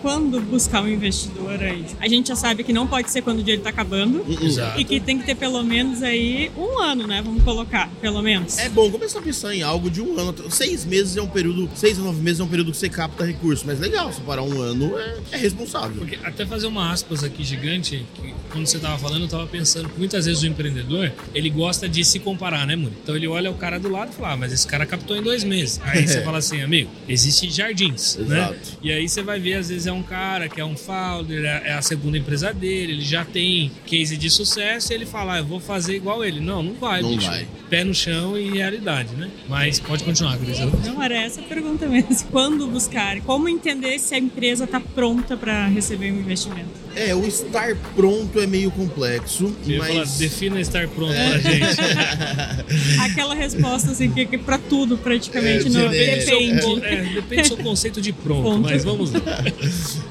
Quando 0.03 0.41
buscar 0.41 0.83
um 0.83 0.89
investidor 0.89 1.63
aí, 1.63 1.85
a 2.01 2.09
gente 2.09 2.29
já 2.29 2.37
sabe 2.37 2.65
que 2.65 2.73
não 2.73 2.87
pode 2.87 3.11
ser 3.11 3.23
quando 3.23 3.39
o 3.39 3.43
dinheiro 3.43 3.61
está 3.61 3.71
acabando 3.71 4.25
Exato. 4.43 4.81
e 4.81 4.85
que 4.85 5.01
tem 5.01 5.19
que 5.19 5.27
ter 5.27 5.35
pelo 5.35 5.63
menos 5.63 6.03
aí 6.03 6.51
um 6.57 6.81
ano, 6.81 7.07
né? 7.07 7.23
Vamos 7.23 7.43
colocar, 7.43 7.91
pelo 8.01 8.23
menos. 8.23 8.59
É 8.59 8.69
bom 8.69 8.91
começar 8.91 9.19
a 9.19 9.23
pensar 9.23 9.55
em 9.55 9.63
algo 9.63 9.91
de 9.91 10.01
um 10.01 10.19
ano. 10.19 10.35
Seis 10.51 10.85
meses 10.85 11.17
é 11.17 11.23
um 11.23 11.29
período, 11.29 11.69
seis 11.75 11.99
a 11.99 12.03
nove 12.03 12.23
meses 12.23 12.41
é 12.41 12.45
um 12.45 12.49
período 12.49 12.71
que 12.71 12.77
você 12.77 12.89
capta 12.89 13.25
recursos, 13.25 13.65
mas 13.65 13.79
legal, 13.79 14.13
se 14.13 14.21
parar 14.21 14.43
um 14.43 14.61
ano 14.61 14.99
é, 14.99 15.17
é 15.33 15.37
responsável. 15.37 15.97
Porque 15.99 16.19
até 16.23 16.47
fazer 16.47 16.67
uma 16.67 16.93
aspas 16.93 17.25
aqui 17.25 17.45
gigante, 17.45 18.05
que 18.15 18.35
quando 18.51 18.67
você 18.67 18.77
estava 18.77 18.99
falando, 18.99 19.21
eu 19.21 19.27
estava 19.27 19.47
pensando 19.47 19.89
que 19.89 19.99
muitas 19.99 20.27
vezes 20.27 20.43
o 20.43 20.47
empreendedor, 20.47 21.13
ele 21.35 21.51
gosta 21.51 21.89
de 21.89 22.05
se 22.05 22.19
comparar, 22.19 22.67
né, 22.67 22.77
Muri? 22.77 22.95
Então 23.03 23.17
ele 23.17 23.27
olha 23.27 23.51
o 23.51 23.55
cara 23.55 23.79
do 23.79 23.91
lado 23.91 24.11
e 24.13 24.15
fala, 24.15 24.33
ah, 24.33 24.37
mas 24.37 24.53
esse 24.53 24.67
cara 24.67 24.87
captou 24.87 25.17
em 25.17 25.23
dois 25.23 25.45
meses. 25.45 25.81
Aí 25.85 26.07
você 26.07 26.21
fala 26.25 26.39
assim, 26.39 26.63
amigo, 26.63 26.91
existe 27.09 27.51
jardins, 27.51 28.17
né? 28.17 28.39
Exato. 28.39 28.53
né? 28.55 28.61
E 28.83 28.93
aí 28.93 29.09
você 29.09 29.23
vai 29.23 29.39
ver, 29.39 29.56
às 29.57 29.69
vezes 29.69 29.87
é 29.87 29.93
um 29.93 30.03
cara 30.03 30.49
que 30.49 30.61
é 30.61 30.65
um 30.65 30.77
founder, 30.77 31.45
é, 31.45 31.71
é 31.71 31.73
a 31.73 31.83
segunda 31.83 32.17
empresa 32.19 32.53
dele, 32.53 32.93
ele 32.93 33.03
já 33.03 33.25
tem 33.25 33.71
case 33.87 34.17
de 34.17 34.31
sucesso 34.31 34.93
e 34.93 34.95
ele 34.95 35.07
fala, 35.07 35.35
ah, 35.35 35.39
eu 35.39 35.45
vou 35.45 35.61
fazer 35.61 35.97
igual 35.97 36.25
ele. 36.25 36.41
Não, 36.41 36.63
não 36.63 36.75
vai, 36.75 37.03
não 37.03 37.17
bicho. 37.17 37.29
vai. 37.29 37.47
Pé 37.69 37.83
no 37.85 37.95
chão 37.95 38.39
e 38.39 38.51
realidade, 38.51 39.15
né? 39.17 39.31
Mas 39.49 39.81
pode 39.81 40.05
continuar, 40.05 40.39
Cris. 40.39 40.59
Não, 40.85 41.03
era 41.03 41.17
essa 41.17 41.41
a 41.41 41.45
pergunta 41.45 41.87
mesmo. 41.87 42.29
Quando 42.31 42.67
buscar? 42.67 43.21
Como 43.23 43.49
entender 43.49 43.99
se 43.99 44.15
a 44.15 44.19
empresa 44.19 44.65
está 44.65 44.81
pronta 44.81 45.37
para 45.37 45.67
receber 45.67 46.13
um 46.13 46.21
investimento? 46.21 46.87
É, 46.95 47.15
o 47.15 47.27
estar 47.27 47.77
pronto 47.95 48.41
é 48.41 48.47
meio 48.47 48.71
complexo, 48.71 49.55
Eu 49.69 49.79
mas... 49.79 49.89
Falar, 49.89 50.05
defina 50.19 50.61
estar 50.61 50.89
pronto 50.89 51.13
é. 51.13 51.39
pra 51.39 51.39
gente. 51.53 53.01
Aquela 53.03 53.35
resposta, 53.35 53.91
assim, 53.91 54.11
que, 54.11 54.25
que 54.25 54.39
pra 54.39 54.57
tudo, 54.57 54.97
praticamente, 54.97 55.67
é, 55.67 55.71
não, 55.71 55.89
depende. 55.91 56.87
É, 56.87 57.05
depende 57.15 57.43
do 57.43 57.49
seu 57.49 57.57
conceito 57.59 58.01
de 58.01 58.13
pronto, 58.13 58.43
Ponto. 58.43 58.61
mas 58.63 58.83
vamos 58.83 59.13
lá. 59.13 59.21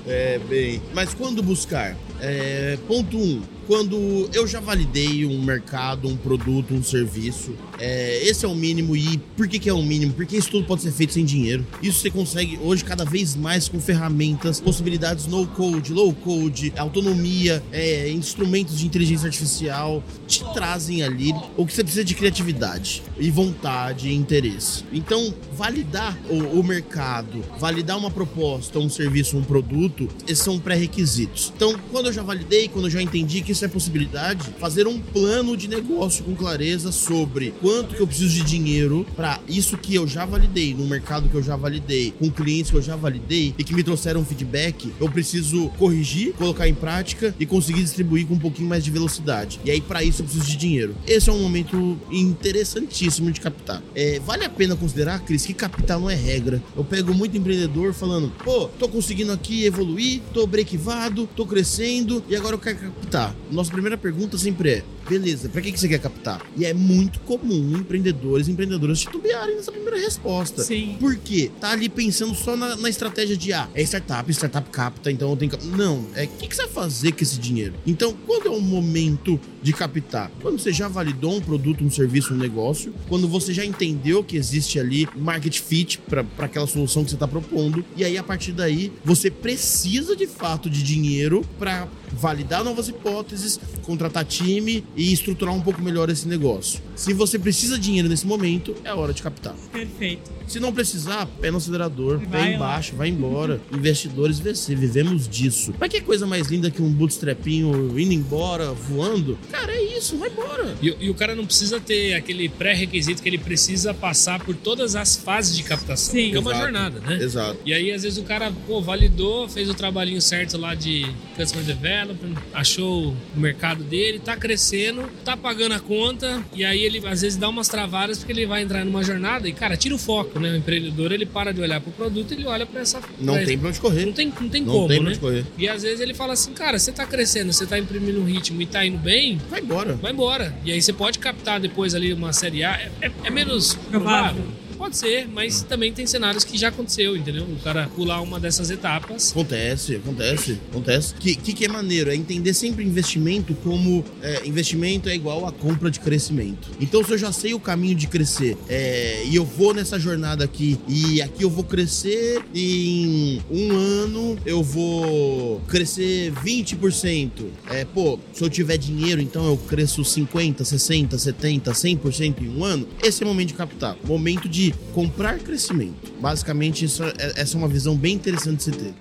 É, 0.07 0.39
bem... 0.47 0.81
Mas 0.93 1.13
quando 1.13 1.41
buscar? 1.41 1.95
É, 2.21 2.77
ponto 2.87 3.17
1. 3.17 3.21
Um, 3.21 3.41
quando 3.67 4.30
eu 4.34 4.47
já 4.47 4.60
validei 4.60 5.25
um 5.25 5.41
mercado, 5.41 6.08
um 6.08 6.15
produto, 6.15 6.73
um 6.73 6.84
serviço, 6.84 7.54
é, 7.80 8.23
esse 8.28 8.45
é 8.45 8.47
o 8.47 8.56
mínimo. 8.56 8.95
E 8.95 9.17
por 9.36 9.47
que, 9.47 9.60
que 9.60 9.69
é 9.69 9.73
o 9.73 9.82
mínimo? 9.82 10.13
Porque 10.13 10.38
isso 10.38 10.49
tudo 10.49 10.65
pode 10.65 10.82
ser 10.82 10.91
feito 10.91 11.13
sem 11.13 11.25
dinheiro. 11.25 11.65
Isso 11.82 11.99
você 11.99 12.10
consegue 12.10 12.60
hoje 12.62 12.84
cada 12.84 13.04
vez 13.04 13.36
mais 13.36 13.67
com 13.67 13.80
ferramentas, 13.80 14.60
possibilidades 14.60 15.25
no 15.28 15.47
code, 15.47 15.93
low 15.93 16.13
code, 16.13 16.73
autonomia, 16.78 17.63
é, 17.71 18.10
instrumentos 18.10 18.80
de 18.80 18.86
inteligência 18.86 19.28
artificial 19.28 20.04
te 20.28 20.43
trazem 20.54 21.04
ali 21.04 21.34
o 21.58 21.65
que 21.65 21.73
você 21.73 21.84
precisa 21.84 22.04
de 22.04 22.15
criatividade 22.15 23.04
e 23.17 23.30
vontade 23.32 24.10
e 24.10 24.13
interesse. 24.13 24.84
Então, 24.91 25.34
validar 25.54 26.17
o, 26.30 26.60
o 26.60 26.63
mercado, 26.63 27.43
validar 27.60 27.97
uma 27.97 28.12
proposta, 28.12 28.80
um 28.80 28.89
serviço, 28.89 29.38
um 29.38 29.43
produto, 29.43 30.08
esses 30.28 30.43
são 30.43 30.60
pré-requisitos. 30.60 31.51
Então, 31.56 31.75
quando 31.91 32.08
eu 32.08 32.13
já 32.13 32.21
validei, 32.21 32.67
quando 32.67 32.86
eu 32.86 32.91
já 32.91 33.01
entendi 33.01 33.41
que 33.41 33.54
isso 33.55 33.63
é 33.63 33.69
possibilidade, 33.69 34.53
fazer 34.59 34.85
um 34.85 34.99
plano 34.99 35.55
de 35.55 35.69
negócio 35.69 36.25
com 36.25 36.35
clareza 36.35 36.91
sobre 36.91 37.53
quanto 37.61 37.95
que 37.95 38.01
eu 38.01 38.07
preciso 38.07 38.35
de 38.35 38.43
dinheiro 38.43 39.07
para 39.15 39.39
isso 39.47 39.77
que 39.77 39.95
eu 39.95 40.05
já 40.05 40.25
validei, 40.25 40.73
no 40.73 40.85
mercado 40.85 41.29
que 41.29 41.35
eu 41.35 41.41
já 41.41 41.55
validei, 41.55 42.13
com 42.19 42.29
clientes 42.29 42.69
que 42.69 42.75
eu 42.75 42.81
já 42.81 42.97
validei 42.97 43.55
e 43.57 43.63
que 43.63 43.73
me 43.73 43.81
trouxeram 43.81 44.25
feedback, 44.25 44.93
eu 44.99 45.09
preciso 45.09 45.69
corrigir, 45.77 46.33
colocar 46.33 46.67
em 46.67 46.73
prática 46.73 47.33
e 47.39 47.45
conseguir 47.45 47.81
distribuir 47.81 48.27
com 48.27 48.33
um 48.33 48.39
pouquinho 48.39 48.67
mais 48.67 48.83
de 48.83 48.91
velocidade. 48.91 49.57
E 49.63 49.71
aí, 49.71 49.79
para 49.79 50.03
isso, 50.03 50.21
eu 50.21 50.25
preciso 50.25 50.45
de 50.45 50.57
dinheiro. 50.57 50.93
Esse 51.07 51.29
é 51.29 51.33
um 51.33 51.39
momento 51.39 51.97
interessantíssimo 52.11 53.31
de 53.31 53.39
captar. 53.39 53.81
É, 53.95 54.19
vale 54.19 54.43
a 54.43 54.49
pena 54.49 54.75
considerar, 54.75 55.19
Cris, 55.19 55.45
que 55.45 55.53
capital 55.53 56.01
não 56.01 56.09
é 56.09 56.15
regra. 56.15 56.61
Eu 56.75 56.83
pego 56.83 57.13
muito 57.13 57.37
empreendedor 57.37 57.93
falando, 57.93 58.29
pô, 58.43 58.67
tô 58.67 58.89
conseguindo 58.89 59.31
aqui 59.31 59.63
evoluir, 59.63 60.21
tô 60.33 60.45
brequivado, 60.45 61.25
tô 61.35 61.45
crescendo 61.45 62.21
e 62.27 62.35
agora 62.35 62.55
eu 62.55 62.59
quero 62.59 62.79
captar 62.79 63.33
nossa 63.51 63.71
primeira 63.71 63.97
pergunta 63.97 64.38
sempre 64.38 64.69
é: 64.69 64.84
beleza, 65.07 65.49
para 65.49 65.61
que, 65.61 65.71
que 65.71 65.79
você 65.79 65.87
quer 65.87 65.99
captar? 65.99 66.41
E 66.55 66.65
é 66.65 66.73
muito 66.73 67.19
comum 67.21 67.77
empreendedores 67.77 68.47
e 68.47 68.51
empreendedoras 68.51 68.99
titubearem 68.99 69.55
nessa 69.55 69.71
primeira 69.71 69.97
resposta. 69.97 70.63
Sim. 70.63 70.97
Por 70.99 71.15
quê? 71.15 71.51
Tá 71.59 71.71
ali 71.71 71.89
pensando 71.89 72.33
só 72.35 72.55
na, 72.55 72.75
na 72.75 72.89
estratégia 72.89 73.37
de, 73.37 73.53
ah, 73.53 73.69
é 73.73 73.81
startup, 73.83 74.31
startup 74.31 74.69
capta, 74.69 75.11
então 75.11 75.29
eu 75.29 75.37
tenho 75.37 75.51
que. 75.51 75.65
Não, 75.67 76.05
é 76.15 76.25
o 76.25 76.27
que, 76.27 76.47
que 76.47 76.55
você 76.55 76.63
vai 76.63 76.71
fazer 76.71 77.11
com 77.11 77.23
esse 77.23 77.39
dinheiro? 77.39 77.73
Então, 77.85 78.15
quando 78.25 78.47
é 78.47 78.51
o 78.51 78.61
momento 78.61 79.39
de 79.61 79.73
captar? 79.73 80.31
Quando 80.41 80.59
você 80.59 80.71
já 80.71 80.87
validou 80.87 81.35
um 81.35 81.41
produto, 81.41 81.83
um 81.83 81.89
serviço, 81.89 82.33
um 82.33 82.37
negócio, 82.37 82.93
quando 83.07 83.27
você 83.27 83.53
já 83.53 83.63
entendeu 83.63 84.23
que 84.23 84.35
existe 84.35 84.79
ali 84.79 85.07
market 85.15 85.59
fit 85.59 85.99
para 85.99 86.25
aquela 86.39 86.67
solução 86.67 87.03
que 87.03 87.09
você 87.09 87.15
está 87.15 87.27
propondo, 87.27 87.83
e 87.95 88.03
aí 88.03 88.17
a 88.17 88.23
partir 88.23 88.51
daí 88.51 88.91
você 89.03 89.31
precisa 89.31 90.15
de 90.15 90.27
fato 90.27 90.69
de 90.69 90.83
dinheiro 90.83 91.45
para 91.57 91.87
validar 92.11 92.63
novas 92.63 92.87
hipóteses, 92.87 93.59
contratar 93.85 94.25
time 94.25 94.83
e 94.95 95.13
estruturar 95.13 95.53
um 95.53 95.61
pouco 95.61 95.81
melhor 95.81 96.09
esse 96.09 96.27
negócio. 96.27 96.81
Se 96.95 97.13
você 97.13 97.37
precisa 97.37 97.77
de 97.77 97.85
dinheiro 97.85 98.09
nesse 98.09 98.25
momento, 98.25 98.75
é 98.83 98.93
hora 98.93 99.13
de 99.13 99.21
captar. 99.21 99.53
Perfeito. 99.71 100.31
Se 100.47 100.59
não 100.59 100.71
precisar, 100.71 101.25
pé 101.41 101.51
no 101.51 101.57
acelerador, 101.57 102.19
vai 102.19 102.49
pé 102.49 102.55
embaixo, 102.55 102.95
vai 102.95 103.09
embora. 103.09 103.59
Investidores 103.73 104.39
VC, 104.39 104.75
vivemos 104.75 105.27
disso. 105.27 105.73
Mas 105.79 105.89
que 105.89 106.01
coisa 106.01 106.25
mais 106.25 106.47
linda 106.47 106.69
que 106.69 106.81
um 106.81 106.91
bootstrapinho 106.91 107.99
indo 107.99 108.13
embora, 108.13 108.71
voando? 108.71 109.37
Cara, 109.51 109.71
é 109.71 109.97
isso, 109.97 110.17
vai 110.17 110.29
embora. 110.29 110.75
E, 110.81 110.95
e 110.99 111.09
o 111.09 111.13
cara 111.13 111.35
não 111.35 111.45
precisa 111.45 111.79
ter 111.79 112.13
aquele 112.13 112.47
pré-requisito 112.47 113.21
que 113.21 113.29
ele 113.29 113.37
precisa 113.37 113.93
passar 113.93 114.39
por 114.43 114.55
todas 114.55 114.95
as 114.95 115.15
fases 115.15 115.55
de 115.55 115.63
captação. 115.63 116.13
Sim. 116.13 116.31
Que 116.31 116.37
é 116.37 116.39
uma 116.39 116.51
Exato. 116.51 116.63
jornada, 116.63 116.99
né? 116.99 117.23
Exato. 117.23 117.59
E 117.65 117.73
aí, 117.73 117.91
às 117.91 118.03
vezes, 118.03 118.17
o 118.17 118.23
cara, 118.23 118.51
pô, 118.67 118.81
validou, 118.81 119.49
fez 119.49 119.69
o 119.69 119.73
trabalhinho 119.73 120.21
certo 120.21 120.57
lá 120.57 120.75
de 120.75 121.11
customer 121.35 121.65
development, 121.65 122.35
achou 122.53 123.15
o 123.35 123.39
mercado 123.39 123.74
dele, 123.83 124.19
tá 124.19 124.35
crescendo 124.35 125.03
tá 125.23 125.35
pagando 125.35 125.73
a 125.73 125.79
conta, 125.79 126.43
e 126.53 126.63
aí 126.63 126.83
ele 126.83 127.01
às 127.07 127.21
vezes 127.21 127.38
dá 127.38 127.49
umas 127.49 127.67
travadas 127.67 128.17
porque 128.19 128.31
ele 128.31 128.45
vai 128.45 128.61
entrar 128.61 128.85
numa 128.85 129.03
jornada 129.03 129.47
e, 129.47 129.53
cara, 129.53 129.75
tira 129.75 129.93
o 129.95 129.97
foco, 129.97 130.39
né? 130.39 130.51
O 130.51 130.55
empreendedor 130.55 131.11
ele 131.11 131.25
para 131.25 131.51
de 131.53 131.61
olhar 131.61 131.81
pro 131.81 131.91
produto 131.91 132.31
ele 132.31 132.45
olha 132.45 132.65
para 132.65 132.81
essa. 132.81 132.99
Não 133.19 133.33
pra 133.35 133.43
tem 133.45 133.57
pra 133.57 133.69
onde 133.69 133.79
correr. 133.79 134.05
Não 134.05 134.13
tem, 134.13 134.27
não 134.39 134.49
tem 134.49 134.61
Não 134.63 134.73
como, 134.73 134.88
tem 134.88 134.97
pra 134.97 135.05
né? 135.05 135.11
onde 135.11 135.19
correr. 135.19 135.45
E 135.57 135.67
às 135.67 135.81
vezes 135.83 135.99
ele 135.99 136.13
fala 136.13 136.33
assim, 136.33 136.53
cara, 136.53 136.77
você 136.77 136.91
tá 136.91 137.05
crescendo, 137.05 137.51
você 137.51 137.65
tá 137.65 137.77
imprimindo 137.79 138.19
um 138.21 138.25
ritmo 138.25 138.61
e 138.61 138.65
tá 138.65 138.85
indo 138.85 138.97
bem, 138.97 139.39
Vai 139.49 139.61
embora. 139.61 139.93
vai 139.95 140.11
embora. 140.11 140.55
E 140.63 140.71
aí 140.71 140.81
você 140.81 140.93
pode 140.93 141.19
captar 141.19 141.59
depois 141.59 141.95
ali 141.95 142.13
uma 142.13 142.31
série 142.33 142.63
A. 142.63 142.71
É, 142.73 142.91
é- 143.07 143.11
é 143.25 143.29
menos 143.29 143.73
Provável. 143.89 144.43
Pode 144.77 144.97
ser, 144.97 145.27
mas 145.27 145.63
também 145.63 145.91
tem 145.91 146.05
cenários 146.05 146.43
que 146.43 146.57
já 146.57 146.69
aconteceu, 146.69 147.15
entendeu? 147.15 147.43
O 147.43 147.59
cara 147.63 147.89
pular 147.95 148.21
uma 148.21 148.39
dessas 148.39 148.69
etapas. 148.69 149.31
Acontece, 149.31 149.95
acontece, 149.95 150.59
acontece. 150.69 151.13
O 151.13 151.17
que, 151.17 151.35
que, 151.35 151.53
que 151.53 151.65
é 151.65 151.67
maneiro? 151.67 152.09
É 152.09 152.15
entender 152.15 152.53
sempre 152.53 152.83
investimento 152.83 153.53
como 153.55 154.03
é, 154.21 154.45
investimento 154.47 155.09
é 155.09 155.15
igual 155.15 155.45
a 155.45 155.51
compra 155.51 155.89
de 155.89 155.99
crescimento. 155.99 156.69
Então, 156.80 157.03
se 157.03 157.11
eu 157.11 157.17
já 157.17 157.32
sei 157.32 157.53
o 157.53 157.59
caminho 157.59 157.95
de 157.95 158.07
crescer 158.07 158.57
é, 158.67 159.23
e 159.26 159.36
eu 159.36 159.45
vou 159.45 159.73
nessa 159.73 159.99
jornada 159.99 160.43
aqui 160.43 160.78
e 160.88 161.21
aqui 161.21 161.43
eu 161.43 161.49
vou 161.49 161.63
crescer 161.63 162.43
em 162.53 163.41
um 163.49 163.71
ano 163.76 164.38
eu 164.45 164.63
vou 164.63 165.61
crescer 165.67 166.32
20%. 166.43 167.30
É, 167.69 167.86
pô, 167.86 168.19
se 168.34 168.43
eu 168.43 168.49
tiver 168.49 168.78
dinheiro, 168.78 169.21
então 169.21 169.45
eu 169.45 169.57
cresço 169.57 170.03
50, 170.03 170.63
60, 170.63 171.17
70, 171.17 171.71
100% 171.71 172.41
em 172.41 172.49
um 172.49 172.63
ano. 172.63 172.88
Esse 173.03 173.23
é 173.23 173.26
o 173.26 173.30
momento 173.30 173.49
de 173.49 173.53
captar. 173.53 173.95
Momento 174.03 174.47
de 174.47 174.64
comprar 174.93 175.38
crescimento. 175.39 176.13
Basicamente, 176.20 176.86
isso 176.86 177.03
é- 177.03 177.13
essa 177.36 177.55
é 177.55 177.57
uma 177.57 177.68
visão 177.68 177.95
bem 177.95 178.16
interessante 178.16 178.57
de 178.57 178.63
se 178.63 178.72
ter. 178.72 178.93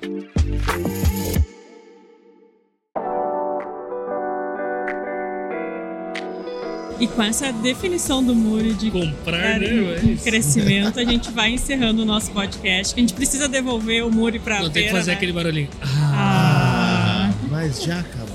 E 6.99 7.09
com 7.09 7.23
essa 7.23 7.53
definição 7.53 8.23
do 8.23 8.35
muro 8.35 8.73
de 8.75 8.91
Comprar, 8.91 9.59
né? 9.59 10.01
Mas... 10.03 10.23
crescimento, 10.23 10.99
a 11.01 11.05
gente 11.05 11.31
vai 11.33 11.51
encerrando 11.51 12.03
o 12.03 12.05
nosso 12.05 12.31
podcast. 12.31 12.95
A 12.95 13.01
gente 13.01 13.13
precisa 13.15 13.49
devolver 13.49 14.07
o 14.07 14.11
Muri 14.11 14.39
pra 14.39 14.63
Não, 14.63 14.71
feira, 14.71 14.73
tem 14.75 14.85
que 14.85 14.91
fazer 14.91 15.11
né? 15.11 15.17
aquele 15.17 15.33
barulhinho. 15.33 15.69
Ah. 15.83 17.31
Mas 17.51 17.83
já 17.83 18.01
acabou. 18.01 18.34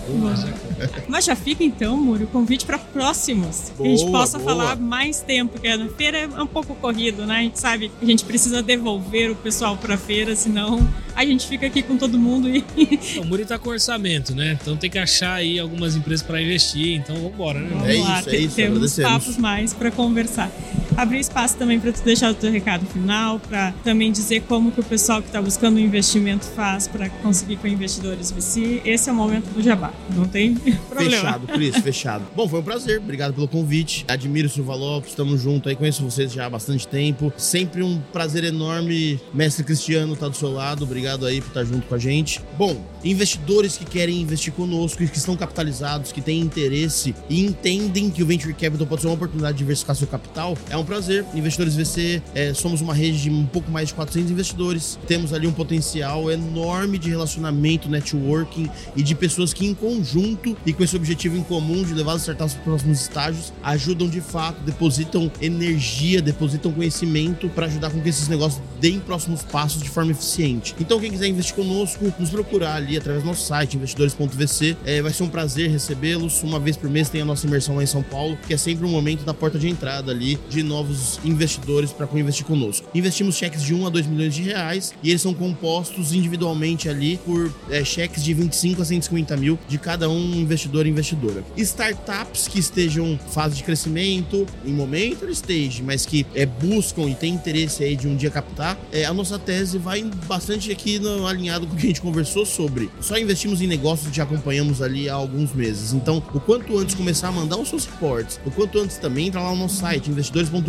Mas 1.08 1.26
já 1.26 1.36
fica 1.36 1.64
então, 1.64 1.98
Muri, 1.98 2.24
o 2.24 2.28
convite 2.28 2.66
para 2.66 2.78
próximos. 2.78 3.72
que 3.76 3.84
a 3.84 3.90
gente 3.90 4.06
Boa, 4.06 4.20
possa 4.20 4.38
boa. 4.40 4.50
falar 4.52 4.76
mais 4.78 5.22
tempo, 5.22 5.54
porque 5.54 5.68
a 5.68 5.88
feira 5.90 6.18
é 6.20 6.42
um 6.42 6.48
pouco 6.48 6.74
corrido, 6.76 7.26
né? 7.26 7.38
A 7.38 7.42
gente 7.42 7.60
sabe 7.60 7.90
que 8.00 8.06
a 8.06 8.08
gente 8.08 8.24
precisa 8.26 8.62
devolver 8.64 9.32
o 9.32 9.36
pessoal 9.36 9.76
pra 9.78 9.98
feira, 9.98 10.36
senão 10.36 10.88
a 11.16 11.26
gente 11.26 11.48
fica 11.48 11.68
aqui 11.68 11.82
com 11.84 11.98
todo 11.98 12.18
mundo 12.18 12.50
e 12.50 12.64
O 13.20 13.26
Muri 13.26 13.46
tá 13.46 13.58
com 13.60 13.70
orçamento, 13.70 14.34
né? 14.36 14.58
Então 14.62 14.76
tem 14.78 14.90
que 14.90 14.98
achar 15.00 15.34
aí 15.36 15.60
algumas 15.60 15.96
empresas 15.96 16.26
pra 16.26 16.42
investir. 16.42 16.96
Então 16.96 17.16
né? 17.60 17.68
Vamos 17.72 17.88
É 17.90 17.94
lá, 18.00 18.20
isso, 18.20 18.30
é 18.30 18.32
te- 18.32 18.46
isso, 18.46 18.56
temos 18.56 18.78
agradecemos. 18.78 19.12
papos 19.12 19.38
mais 19.38 19.74
para 19.74 19.92
conversar. 19.92 20.52
Abrir 21.00 21.20
espaço 21.22 21.56
também 21.56 21.80
para 21.80 21.94
tu 21.94 22.04
deixar 22.04 22.30
o 22.30 22.34
teu 22.34 22.52
recado 22.52 22.86
final, 22.86 23.40
para 23.40 23.72
também 23.86 24.12
dizer 24.12 24.42
como 24.42 24.70
que 24.70 24.82
o 24.82 24.84
pessoal 24.84 25.22
que 25.22 25.28
está 25.28 25.42
buscando 25.42 25.78
um 25.78 25.80
investimento 25.80 26.44
faz 26.44 26.90
para 26.90 27.10
conseguir 27.10 27.56
com 27.56 27.68
investidores 27.68 28.32
VC. 28.32 28.82
Esse 28.84 29.10
é 29.10 29.14
o 29.14 29.16
momento 29.16 29.46
do 29.46 29.64
jabá, 29.64 29.94
não 30.14 30.28
tem 30.28 30.56
problema. 30.90 31.12
Fechado, 31.16 31.48
Cris, 31.48 31.78
fechado. 31.78 32.26
Bom, 32.36 32.50
foi 32.50 32.60
um 32.60 32.64
prazer. 32.64 33.00
Obrigado 33.00 33.34
pelo 33.34 33.48
convite. 33.48 34.04
Admiro 34.10 34.50
o 34.50 34.52
Silva 34.52 34.76
Lopes, 34.76 35.12
estamos 35.12 35.42
juntos 35.42 35.70
aí. 35.70 35.76
Conheço 35.78 36.04
vocês 36.04 36.34
já 36.34 36.48
há 36.48 36.50
bastante 36.50 36.86
tempo. 36.86 37.32
Sempre 37.38 37.82
um 37.82 38.02
prazer 38.12 38.44
enorme. 38.44 39.22
Mestre 39.34 39.64
Cristiano 39.64 40.18
tá 40.18 40.28
do 40.28 40.36
seu 40.36 40.52
lado. 40.52 40.84
Obrigado 40.84 41.26
aí 41.26 41.40
por 41.40 41.48
estar 41.48 41.64
junto 41.64 41.88
com 41.88 41.96
a 41.96 41.98
gente. 41.98 42.42
Bom, 42.58 42.76
investidores 43.06 43.78
que 43.78 43.86
querem 43.86 44.20
investir 44.20 44.52
conosco, 44.52 44.98
que 44.98 45.18
estão 45.18 45.38
capitalizados, 45.38 46.12
que 46.12 46.20
têm 46.20 46.42
interesse 46.42 47.16
e 47.30 47.46
entendem 47.46 48.10
que 48.10 48.22
o 48.22 48.26
Venture 48.26 48.54
Capital 48.54 48.86
pode 48.86 49.02
ser 49.02 49.08
uma 49.08 49.16
oportunidade 49.16 49.54
de 49.54 49.60
diversificar 49.60 49.96
seu 49.96 50.08
capital, 50.08 50.58
é 50.70 50.76
um 50.76 50.89
prazer. 50.90 51.24
Investidores 51.36 51.76
VC, 51.76 52.22
é, 52.34 52.54
somos 52.54 52.82
uma 52.82 52.94
rede 52.94 53.22
de 53.22 53.30
um 53.30 53.46
pouco 53.46 53.70
mais 53.70 53.90
de 53.90 53.94
400 53.94 54.32
investidores. 54.32 55.00
Temos 55.08 55.34
ali 55.34 55.46
um 55.46 55.52
potencial 55.52 56.32
enorme 56.32 56.98
de 56.98 57.10
relacionamento, 57.10 57.88
networking 57.88 58.68
e 58.96 59.04
de 59.04 59.14
pessoas 59.14 59.54
que, 59.54 59.68
em 59.68 59.74
conjunto 59.76 60.58
e 60.66 60.74
com 60.74 60.84
esse 60.84 60.96
objetivo 60.96 61.38
em 61.38 61.44
comum 61.44 61.84
de 61.84 61.94
levar 61.94 62.14
as 62.14 62.22
startups 62.22 62.56
para 62.56 62.62
os 62.62 62.66
próximos 62.66 63.02
estágios, 63.02 63.54
ajudam 63.62 64.10
de 64.10 64.20
fato, 64.20 64.62
depositam 64.64 65.32
energia, 65.40 66.22
depositam 66.22 66.72
conhecimento 66.72 67.48
para 67.50 67.68
ajudar 67.68 67.92
com 67.92 68.02
que 68.02 68.10
esses 68.10 68.28
negócios 68.28 68.62
deem 68.80 69.00
próximos 69.00 69.44
passos 69.44 69.84
de 69.84 69.90
forma 69.90 70.12
eficiente. 70.12 70.76
Então, 70.80 71.00
quem 71.00 71.12
quiser 71.12 71.28
investir 71.28 71.56
conosco, 71.56 72.12
nos 72.18 72.30
procurar 72.30 72.76
ali 72.76 72.98
através 72.98 73.24
do 73.24 73.28
nosso 73.28 73.46
site, 73.46 73.78
investidores.vc. 73.78 74.78
É, 74.86 75.02
vai 75.02 75.14
ser 75.14 75.24
um 75.24 75.30
prazer 75.30 75.70
recebê-los. 75.70 76.42
Uma 76.42 76.60
vez 76.60 76.76
por 76.76 76.90
mês 76.90 77.10
tem 77.10 77.22
a 77.22 77.26
nossa 77.26 77.46
imersão 77.46 77.76
lá 77.76 77.84
em 77.84 77.88
São 77.88 78.02
Paulo, 78.02 78.38
que 78.48 78.54
é 78.54 78.58
sempre 78.58 78.86
um 78.86 78.90
momento 78.90 79.24
da 79.24 79.34
porta 79.34 79.60
de 79.60 79.68
entrada 79.68 80.12
ali 80.12 80.40
de 80.50 80.64
novos 80.80 81.20
investidores 81.26 81.92
para 81.92 82.08
investir 82.18 82.46
conosco. 82.46 82.88
Investimos 82.96 83.36
cheques 83.36 83.64
de 83.64 83.74
1 83.74 83.88
a 83.88 83.90
2 83.90 84.08
milhões 84.08 84.34
de 84.34 84.44
reais 84.44 84.94
e 85.04 85.10
eles 85.10 85.22
são 85.22 85.34
compostos 85.34 86.14
individualmente 86.14 86.88
ali 86.88 87.18
por 87.26 87.54
é, 87.70 87.84
cheques 87.84 88.24
de 88.24 88.34
25 88.34 88.82
a 88.82 88.86
150 88.86 89.36
mil 89.36 89.60
de 89.68 89.78
cada 89.78 90.10
um 90.10 90.36
investidor 90.36 90.86
e 90.86 90.90
investidora. 90.90 91.44
Startups 91.58 92.48
que 92.48 92.60
estejam 92.60 93.08
em 93.08 93.18
fase 93.18 93.56
de 93.56 93.64
crescimento, 93.64 94.46
em 94.66 94.74
momento 94.74 95.24
early 95.24 95.34
stage, 95.34 95.84
mas 95.84 96.06
que 96.06 96.26
é, 96.34 96.46
buscam 96.46 97.10
e 97.10 97.16
têm 97.16 97.34
interesse 97.34 97.84
aí 97.84 97.96
de 97.96 98.08
um 98.08 98.16
dia 98.16 98.30
captar, 98.30 98.78
é, 98.92 99.06
a 99.06 99.14
nossa 99.14 99.38
tese 99.38 99.78
vai 99.78 100.04
bastante 100.28 100.72
aqui 100.72 100.98
no, 101.00 101.28
alinhado 101.28 101.68
com 101.68 101.74
o 101.74 101.78
que 101.78 101.86
a 101.86 101.90
gente 101.90 102.02
conversou 102.02 102.46
sobre. 102.46 102.90
Só 103.02 103.18
investimos 103.18 103.62
em 103.62 103.68
negócios 103.68 104.10
que 104.10 104.16
já 104.16 104.24
acompanhamos 104.24 104.82
ali 104.82 105.10
há 105.10 105.14
alguns 105.14 105.54
meses. 105.54 105.94
Então, 105.94 106.24
o 106.34 106.40
quanto 106.40 106.78
antes 106.78 106.96
começar 106.96 107.28
a 107.28 107.32
mandar 107.32 107.58
os 107.58 107.68
seus 107.68 107.86
reports, 107.86 108.40
o 108.46 108.52
quanto 108.52 108.80
antes 108.80 108.98
também 108.98 109.28
entrar 109.28 109.44
lá 109.44 109.52
no 109.52 109.58
nosso 109.58 109.78
site, 109.78 110.10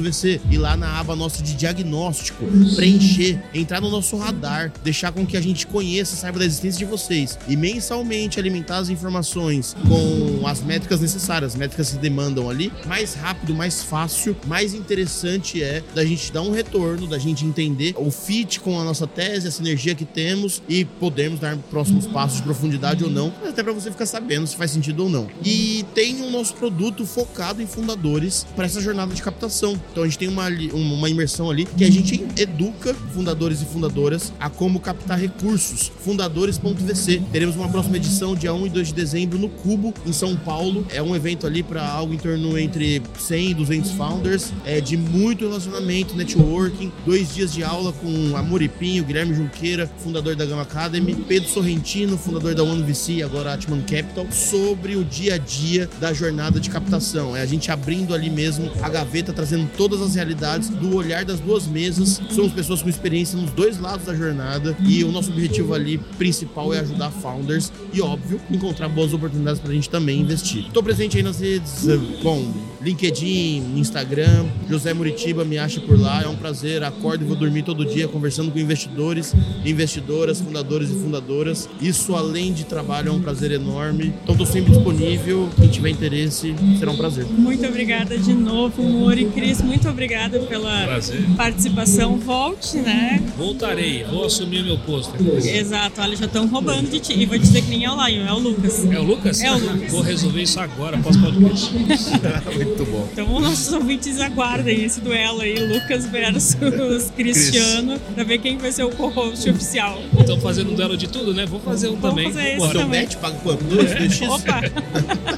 investidores.vc, 0.01 0.41
e 0.51 0.59
lá 0.59 0.77
na 0.77 0.99
aba 0.99 1.15
nossa 1.15 1.43
de 1.43 1.55
diagnóstico, 1.55 2.45
preencher, 2.75 3.41
entrar 3.55 3.81
no 3.81 3.91
nosso 3.91 4.17
radar, 4.17 4.73
deixar 4.83 5.13
com 5.13 5.27
que 5.27 5.37
a 5.37 5.41
gente 5.41 5.67
conheça, 5.67 6.17
saiba 6.17 6.39
da 6.39 6.45
existência 6.45 6.79
de 6.79 6.85
vocês 6.85 7.39
e 7.49 7.57
mensalmente 7.57 8.39
alimentar 8.39 8.79
as 8.79 8.89
informações 8.89 9.77
com 9.87 10.47
as 10.47 10.63
métricas 10.63 11.01
necessárias, 11.01 11.55
métricas 11.55 11.91
que 11.91 11.99
demandam 11.99 12.49
ali, 12.49 12.73
mais 12.87 13.15
rápido, 13.15 13.55
mais 13.55 13.83
fácil, 13.83 14.37
mais 14.47 14.75
interessante 14.75 15.63
é 15.63 15.83
da 15.95 16.05
gente 16.05 16.33
dar 16.33 16.43
um 16.43 16.51
retorno, 16.51 17.07
da 17.07 17.19
gente 17.19 17.45
entender 17.45 17.95
o 17.97 18.11
fit 18.11 18.61
com 18.61 18.81
a 18.81 18.85
nossa 18.85 19.07
tese, 19.07 19.49
a 19.49 19.51
sinergia 19.51 19.95
que 19.95 20.05
temos 20.05 20.63
e 20.69 20.85
podermos 20.85 21.41
dar 21.41 21.57
próximos 21.71 22.07
passos 22.07 22.39
de 22.39 22.43
profundidade 22.43 23.05
ou 23.05 23.11
não, 23.11 23.33
até 23.47 23.63
para 23.63 23.73
você 23.73 23.91
ficar 23.91 24.07
sabendo 24.07 24.47
se 24.47 24.57
faz 24.57 24.71
sentido 24.71 25.05
ou 25.05 25.09
não. 25.09 25.29
E 25.45 25.85
tem 25.95 26.23
o 26.23 26.31
nosso 26.31 26.55
produto 26.55 27.05
focado 27.05 27.63
em 27.63 27.67
fundadores 27.67 28.47
para 28.57 28.65
essa 28.65 28.81
jornada 28.81 29.15
de 29.15 29.23
captação. 29.23 29.80
Então 29.91 30.03
a 30.03 30.07
gente 30.07 30.18
tem 30.18 30.28
uma, 30.28 30.47
uma 30.72 31.09
imersão 31.09 31.51
ali 31.51 31.64
que 31.64 31.85
a 31.85 31.91
gente 31.91 32.24
educa 32.37 32.95
fundadores 33.12 33.62
e 33.62 33.64
fundadoras 33.64 34.33
a 34.39 34.49
como 34.49 34.81
captar 34.81 35.18
recursos. 35.18 35.91
Fundadores.vc. 36.01 37.22
Teremos 37.33 37.57
uma 37.57 37.68
próxima 37.68 37.97
edição 37.97 38.35
dia 38.35 38.53
1 38.53 38.66
e 38.66 38.70
2 38.70 38.89
de 38.89 38.95
dezembro 38.95 39.39
no 39.39 39.49
Cubo, 39.49 39.93
em 40.07 40.12
São 40.12 40.37
Paulo. 40.37 40.87
É 40.91 41.03
um 41.03 41.14
evento 41.14 41.47
ali 41.47 41.62
para 41.62 41.87
algo 41.87 42.14
em 42.14 42.18
torno 42.18 42.59
entre 42.59 43.03
100 43.18 43.51
e 43.51 43.55
200 43.55 43.91
founders, 43.93 44.53
é 44.64 44.81
de 44.81 44.97
muito 44.97 45.47
relacionamento, 45.47 46.16
networking, 46.16 46.93
dois 47.05 47.35
dias 47.35 47.53
de 47.53 47.62
aula 47.62 47.93
com 47.93 48.37
a 48.37 48.43
Muripinho, 48.43 49.05
Guilherme 49.05 49.35
Junqueira, 49.35 49.91
fundador 49.99 50.37
da 50.37 50.45
Gama 50.45 50.62
Academy, 50.62 51.14
Pedro 51.14 51.49
Sorrentino, 51.49 52.16
fundador 52.18 52.55
da 52.55 52.62
One 52.62 52.83
VC, 52.83 53.22
agora 53.22 53.55
Atman 53.55 53.83
Capital, 53.83 54.26
sobre 54.31 54.97
o 54.97 55.05
dia 55.05 55.35
a 55.35 55.39
dia 55.39 55.89
da 56.01 56.12
jornada 56.12 56.59
de 56.59 56.70
captação. 56.70 57.37
É 57.37 57.43
a 57.43 57.47
gente 57.47 57.70
abrindo 57.70 58.14
ali 58.14 58.31
mesmo 58.31 58.70
a 58.83 58.89
gaveta, 58.89 59.33
trazendo 59.33 59.70
todas 59.77 60.01
as 60.01 60.14
realidades 60.14 60.68
do 60.68 60.95
olhar 60.95 61.25
das 61.25 61.41
duas 61.41 61.66
mesas. 61.66 62.21
Somos 62.31 62.53
pessoas 62.53 62.83
com 62.83 62.89
experiência 62.89 63.39
nos 63.39 63.51
dois 63.51 63.79
lados 63.79 64.07
da 64.07 64.14
jornada 64.14 64.77
e 64.87 65.03
o 65.05 65.12
nosso 65.12 65.31
objetivo 65.31 65.75
ali 65.75 65.99
principal 66.18 66.73
é 66.75 66.81
ajudar 66.81 67.11
founders 67.11 67.73
e, 67.93 68.01
óbvio, 68.01 68.41
encontrar 68.51 68.89
boas 68.89 69.12
oportunidades 69.12 69.61
pra 69.61 69.73
gente 69.73 69.89
também 69.89 70.21
investir. 70.21 70.66
Estou 70.66 70.83
presente 70.83 71.16
aí 71.16 71.23
nas 71.23 71.41
redes, 71.41 71.89
eh, 71.89 71.99
bom, 72.23 72.53
LinkedIn, 72.83 73.79
Instagram, 73.79 74.47
José 74.68 74.95
Muritiba, 74.95 75.45
me 75.45 75.59
acha 75.59 75.81
por 75.81 75.99
lá. 75.99 76.23
É 76.23 76.29
um 76.29 76.37
prazer. 76.37 76.83
Acordo 76.83 77.25
e 77.25 77.27
vou 77.27 77.37
dormir 77.37 77.62
todo 77.62 77.85
dia 77.85 78.09
conversando 78.09 78.51
com 78.51 78.59
investidores, 78.59 79.35
investidoras, 79.64 80.41
fundadores 80.41 80.91
e 80.91 80.95
fundadoras. 80.95 81.68
Isso, 81.81 82.14
além 82.14 82.53
de 82.53 82.64
trabalho, 82.64 83.11
é 83.11 83.12
um 83.12 83.21
prazer 83.21 83.51
enorme. 83.53 84.14
Então, 84.23 84.35
estou 84.35 84.47
sempre 84.47 84.73
disponível. 84.73 85.49
Quem 85.57 85.68
tiver 85.68 85.91
interesse, 85.91 86.55
será 86.79 86.91
um 86.91 86.97
prazer. 86.97 87.27
Muito 87.27 87.66
obrigada 87.66 88.16
de 88.16 88.33
novo, 88.33 88.83
Muri. 88.83 89.27
Cris, 89.27 89.60
muito 89.63 89.89
obrigada 89.89 90.39
pela 90.41 90.85
Prazer. 90.85 91.23
participação. 91.37 92.17
Volte, 92.19 92.77
né? 92.79 93.23
Voltarei, 93.37 94.05
vou 94.05 94.25
assumir 94.27 94.65
meu 94.65 94.79
posto. 94.79 95.13
Exato, 95.47 96.01
olha, 96.01 96.17
já 96.17 96.27
estão 96.27 96.47
roubando 96.47 96.91
de 96.91 97.01
ti. 97.01 97.15
E 97.19 97.27
vou 97.27 97.39
dizer 97.39 97.63
que 97.63 97.71
nem 97.71 97.85
é 97.85 97.91
o 97.91 98.07
Lion, 98.07 98.27
é 98.27 98.33
o 98.33 98.39
Lucas. 98.39 98.85
É 98.85 98.99
o 98.99 99.03
Lucas? 99.03 99.41
É 99.43 99.51
o 99.51 99.59
Lucas. 99.59 99.91
Vou 99.93 100.03
resolver 100.03 100.43
isso 100.43 100.61
agora, 100.61 100.97
após 100.97 101.17
o 101.17 101.21
podcast. 101.21 101.71
Muito 102.55 102.85
bom. 102.87 103.09
Então, 103.13 103.41
nossos 103.41 103.73
ouvintes 103.73 104.21
aguardem 104.21 104.85
esse 104.85 105.01
duelo 105.01 105.41
aí, 105.41 105.59
Lucas 105.59 106.07
versus 106.07 107.11
Cristiano, 107.17 107.99
pra 108.15 108.25
ver 108.25 108.39
quem 108.39 108.59
vai 108.59 108.73
ser 108.73 108.85
o 108.85 108.91
co-host 108.91 109.49
oficial. 109.49 110.01
Estão 110.19 110.41
fazendo 110.41 110.73
um 110.73 110.75
duelo 110.75 110.97
de 110.97 111.09
tudo, 111.09 111.33
né? 111.33 111.47
Vou 111.47 111.61
fazer 111.61 111.89
um 111.89 111.97
Vamos 111.97 112.11
também. 112.11 112.33
fazer. 112.33 112.55
Então, 112.57 112.71
também. 112.73 113.01
bet, 113.03 113.17
paga 113.17 113.37
quanto? 113.43 113.65
2, 113.65 113.91
2x? 113.95 114.29
Opa! 114.29 114.61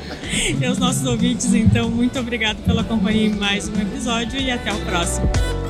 E 0.58 0.64
aos 0.64 0.78
nossos 0.78 1.04
ouvintes, 1.06 1.52
então, 1.52 1.90
muito 1.90 2.18
obrigado 2.18 2.56
pela 2.64 2.82
companhia 2.82 3.26
em 3.26 3.34
mais 3.34 3.68
um 3.68 3.72
episódio 4.12 4.40
e 4.40 4.50
até 4.50 4.72
o 4.72 4.78
próximo. 4.80 5.61